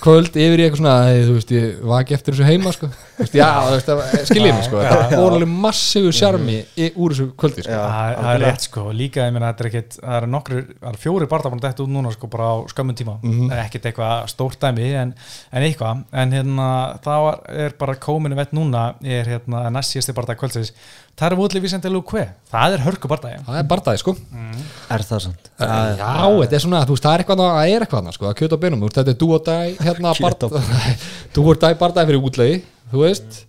[0.04, 2.90] kvöld yfir í eitthvað svona "Æ, þú veist, ég vaki eftir þessu heima sko.
[3.18, 4.82] Veist, já, veist, það- skiljið mig sko.
[4.84, 4.92] Já.
[5.16, 7.72] fór alveg massífu sjarmi í- úr þessu kvöldi sko.
[7.72, 10.62] Já, Það það er rétt sko, líka ég meina þetta er ekkit það eru nokkru,
[10.82, 13.16] það eru fjóri að detta út núna sko bara á skömmun tíma.
[13.24, 15.14] Það er ekkit eitthvað stórt dæmi en,
[15.54, 20.14] en eitthvað, en hérna það var, er bara kominu vett núna er hérna næst síðasti
[20.14, 20.72] barta kvöldsins
[21.16, 24.14] Það er Woodley Vicente Luque, það er hörku barta það er bardaði sko.
[24.92, 25.46] Er það sant?
[26.02, 26.10] já,
[26.42, 28.40] þetta er svona, þú veist, það er eitthvað það er eitthvað, annað, sko, það er
[28.42, 30.12] kjöt á beinum, þetta er do or die hérna,
[31.38, 32.58] do or die bardaði fyrir útlegi,
[32.92, 33.40] þú veist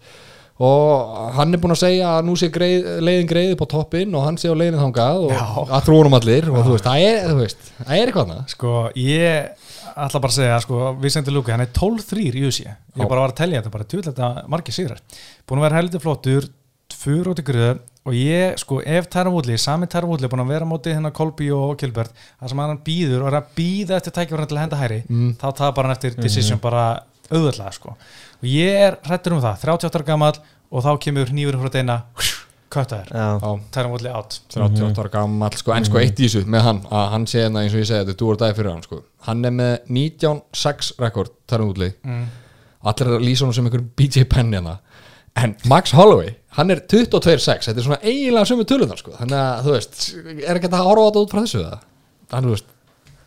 [0.56, 4.14] og hann er búin að segja að nú sé greið, leiðin greið upp á toppinn
[4.16, 5.42] og hann sé á leiðin þangað og Já.
[5.66, 8.72] að trúnum allir og þú veist, það er, þú veist, það er eitthvað annað Sko,
[9.02, 9.66] ég
[10.06, 12.72] ætla bara að segja, sko, Vicente Luque, hann er 12-3 í USA.
[12.96, 15.04] Ég bara var að telja þetta, bara tjóðlega margir sigrar.
[15.48, 16.48] Búin að vera heldur flottur,
[17.06, 20.50] tvur út í gröðu og ég, sko, ef Tæra Woodley, sami Tæra Woodley, búin að
[20.52, 23.96] vera á móti hérna Kolby og Kilbert, það sem hann býður og er að býða
[23.98, 25.32] eftir tækifærið til að henda hæri, Mm.
[25.40, 26.84] þá tapar hann eftir decision bara
[27.30, 27.96] auðvöldlega, sko.
[28.42, 30.38] Og ég er hrættur um það, 38 ára gamall
[30.70, 32.02] og þá kemur nýfur frá deina,
[33.10, 34.40] Já, Tæra Woodley out.
[34.54, 37.62] 38 ára gammal sko, en sko eitt í þessu með hann að hann sé hérna
[37.62, 39.02] eins og ég segi þetta, þú er dagi fyrir hann sko.
[39.26, 40.92] hann er með 19-6
[45.36, 49.12] að en Max Holloway, hann er 22-6 þetta er svona eiginlega sömu tölunar sko.
[49.20, 50.02] þannig að þú veist,
[50.40, 51.64] er ekki að horfa á þetta út frá þessu
[52.32, 52.70] þannig þú veist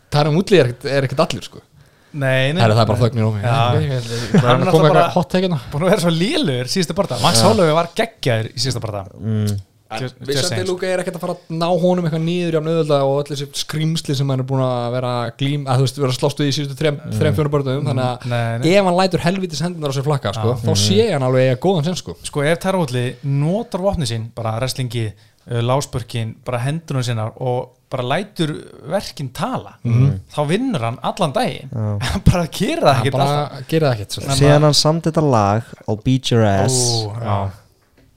[0.09, 1.61] það er um útli er ekkert, er ekkert allir sko.
[2.09, 2.57] Nei, nei.
[2.57, 5.59] Herra, það er bara þögnir á mig Hann er að koma bara- hérna.
[5.69, 9.51] búin að vera svo lélur síðustu barða Max Holloway var geggjaður í síðustu barða mm,
[9.89, 10.65] Vissandi.
[10.69, 13.47] Luka er ekkert að fara að ná honum eitthvað nýður jafn auðvitað og öll þessi
[13.57, 16.45] skrýmsli sem hann er búin að vera að glím að þú veist, vera að slástu
[16.45, 17.15] í síðustu þrem, mm.
[17.17, 18.67] þrem fjórum börnum þannig að Nei, nei.
[18.75, 21.87] ef hann lætur helvitis hendunar á sér flakka sko, þá sé hann alveg eiga góðan
[21.89, 22.15] sen sko.
[22.29, 28.05] sko ef Tarvotli notar vopni sín bara wrestlingi, uh, lásbörkin bara hendunum sinna og bara
[28.05, 28.53] lætur
[28.93, 31.73] verkin tala þá vinnur hann allan daginn
[32.11, 34.37] hann bara gera það ekkert svolítið.
[34.37, 36.77] síðan hann samt þetta lag á Beat Your Ass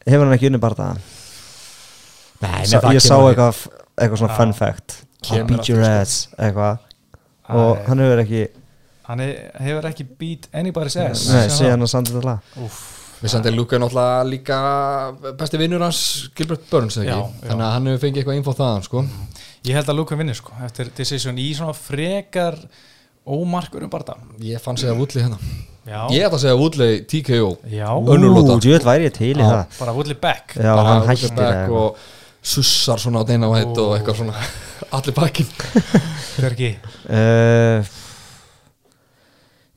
[0.05, 1.09] hefur hann ekki unni bara það
[2.43, 3.61] Nei, Sa, ég sá eitthvað,
[4.01, 4.97] eitthvað svona fun fact.
[5.23, 5.93] Beat Your sko.
[6.01, 6.79] Ass eitthvað.
[7.53, 7.85] Og Æ.
[7.89, 8.43] hann hefur ekki
[9.09, 11.29] hann er- hefur ekki beat anybody's ass.
[11.29, 12.39] nei, síðan hann samt þetta lag.
[13.23, 14.57] Vissandi Luka er náttúrulega líka
[15.39, 16.97] besti vinnur hans Gilbert Burns?
[16.97, 19.05] Já, þannig að hann hefur fengið eitthvað info þaðan sko.
[19.65, 22.57] ég held að Luka vinnur sko eftir decision í svona frekar
[23.27, 25.39] ómarkur um barða ég fann segja Woodley hérna.
[25.87, 27.87] Já, ég ætla að segja Woodley TKO já.
[27.95, 28.57] Önnur lóta.
[28.57, 29.79] Ú, djúvel væri ég til í það.
[29.79, 30.55] bara Woodley back.
[30.57, 31.97] Já, Bara hann Woodley back það og
[32.43, 34.47] sussar svona á deina og heitt og eitthvað svona.
[34.97, 35.49] Allir bakinn
[36.37, 36.73] hver ekki
[37.09, 37.93] uh,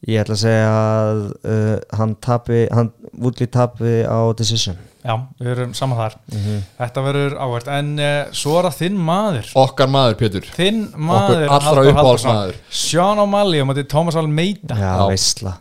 [0.05, 4.75] Ég ætla að segja að uh, hann tapi hann Woodley tapi á Decision.
[5.05, 6.15] Já, við erum saman þar.
[6.33, 6.59] Mhm.
[6.77, 9.49] þetta verður áhvert en uh, svo er það þinn maður.
[9.63, 10.47] Okkar maður Pétur.
[10.57, 12.57] Þinn maður allra Halldór uppáhaldsmaður.
[12.59, 12.79] Halldórsson.
[12.83, 14.77] Sean O'Malley og mætti Thomas Almeida.
[14.77, 15.05] Já, Já.
[15.09, 15.55] veistla.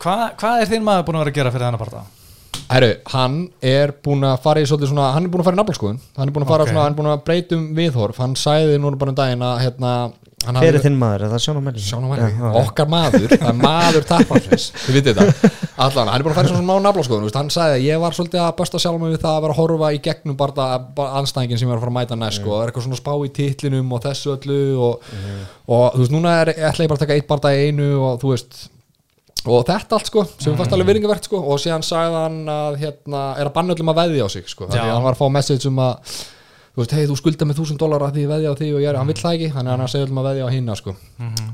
[0.00, 2.04] Hvað hva er þinn maður búin að vera að gera fyrir þennan parta?
[2.70, 5.60] Herru, hann er búin að fara í svolítið svona, hann er búin að fara í
[5.60, 6.70] nafnalskoðun hann er búin að fara Ok.
[6.70, 9.94] svona, hann er búin að breytum viðhorf hann sæði núna bara um daginn að hérna,
[10.40, 11.26] Hver er þinn maður?
[11.26, 11.82] Er það Sjónum Melli?
[11.84, 15.50] Sjána maður, okkar maður, það er maður tappansins, þið vitið þetta
[15.84, 18.40] allan, hann er búin að fara í svona nafnalskoðun hann sagði að ég var svolítið
[18.46, 20.70] að besta sjálf við það að vera að horfa í gegnum bara,
[21.20, 22.54] anstæðingin sem ég var að fara að mæta næst sko.
[22.56, 25.12] það er eitthvað svona spá í titlinum og þessu öllu og,
[25.68, 28.20] og þú veist, núna er, ætla ég bara að taka eitt barða í einu og
[28.24, 28.62] þú veist
[29.46, 33.22] og þetta allt sko, sem fannst alveg virðingavert sko og síðan sagði hann að hérna,
[33.40, 35.34] er að banna öllum að veðja á sig sko, þannig að hann var að fá
[35.36, 36.14] message um að
[36.70, 38.90] þú veist, hei þú skulda með þúsund dólar að því veðja á því og ég
[38.92, 40.76] er, hann vill það ekki, þannig að hann að segja öllum að veðja á hinna
[40.78, 40.94] sko.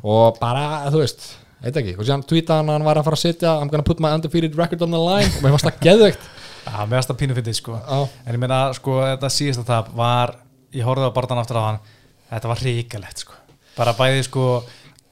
[0.03, 1.28] Og bara, þú veist
[1.62, 3.87] veit ekki, og síðan tweetaði hann að hann var að fara að setja I'm gonna
[3.87, 6.26] put my undefeated record on the line og mér fannst það geðveikt.
[6.66, 7.78] Já, með þess að pínu fyndið sko.
[7.80, 7.99] Já.
[8.26, 10.34] en ég meina sko þetta síðasta tap var
[10.76, 11.80] ég horfði á barðan aftur á hann
[12.28, 13.39] þetta var ríkalegt sko.
[13.76, 14.47] Bara bæði sko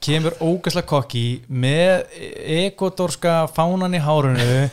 [0.05, 2.05] kemur ógæslega kokki með
[2.55, 4.45] ekvadorska fánan í hárunu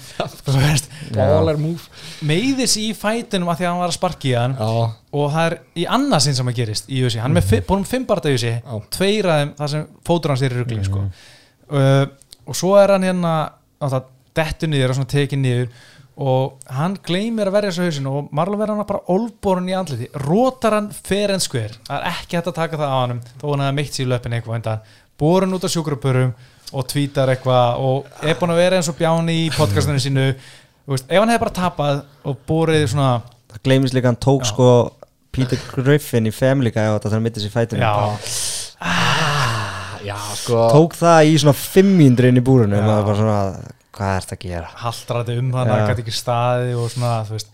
[2.29, 4.57] meiðis í fætinum af því að hann var að sparki hann.
[4.59, 4.73] Já,
[5.13, 7.89] og það er í annað sinn sem að gerist í USA, hann er búin um
[7.89, 8.75] fimm barða í USA Já.
[8.99, 11.07] tveir af þeim þar sem fótur hans er í rugling sko.
[11.73, 12.05] uh,
[12.47, 13.35] og svo er hann hérna
[13.83, 15.75] það, dettu niður og svona tekið niður
[16.23, 20.11] og hann gleymir að verja þessu hausin og Marlon verður hann bara olborun í andliti.
[20.27, 23.47] Rótar hann fer en skver það er ekki hægt að taka það á hann þó
[23.47, 24.83] hann hefði meitt sér í löpinn eitthvað undan
[25.21, 26.33] borun út á sjúkrabörum
[26.73, 30.27] og tvítar eitthvað og er búin að vera eins og bjáni í podcastinu sínu
[30.83, 33.11] Þú veist, ef hann hefði bara tapað og borið svona
[33.53, 34.49] Það gleymist líka hann tók Já.
[34.51, 34.69] sko
[35.33, 37.93] Peter Griffin í Family Guy og þetta þegar mittis í fætinu já,
[40.07, 42.89] já, sko Tók það í svona 500 inn í búrunu og Já.
[42.89, 43.39] maður bara svona,
[43.97, 44.73] hvað er þetta að gera?
[44.83, 47.52] haldraði um hann að gæti ekki staði og svona, þú veist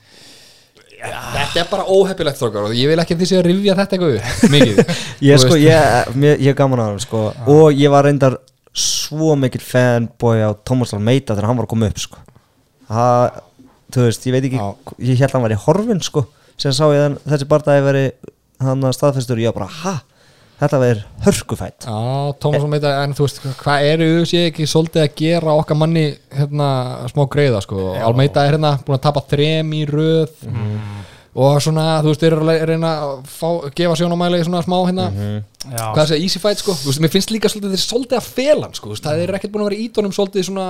[0.99, 3.97] þetta er bara óheppilegt þrókar og ég vil ekki að þið séu að rifja þetta
[3.99, 4.93] eitthvað mikið.
[5.29, 7.21] Ég sko, ég, mér, ég gaman að hann sko.
[7.55, 8.39] Og ég var reyndar
[8.79, 12.21] svo mikill fanboy á Thomas Almeida þegar hann var að koma upp sko.
[12.89, 13.39] Það,
[13.95, 14.69] þú veist, ég veit ekki Já.
[15.13, 16.25] ég held að hann var í horfin sko.
[16.59, 18.05] Sem sá ég þann, þessi bardagi veri
[18.65, 19.95] hann að staðfestur og ég bara, ha
[20.59, 21.87] þetta verður hörkufætt.
[21.87, 21.99] Já,
[22.43, 26.07] Tómas og meita, en þú veist, hvað eru sé ekki svolítið að gera okkar manni
[26.35, 26.71] hérna
[27.13, 30.35] smá greiða, sko, Almeida er hérna búin að tapa þrem í röð
[31.39, 33.49] og svona, þú veist, þeir eru að reyna að fá,
[33.79, 35.05] gefa sjónamæli svona smá hérna.
[35.69, 36.75] Já, hvað það segja, easy fight sko.
[36.81, 39.23] Þú veist, mér finnst líka svolítið þeir svolítið að fela hann sko, þú veist, það
[39.23, 40.67] er ekkert búin að vera ídónum svolítið svona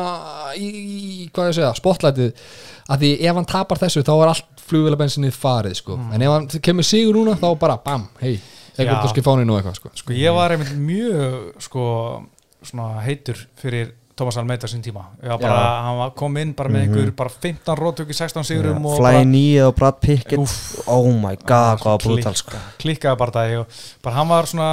[0.59, 2.45] í, í hvað ég segja, spotlightið.
[2.89, 6.51] Að því ef hann tapar þessu þá er allt flugvélabensinnið farið sko, en ef hann
[6.69, 8.35] kemur sigur núna þá bara bam, hei,
[8.87, 8.91] Já.
[8.91, 9.95] eru kannski fáninu og eitthvað sko.
[10.03, 11.87] Sko ég var einmitt mjög sko
[12.63, 15.05] svona heitur fyrir Thomas Almeida sín tíma.
[15.23, 19.21] Bara, hann var, kom inn bara með einhver bara 15 rótöki, 16 sigurum og bara
[19.21, 20.57] Fly nýið og Brad Pickett Úff.
[20.91, 22.63] Oh my god, hvað brutal sko.
[22.83, 24.73] klikkaði bara það og bara hann var svona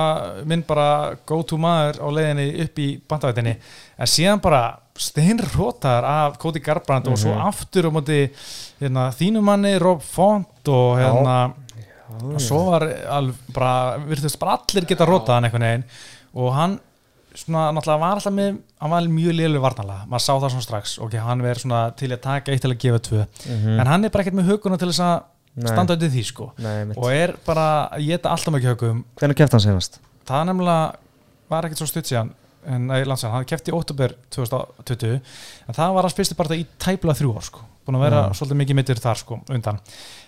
[0.49, 0.87] minn bara
[1.29, 3.53] go to maður á leiðinni upp í bandavættinni.
[4.01, 4.63] En síðan bara
[4.97, 8.23] steinrótaðar af Cody Garbrandt og svo aftur á móti
[8.79, 11.37] hérna, þínum manni Rob Font og hérna
[12.23, 12.85] og svo var
[13.55, 13.73] bara
[14.05, 15.87] virðist bara allir geta rótað hann einhvern veginn.
[16.35, 16.79] Og hann
[17.35, 20.97] svona náttúrulega var alltaf með hann var mjög liðlega varnalega, maður sá það svona strax.
[21.03, 23.25] Ok, hann verður svona til að taka eitt til að gefa tvö.
[23.75, 26.49] En hann er bara ekkert með huguna til þess að standa undir því sko.
[26.63, 29.99] Nei, og er bara að geta alltaf mikið högum Hvernig kefti hann senast?
[30.27, 30.85] það nefnilega
[31.53, 32.31] var ekkert svo stutt síðan
[33.07, 35.15] landsan, hann kefti í óttúber 2020
[35.67, 38.59] en það var hans fyrsti bara í tæpla þrjú ár sko, búin að vera svolítið
[38.61, 39.79] mikið mittur þar sko, undan.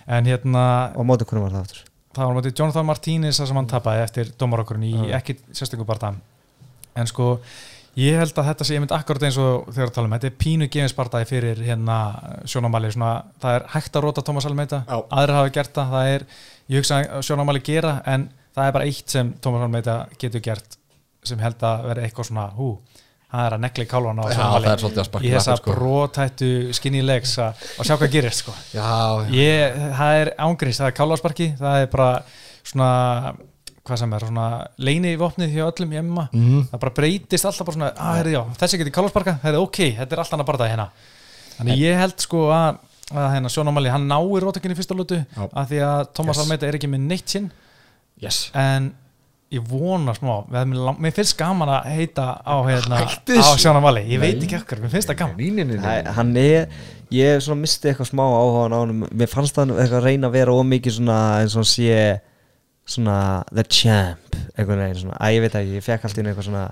[0.08, 0.64] En hérna,
[0.96, 1.84] Og móti hvernig var það aftur?
[2.18, 6.14] það var náttúrulega Jonathan Martínez sem hann tapaði eftir dómarokkurinn í ekki sérstökum barða
[6.98, 7.26] en sko,
[7.98, 10.14] ég held að þetta sé ég mynd akkurat eins og þegar að tala um.
[10.16, 11.98] Þetta er pínu gefinspartaði fyrir hérna
[12.48, 13.12] sjónamæli, svona,
[13.42, 14.98] það er hægt að róta Thomas Almeida, Já.
[15.20, 16.26] aðrir hafa gert það það er,
[16.72, 18.26] ég hugsa að sjónamæli gera en
[18.56, 20.77] það er bara eitt sem Thomas Almeida getur gert
[21.32, 22.70] sem held að vera eitthvað svona, hú,
[23.28, 24.46] það er að negli kálvan á Já,
[25.20, 25.74] í þessa sko.
[25.76, 28.88] brotættu skinny legs að og sjá hvað gerist sko já,
[29.36, 32.08] ég, það er ángrís, það er kálvarsparki það er bara
[32.64, 32.88] svona
[33.88, 34.46] hvað sem er, svona
[34.84, 36.66] leini í vopnið hjá öllum í emma, Mhm.
[36.72, 39.78] það bara breytist alltaf bara svona, að heyrðu já, þessi getur kálvarsparka það er ok,
[40.00, 40.88] þetta er alltaf að barða hérna
[41.58, 42.78] þannig ég held sko að,
[43.12, 45.48] að hérna sjónamáli, hann náir rótökinni fyrsta lútu Já.
[45.52, 46.44] af því að Thomas Yes.
[46.44, 47.50] Almeida er ekki með neitt sinn
[48.20, 48.92] yes en
[49.54, 50.32] ég vona smá
[50.68, 53.60] mér finnst gaman að heita á, hérna, á þessu.
[53.62, 55.38] sjónamali, ég veit ekki okkur mér finnst það gaman.
[55.40, 56.00] Nei, nei, nei, nei.
[56.04, 56.66] Æ, hann er,
[57.14, 60.36] ég svona misti eitthvað smá áhuga á hann mér fannst hann eitthvað að reyna að
[60.36, 61.94] vera ómikið svona eins og sé
[62.88, 63.16] svona
[63.52, 66.66] the champ eitthvað neginn svona, að ég veit ekki, ég fekk allt inn eitthvað svona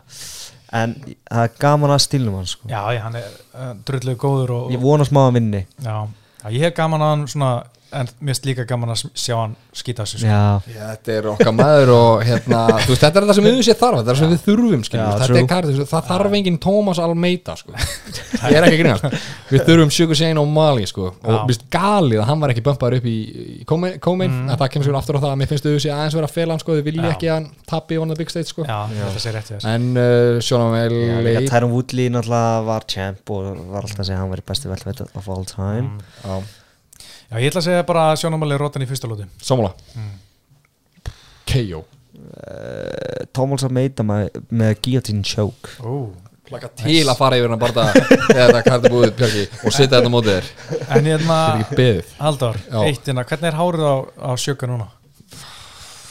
[0.76, 2.68] en það er gaman að stílnum hann sko.
[2.70, 5.62] Já, já, hann er uh, drullu góður og, ég vona smá að vinni.
[5.84, 5.96] Já,
[6.42, 7.50] já, ég hef gaman að hann svona
[7.94, 10.26] en mér finnst líka gaman að sjá hann skýta á sig sko.
[10.28, 13.60] já, Já, þetta er okkar maður og hérna, þú veist, þetta er það sem við
[13.68, 15.38] sér þarf, þetta er það sem við þurfum, skilur, Já, þetta true.
[15.38, 17.70] er kartið, það þarf engin Tómas Almeida, sko,
[18.50, 19.04] ég er ekki að grínast,
[19.52, 21.38] við þurfum Sugar Shane og Mali, sko, og Já.
[21.38, 23.16] mér finnst galið að hann var ekki bumpaður upp í,
[23.62, 26.18] í Komein, að það kemur sér aftur á það að mér finnst þau sé aðeins
[26.18, 27.10] vera að fela hann, sko, þau vilja Já.
[27.14, 29.50] ekki að hann tappi on the big stage, sko, já, þetta sé rétt
[37.30, 39.72] já ég ætla að segja bara er rótan í fyrsta lúti Samúla,
[41.46, 41.82] K.O.
[41.82, 46.10] uh, Thomas Almeida með, með guillotine choke Ó.
[46.52, 50.36] Laka til að fara yfir hann bara þetta kartið búið, Björki, og sitja þetta mótið
[50.36, 50.50] þér,
[50.94, 52.12] en hérna, þetta er ekki beðið.
[52.20, 52.76] Halldór Já.
[52.86, 54.86] eitt hérna, hvernig er hárið á, á sjöka núna?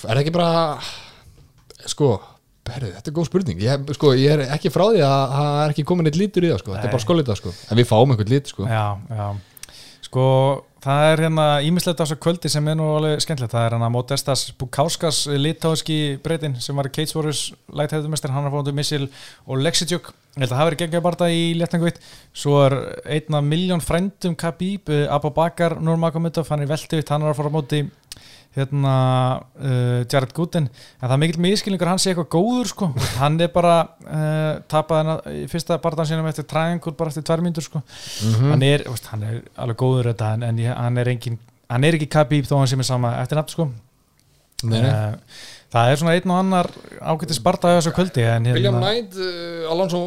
[0.03, 0.49] Er það ekki bara
[1.87, 2.09] sko,
[2.67, 5.75] berðu, þetta er góð spurning ég, sko, ég er ekki frá því að það er
[5.75, 7.55] ekki komin eitt lítur í það, sko, þetta er bara skólita sko.
[7.69, 9.27] en við fáum einhvern lit, sko Já, já
[10.15, 13.51] Sko, það er hérna ímislegt á þessu kvöldi sem er nú alveg skemmtilegt.
[13.51, 18.71] Það er hérna Modestas Bukauskas litáski breytin sem var Cage Warriors læthefðumestar, hann er fóndu
[18.77, 19.09] Missil
[19.43, 20.07] og Lexitjuk,
[20.37, 21.99] ég held að það verið geggjað barða í léttningvitt,
[22.31, 22.77] svo er
[23.17, 27.55] einna miljón frændum Khabib uh, Abubakar Nurmagomedov, hann er veldivitt hann er að fara á
[27.57, 27.81] móti
[28.55, 28.93] hérna
[29.59, 32.89] uh, Jared Gooden, en það er mikill miskilningur hann sé eitthvað góður sko.
[33.19, 33.73] Hann er bara
[34.05, 37.83] uh, tapað hennar í fyrsta barðan sínum eftir triangle bara eftir tvær mínútur sko.
[38.39, 41.37] Hann, er, veist, hann er alveg góður þetta en, en hann er engin
[41.71, 45.13] hann er ekki Khabib þó hann sé með sama eftir nafn sko uh,
[45.73, 46.69] það er svona einn og annar
[47.01, 50.01] ágættis barða á þessu kvöldi en William hérna, Knight, uh, Alonso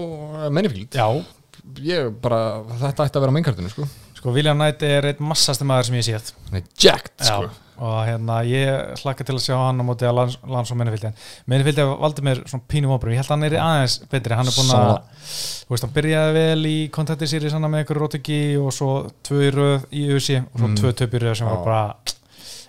[1.84, 3.86] ég bara, þetta ætti að vera á mennkartinu, sko.
[4.18, 6.30] Sko William Knight er einn massasti maður sem ég séð.
[6.48, 10.16] Hann er jacked, sko og hérna ég hlakka til að sjá hann á móti að
[10.18, 11.10] lands, lands og mennifildi
[11.50, 14.56] mennifildi valdi mér svona pínum óbrum ég held að hann er aðeins betri, hann er
[14.58, 14.92] búin að
[15.68, 18.90] þú veist, hann byrjaði vel í Contenti series hann með einhverju rótöki og svo
[19.28, 20.76] tvö í röð í USA og svo Mm.
[20.82, 21.54] tvö töp í röð sem Já.
[21.54, 21.96] var bara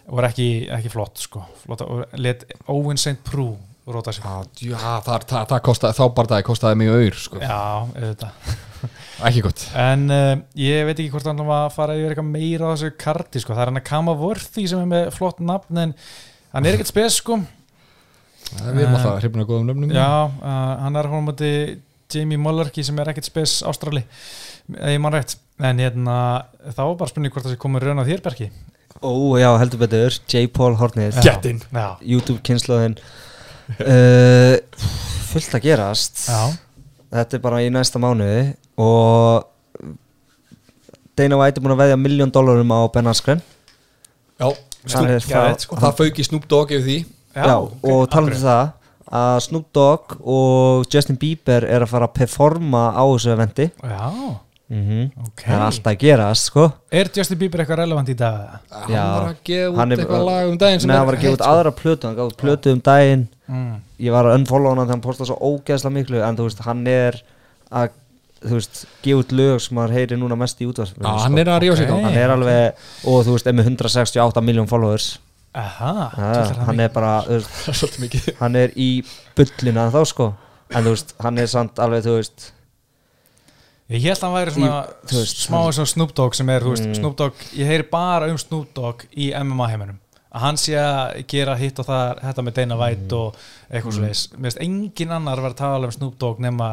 [0.10, 1.44] var ekki, ekki flott sko.
[1.64, 3.19] Flott, og let Owen St.
[3.23, 3.57] Prue
[3.90, 4.23] róta sig.
[4.23, 7.40] Já, já, það, það, það kostaði, þá bara það kostaði mjög auður, sko.
[7.41, 7.60] Já,
[7.94, 8.31] auðvitað
[9.28, 9.66] ekki gott.
[9.78, 12.92] En uh, ég veit ekki hvort hann var að fara yfir eitthvað meira á þessu
[13.00, 13.56] karti sko.
[13.56, 15.96] það er hann að kama vorði sem er með flott nafn en
[16.56, 17.42] hann er ekkert spes sko.
[18.50, 19.94] Við erum alltaf hrifna góðum nöfnum.
[19.94, 21.52] Já, uh, hann er hún múti
[22.10, 24.02] Jamie Mullerky sem er ekkert spes ástrali
[24.78, 25.38] ég mann rétt.
[25.60, 26.16] En hérna,
[26.72, 28.46] þá var bara spurning hvort það sé komið raun á þér Berki
[29.00, 30.48] Ó, já, heldur betur, J.
[30.52, 31.20] Paul Hornið.
[31.20, 31.36] Já.
[31.36, 31.60] Gettin.
[31.72, 32.98] Já, YouTube kynnslóðin
[33.80, 34.56] uh,
[35.30, 36.26] Fullt að gerast.
[36.28, 36.56] Já,
[37.10, 39.44] Þetta er bara í næsta mánuði Og
[41.20, 43.42] Dana White er búin að veðja miljón dólarum á Ben Askren
[44.40, 44.50] Já,
[44.88, 45.76] Það er geðveikt, sko.
[45.82, 46.98] það fauk í Snoop Dogg yfir því
[47.36, 48.76] Já, ok, og talandi af um það
[49.20, 53.66] að Snoop Dogg og Justin Bieber er að fara að performa á þessu eventi?
[53.84, 54.08] Já,
[54.70, 58.60] mm ok Það er alltaf að gerast, sko Er Justin Bieber eitthvað relevant í dag?
[58.72, 59.04] Hann Já.
[59.18, 61.24] var að gefa Hann út er- eitthvað lag um daginn sem Nei, hann var að
[61.26, 61.52] gefa út sko.
[61.58, 63.80] aðra plötu Hann gaf út plötu um daginn Mm.
[64.00, 66.84] Ég var að unfollow hann þegar hann postaði svo ógeðslega miklu En þú veist, hann
[66.88, 67.16] er
[67.74, 67.88] að
[68.40, 71.76] Þú veist, gefa út lög sem maður heyri núna mest í útvarp hann er rífa
[71.76, 71.95] sig Ok.
[71.98, 72.03] okay.
[72.06, 75.10] Hann er alveg, og þú veist, er með 168 miljón followers
[75.60, 78.90] Aha, er Hann er bara, þú veist, Það hann er í
[79.36, 80.30] bullina þá sko
[80.70, 82.52] En þú veist, hann er samt alveg, þú veist
[83.90, 86.61] Ég held að hann væri svona Í- veist, smá eins og Snoop Dogg sem er,
[86.61, 86.95] þú veist, Mm.
[86.99, 89.98] Snoop Dogg ég heyri bara um Snoop Dogg í MMA heiminum
[90.30, 93.38] að hann sé að gera hitt og það þetta með Dana White og
[93.74, 96.68] eitthvað svo veist mér finnst engin annar vera að tala um Snoop Dogg nema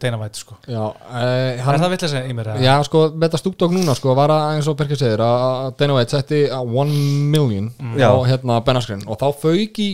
[0.00, 0.56] Dana White sko.
[0.68, 2.50] Já, uh, Er hann, það vill að segja í mér?
[2.52, 2.66] eða?
[2.66, 5.96] já, sko, með þetta Dogg núna sko, var að, eins og Berkir segir að Dana
[5.96, 6.92] White setti að 1
[7.32, 8.10] million Já.
[8.12, 9.02] á hérna Ben Askren.
[9.08, 9.88] Og þá fauk í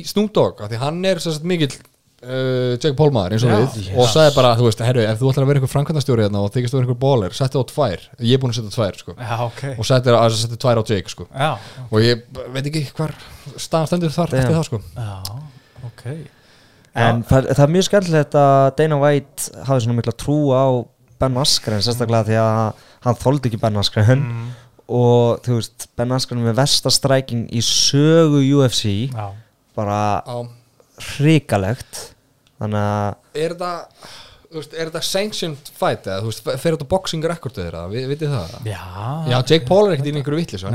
[0.60, 3.88] af því hann er sérst mikill uh, Jake Paul maður eins og við.
[3.96, 6.52] Og sagði bara, þú veist, herru, ef þú ætlar að vera einhver framkvæmdastjóri hérna og
[6.52, 8.04] þykist þú vera einhver bóler, setti á tvær.
[8.20, 9.16] Ég er búin að setja tvær, sko.
[9.16, 9.64] Já, ok.
[9.78, 11.28] Og setti, að setti tvær á Jake, sko.
[11.32, 11.50] Já,
[11.88, 12.22] og ég
[12.52, 13.16] veit ekki hvar
[13.56, 14.82] staðan stendur þar eftir það, sko.
[15.00, 15.42] Já,
[15.88, 16.06] ok
[16.94, 20.64] En það, það er mjög skemmtilegt að Dana White hafi svona mikla trú á
[21.22, 24.24] Ben Askren, sérstaklega því að hann þóldi ekki Ben Askren.
[24.26, 24.50] Mm,
[24.92, 29.30] og þú veist, Ben Askren er með verstastræking í sögu UFC Já,
[29.78, 30.00] bara
[31.16, 32.02] hrikalegt.
[32.60, 33.78] Þannig að er það
[34.52, 38.58] er þetta sanctioned fight eða, veist, fer þetta boxing rekordu þeirra, Vi, vitið það?
[38.68, 38.82] já,
[39.32, 40.66] Já, Jake Paul er ekkert í einhverju vitlis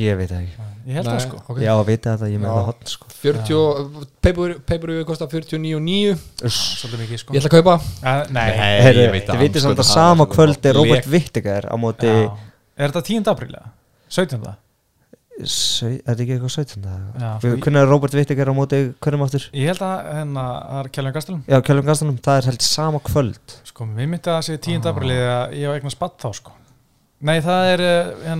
[0.00, 1.58] ég veit það ekki Ég held það nei, sko ok.
[1.64, 7.22] Já, að vita þetta, ég með það hotn sko 40, pay-per-view kostar 49,9 Svolítið mikið
[7.22, 8.74] sko ég ætla að kaupa uh, Nei, Nei.
[8.84, 11.68] Heyrðu, ég veit Þið að vitið samt að sko, sama það- kvöld er Robert Vittiger
[11.70, 12.20] á móti Já.
[12.74, 13.30] Er þetta 10.
[13.32, 13.70] apríl eða?
[14.18, 14.52] 17.
[15.50, 16.84] Sau- Er þetta ekki eitthvað 17?
[17.18, 19.46] Já, Við- Hvernig er Robert Vittiger á móti hverjum áttur?
[19.56, 23.00] Ég held að hérna, það er Kjellin Gastelum Já, Kjellum Gastanum, það er held sama
[23.08, 24.86] kvöld Sko, við myndi að það sé 10.
[24.92, 26.52] apríl að ég á eignan spatt þá sko
[27.24, 28.30] Nei, það er eh,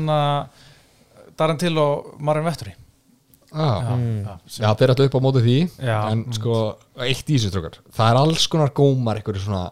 [1.34, 2.74] hérna Daran til og Marin Vetturi
[3.54, 4.24] Já, Mm.
[4.26, 6.10] já, já þeir ætla upp á móti því Já.
[6.10, 9.70] en sko, eitt í þessu strókar það er alls konar gómar einhverju svona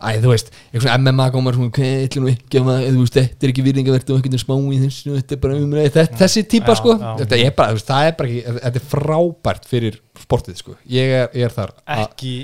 [0.00, 3.00] Æ, þú veist, eitthvað svona MMA gómar svona, hvað ætlum nú ekki að maður, þú
[3.04, 6.16] veist, þetta er ekki virðingavert og ekkert smá í þessu, þetta er bara umræði þetta,
[6.20, 7.12] þessi típa, Já, sko, já.
[7.20, 10.76] þetta er bara, þú veist, það er bara ekki, þetta er frábært fyrir sportið, sko,
[10.88, 12.34] ég er, ég er þar Ekki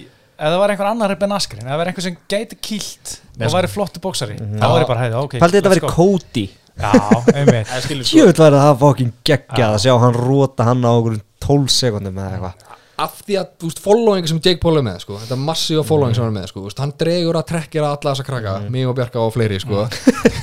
[0.43, 2.57] Ef það var einhver annar er Ben Askren Ef það var einhver sem gæti
[3.37, 3.57] Nei, og sko.
[3.59, 4.59] væri flottu bóksari Mhm.
[4.59, 5.33] þá var ég bara, heiði, ok
[6.81, 12.36] Jöfnveld væri það fokkin geggjað að sjá hann róta hann á okkur 12 sekundum eða
[12.36, 12.69] eitthvað.
[13.03, 16.15] Af því að, þú veist, following sem Jake Paul er með, sko, þetta massífa following
[16.15, 18.94] sem hann er með, sko, veist, hann dregur að trekkja alla þessa krakka, mig og
[18.99, 19.86] Bjarka og fleiri, sko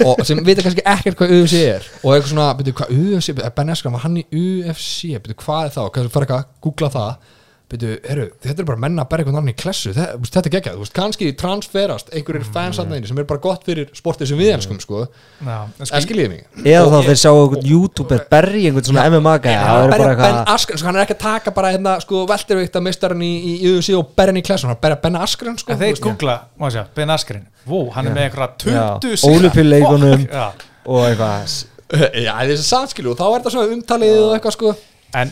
[0.09, 3.71] og sem vita kannski ekkert hvað UFC er og eitthvað svona, byrju, hvað UFC, Ben
[3.75, 7.37] Askren, var hann í UFC, byrju, hvað er það, kannski fara eitthvað, googla það
[7.69, 10.33] byrju, heru, þetta er bara menna að berja einhvern annan í klessu, þetta, þú veist,
[10.35, 13.91] þetta er geggjað, þú veist, kannski transferast einhverjir fans að sem er bara gott fyrir
[13.97, 15.03] sportið sem við elskum, sko,
[15.45, 16.41] Já, en sko, eða skiljiði mig.
[16.63, 19.83] Eða Og þá ég- þeir sjá okkur youtuber berri einhvern svona MMA gæja Já, Það
[19.85, 22.25] er berja bara Ben eitthvað Askren, sko, hann er ekki að taka bara hérna, sko,
[22.33, 25.15] veltervikt að mistarinn í, UFC og berja hann í klessu, hann er að berja Ben
[25.21, 27.45] Askren, sko þeir googla, má sjá, Ben Askren.
[27.69, 29.35] Vó, hann er með einhverja 20 Já, sigra.
[29.35, 30.23] Ólympíuleikunum.
[30.25, 30.69] Fuck, já.
[30.89, 31.57] Og eitthvað.
[32.25, 34.73] Já, þessi samskilu, þá er þetta svona umtalið og eitthvað, sko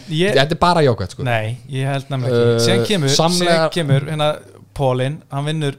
[0.10, 1.24] ég, Þetta er bara jákvæmt, sko.
[1.28, 2.54] Nei, ég held nefnilega ekki.
[2.54, 4.30] Uh, Síðan kemur, samlega- kemur hérna
[4.78, 5.78] Pólinn, hann vinnur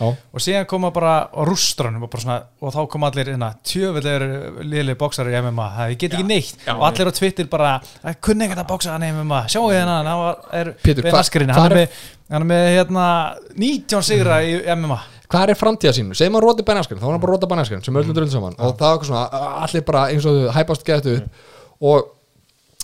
[0.00, 0.06] Já.
[0.32, 4.24] og síðan koma bara á rústranum og, svona, og þá koma allir hérna tjöfellir
[4.64, 6.56] liðlega bóksari í MMA það get ekki neitt.
[6.64, 6.72] Já.
[6.72, 10.06] og allir á Twitter bara "Æ, kunni ekkert að bóksa hann í MMA sjáu hennan,
[10.06, 10.72] hann er
[11.10, 11.90] hvar hann, er er- með-
[12.30, 16.14] hann er með hérna 19 sigra í MMA Hvað er framtíða sínu?
[16.14, 18.76] Segjum maður róti bænaskrinn, þá er hann bara róta bænaskrinn sem öllum drönd saman og
[18.78, 19.28] það er svona,
[19.66, 21.30] allir bara eins og þau hæpast gætu upp.
[21.82, 22.04] Og,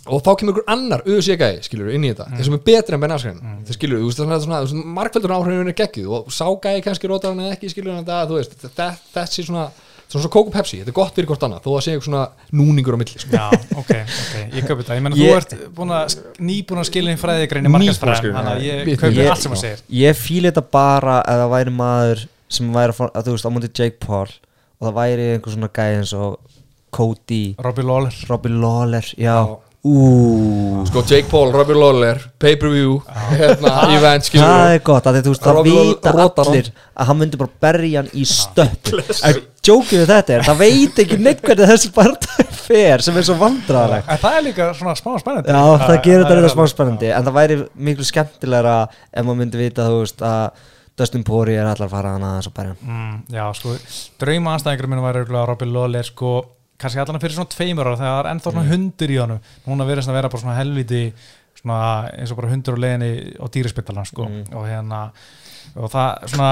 [0.07, 3.03] og þá kemur ykkur annar auðvitað skilur inn í þetta, þeir sem er betri en
[3.05, 6.47] bænaskrinn þeir skilur, þú veist, það er svona, svona markveldur áhrifin er geggjuð og sá
[6.65, 9.71] gæði kannski róta hann eða ekki skilur hann þetta, þú veist, þetta- þessi svona
[10.13, 12.05] svona svona kók og pepsi, þetta er gott fyrir hvort annað þó að sé eitthvað
[12.11, 13.31] svona núningur á milli sko.
[13.33, 13.47] Já,
[13.81, 14.97] ok, ok, ég kaupi þetta.
[14.99, 16.17] Ég menna, Ég- þú ert búin að
[16.51, 19.63] nýbúin að skilja inn að markansfræðin skilja, Þannig að ég kaupi ég- allt sem hann
[19.63, 19.81] segir.
[19.89, 23.49] Ég fíl þetta bara ef það væri maður sem væri að, fá- að þú veist
[23.49, 26.39] á mútið Jake Paul og það væri einhver svona gæði eins og
[26.93, 28.13] Cody, Robbie Lawler.
[28.29, 29.59] Robbie Lawler Já, Já.
[29.83, 33.01] Úúúú sko Jake Paul, Robbie Lawler, pay-per-view
[33.33, 36.35] hérna, event, skilur Það er gott, að því, þú veist, það Robbie Lawler vita hann.
[36.45, 38.93] allir að hann myndi bara berja hann í stöpp
[39.63, 44.09] Jókið þetta er, það veit ekki neitt hvernig þessi bara fer sem er svo vandræðalegt.
[44.11, 45.55] En það er líka svona smá spennandi.
[45.55, 49.61] Já, það gerir þetta þetta smá spennandi En það væri miklu skemmtilegra ef maður myndi
[49.61, 50.67] vita, þú veist, að
[50.99, 53.77] Dustin Pori er allar að fara hana aðeins og bæra mm, Já, sko,
[54.21, 56.35] drauma anstæðingur minn var að Robby Lawler sko,
[56.81, 58.73] kannski allan fyrir svona tveimur ára þegar það er ennþá svona Mm.
[58.73, 59.41] hundur í honum.
[59.67, 61.05] Núna verðist að vera bara svona helviti
[61.63, 64.45] svona, eins og bara hundur á leiðinni á dýrispitalan sko, Mm.
[64.57, 65.11] og hérna
[65.79, 66.49] og það svona,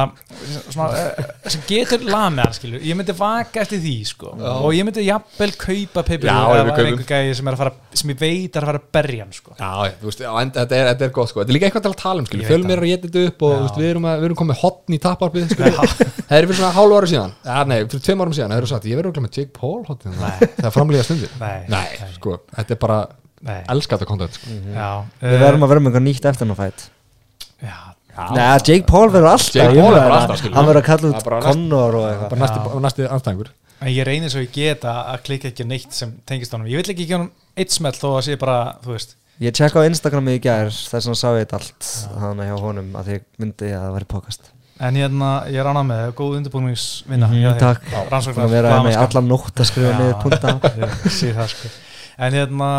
[0.70, 0.86] svona
[1.18, 2.80] eh, sem getur lamið hann skilur.
[2.80, 4.30] Ég myndi vaka eftir því sko.
[4.38, 4.52] Já.
[4.62, 6.86] og ég myndi jafnvel kaupa peipur það er kaupum.
[6.86, 9.56] einhver gæði sem, er fara, sem ég veit er að fara að berja hann sko.
[9.58, 11.40] Já, veist, þetta er, þetta er gott sko.
[11.42, 13.26] Þetta er líka eitthvað til að tala um, Ég skilju Fjölmir er að geta þetta
[13.32, 16.46] upp og veist, við, erum að, við erum komið hotn í taparpið skilju Það er
[16.46, 17.32] fyrir svona hálfu ára síðan.
[17.42, 18.52] Já, nei, fyrir tveim árum síðan.
[18.54, 21.56] Það eru sagt, ég verður að glemja Jake Paul hotn Það er framlýja stundir Nei,
[21.72, 22.10] Nei, nei.
[22.14, 22.98] sko, þetta er bara
[23.50, 23.56] Nei.
[23.74, 24.56] Elska þetta kontent sko.
[24.76, 24.88] Já,
[25.24, 26.84] Við verðum að vera með eitthvað nýtt eftir hann að fætt
[27.64, 27.78] já,
[28.36, 29.54] Nei, Jake Paul verður alltaf.
[29.56, 30.34] Jake Paul er bara það.
[30.36, 30.54] alltaf.
[30.54, 32.42] Hann verður að kalla út bara Connor og Bara eitthvað.
[32.44, 33.50] næsti, næsti anstæðingur
[33.80, 36.66] En ég reynir svo ég get að klikka ekki á neitt sem tengist honum.
[36.68, 39.14] Ég vil ekki ekki honum eitt smell þó að sé bara, þú veist.
[39.40, 41.88] Ég tjekka á Instagramið í gær þess að sá ég þetta allt
[42.20, 44.50] hana hjá honum að ég myndi að það væri pokast
[44.80, 47.28] En hérna, ég er ánað með það, góð undirbúningsvinna.
[47.34, 47.58] Hjá þér.
[47.60, 47.88] takk.
[48.10, 48.46] Rannsóknar.
[48.46, 51.72] Að vera með allan nótt að skrifa niður punta Ég sé það sko.
[52.20, 52.70] En hérna,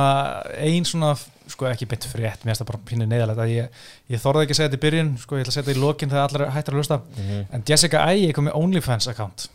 [0.62, 1.12] ein svona,
[1.50, 3.80] sko ekki beint frétt, mér finnst það bara pínu neyðalegt að ég,
[4.14, 5.82] ég þorði ekki að segja þetta í byrjun, sko ég ætla að segja þetta í
[5.82, 6.98] lokin þegar allir hættar að hlusta.
[7.18, 7.40] Mhm.
[7.58, 9.48] En Jessica Ægi kom með OnlyFans account.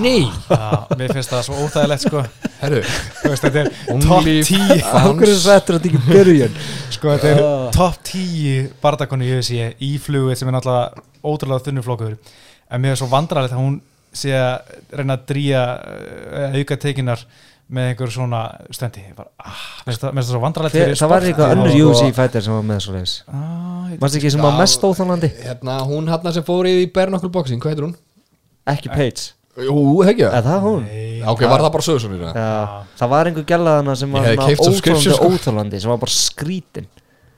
[0.00, 2.22] Nei, Já, mér finnst það svo óþægilegt sko.
[2.62, 2.78] herru.
[3.20, 3.68] Þú veist, þetta er
[4.00, 6.54] top Only- 10 Ákveður settur þetta ekki í byrjun?
[6.94, 7.66] Sko þetta er Ah.
[7.76, 12.16] top 10 bardakonu í UFC í flugið sem er náttúrulega ótrúlega þunnu flokkur
[12.70, 13.76] en mér er svo vandrarlegt að hún
[14.12, 17.26] sé að reyna að drýja uh, auka tekinar
[17.70, 18.42] með einhver svona
[18.72, 21.74] stöndi Ég bara, ah, mér finnst það það svo vandrarlegt Hver- Það var eitthvað önnur
[21.92, 25.28] UFC fighter sem var með svo leiðis ah, ég- Varst ekki sem var mest óþálandi?
[25.44, 27.96] Hérna, hún hérna sem fór í Bernokul boxing, hvað heitir hún?
[28.66, 29.34] Ekki Paige
[29.66, 29.76] Jú,
[30.06, 30.84] hegja Er það hún?
[30.86, 32.48] Nei, Ok, var það bara sögursonir Já,
[33.00, 35.30] það var einhver gælaðana sem var Ég hefði keypt subscription, óþálandi sko.
[35.34, 36.86] óþálandi sem var bara skrítin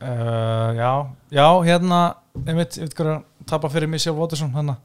[0.00, 0.92] uh, já,
[1.40, 2.00] já, hérna
[2.46, 4.76] einmitt, ég veit hvað að tapa fyrir Michelle Watterson hana.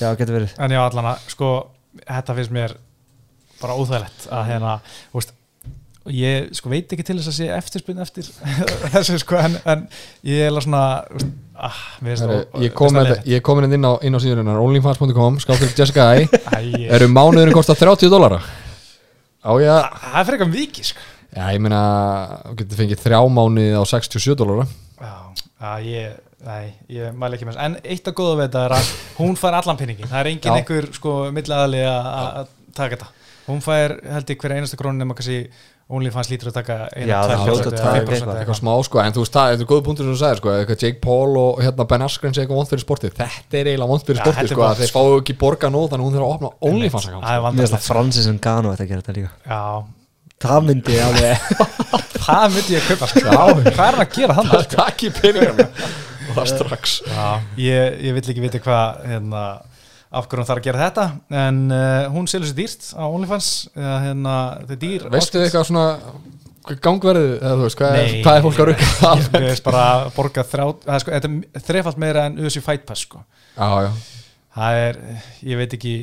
[0.00, 1.50] Já, getur verið en já, allan að, sko
[2.00, 2.74] þetta finnst mér
[3.60, 4.74] bara óþægilegt að hérna,
[5.12, 5.34] þú veist
[6.10, 8.26] og ég sko veit ekki til þess að sé eftirspinn eftir
[8.96, 9.84] þessu sko en, en
[10.26, 10.80] ég er alveg svona
[11.54, 14.58] ah, það- Ég kom mér með finnst þetta- ég kom inn á, inn á síðurinnar
[14.64, 16.08] onlyfans.com, skáfið Jessica.
[16.18, 16.26] Æ,
[16.90, 18.40] eru mánuðurinn kosta 30 dólara
[19.40, 21.06] á ég að það er fyrir eitthvað vikið sko.
[21.30, 21.80] Já, ég meina,
[22.50, 24.66] þú getur fengið þrjá mánuði á 67 dólara
[24.98, 25.14] já,
[25.70, 28.90] að ég Nei, ég mæli ekki með En eitt af góða við þetta er að
[29.18, 30.54] hún fær allan pinningin Það er engin Já.
[30.56, 32.46] einhver sko millaðali að
[32.78, 33.08] taka þetta.
[33.44, 35.36] Hún fær held ég hverja einasta krónu nema kannski
[35.90, 38.58] OnlyFans lítur að taka eina, Já, að taka fimm prósent eitthvað.
[38.60, 40.84] smá sko, en þú veist það, þetta er góð punktur sem þú sagðir sko, eitthvað
[40.86, 44.04] Jake Paul og hérna Ben Askren sé eitthvað vond fyrir sportið, þetta er eiginlega vond
[44.06, 45.02] fyrir sportið er sko, að þeir sko.
[45.04, 47.64] fáu ekki borga nóð þannig að hún þurfa að opna OnlyFans account Það er Mér
[47.64, 49.32] finnst það Francis Ngannou að gera þetta líka.
[49.50, 49.64] Já,
[50.40, 51.34] Það myndi ég alveg
[52.24, 53.24] það myndi ég kaupa sko.
[53.26, 54.54] Hvað er hann að gera þannig?
[54.54, 55.58] það takk í peningar
[56.30, 56.94] og það strax.
[57.10, 57.26] Já,
[57.60, 59.42] ég, ég vill ekki vita hvað hérna,
[60.10, 61.06] af hverju hún þarf að gera þetta.
[61.46, 63.50] En uh, hún selur sér dýrt á OnlyFans.
[63.78, 65.86] Eða hérna, þetta er dýr veistu þið eitthvað svona
[66.84, 68.22] gangverðið, eða þú veist, hvað, er, Nei.
[68.24, 71.14] hvað er fólk að rukka Ég ég veist bara að borga þrjá það er sko,
[71.14, 73.22] þetta er þrefalt meira en UFC Fight Pass sko.
[73.56, 73.90] já, já,
[74.58, 75.00] það er,
[75.48, 75.94] ég veit ekki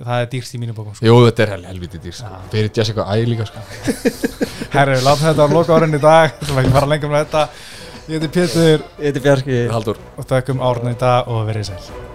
[0.00, 1.06] það er dýrst í mínu bókum sko.
[1.06, 2.32] jú þetta er hel, helviti dýr sko.
[2.54, 3.62] fyrir Jessica I líka sko.
[4.74, 7.46] Herru, látum þetta á loka árin í dag þú ekki fara lengur með þetta.
[8.04, 8.82] Ég heiti Pétur.
[8.98, 9.62] Þetta er Bjarki.
[9.72, 12.13] Haldur og þökkum árun í dag og verið sæl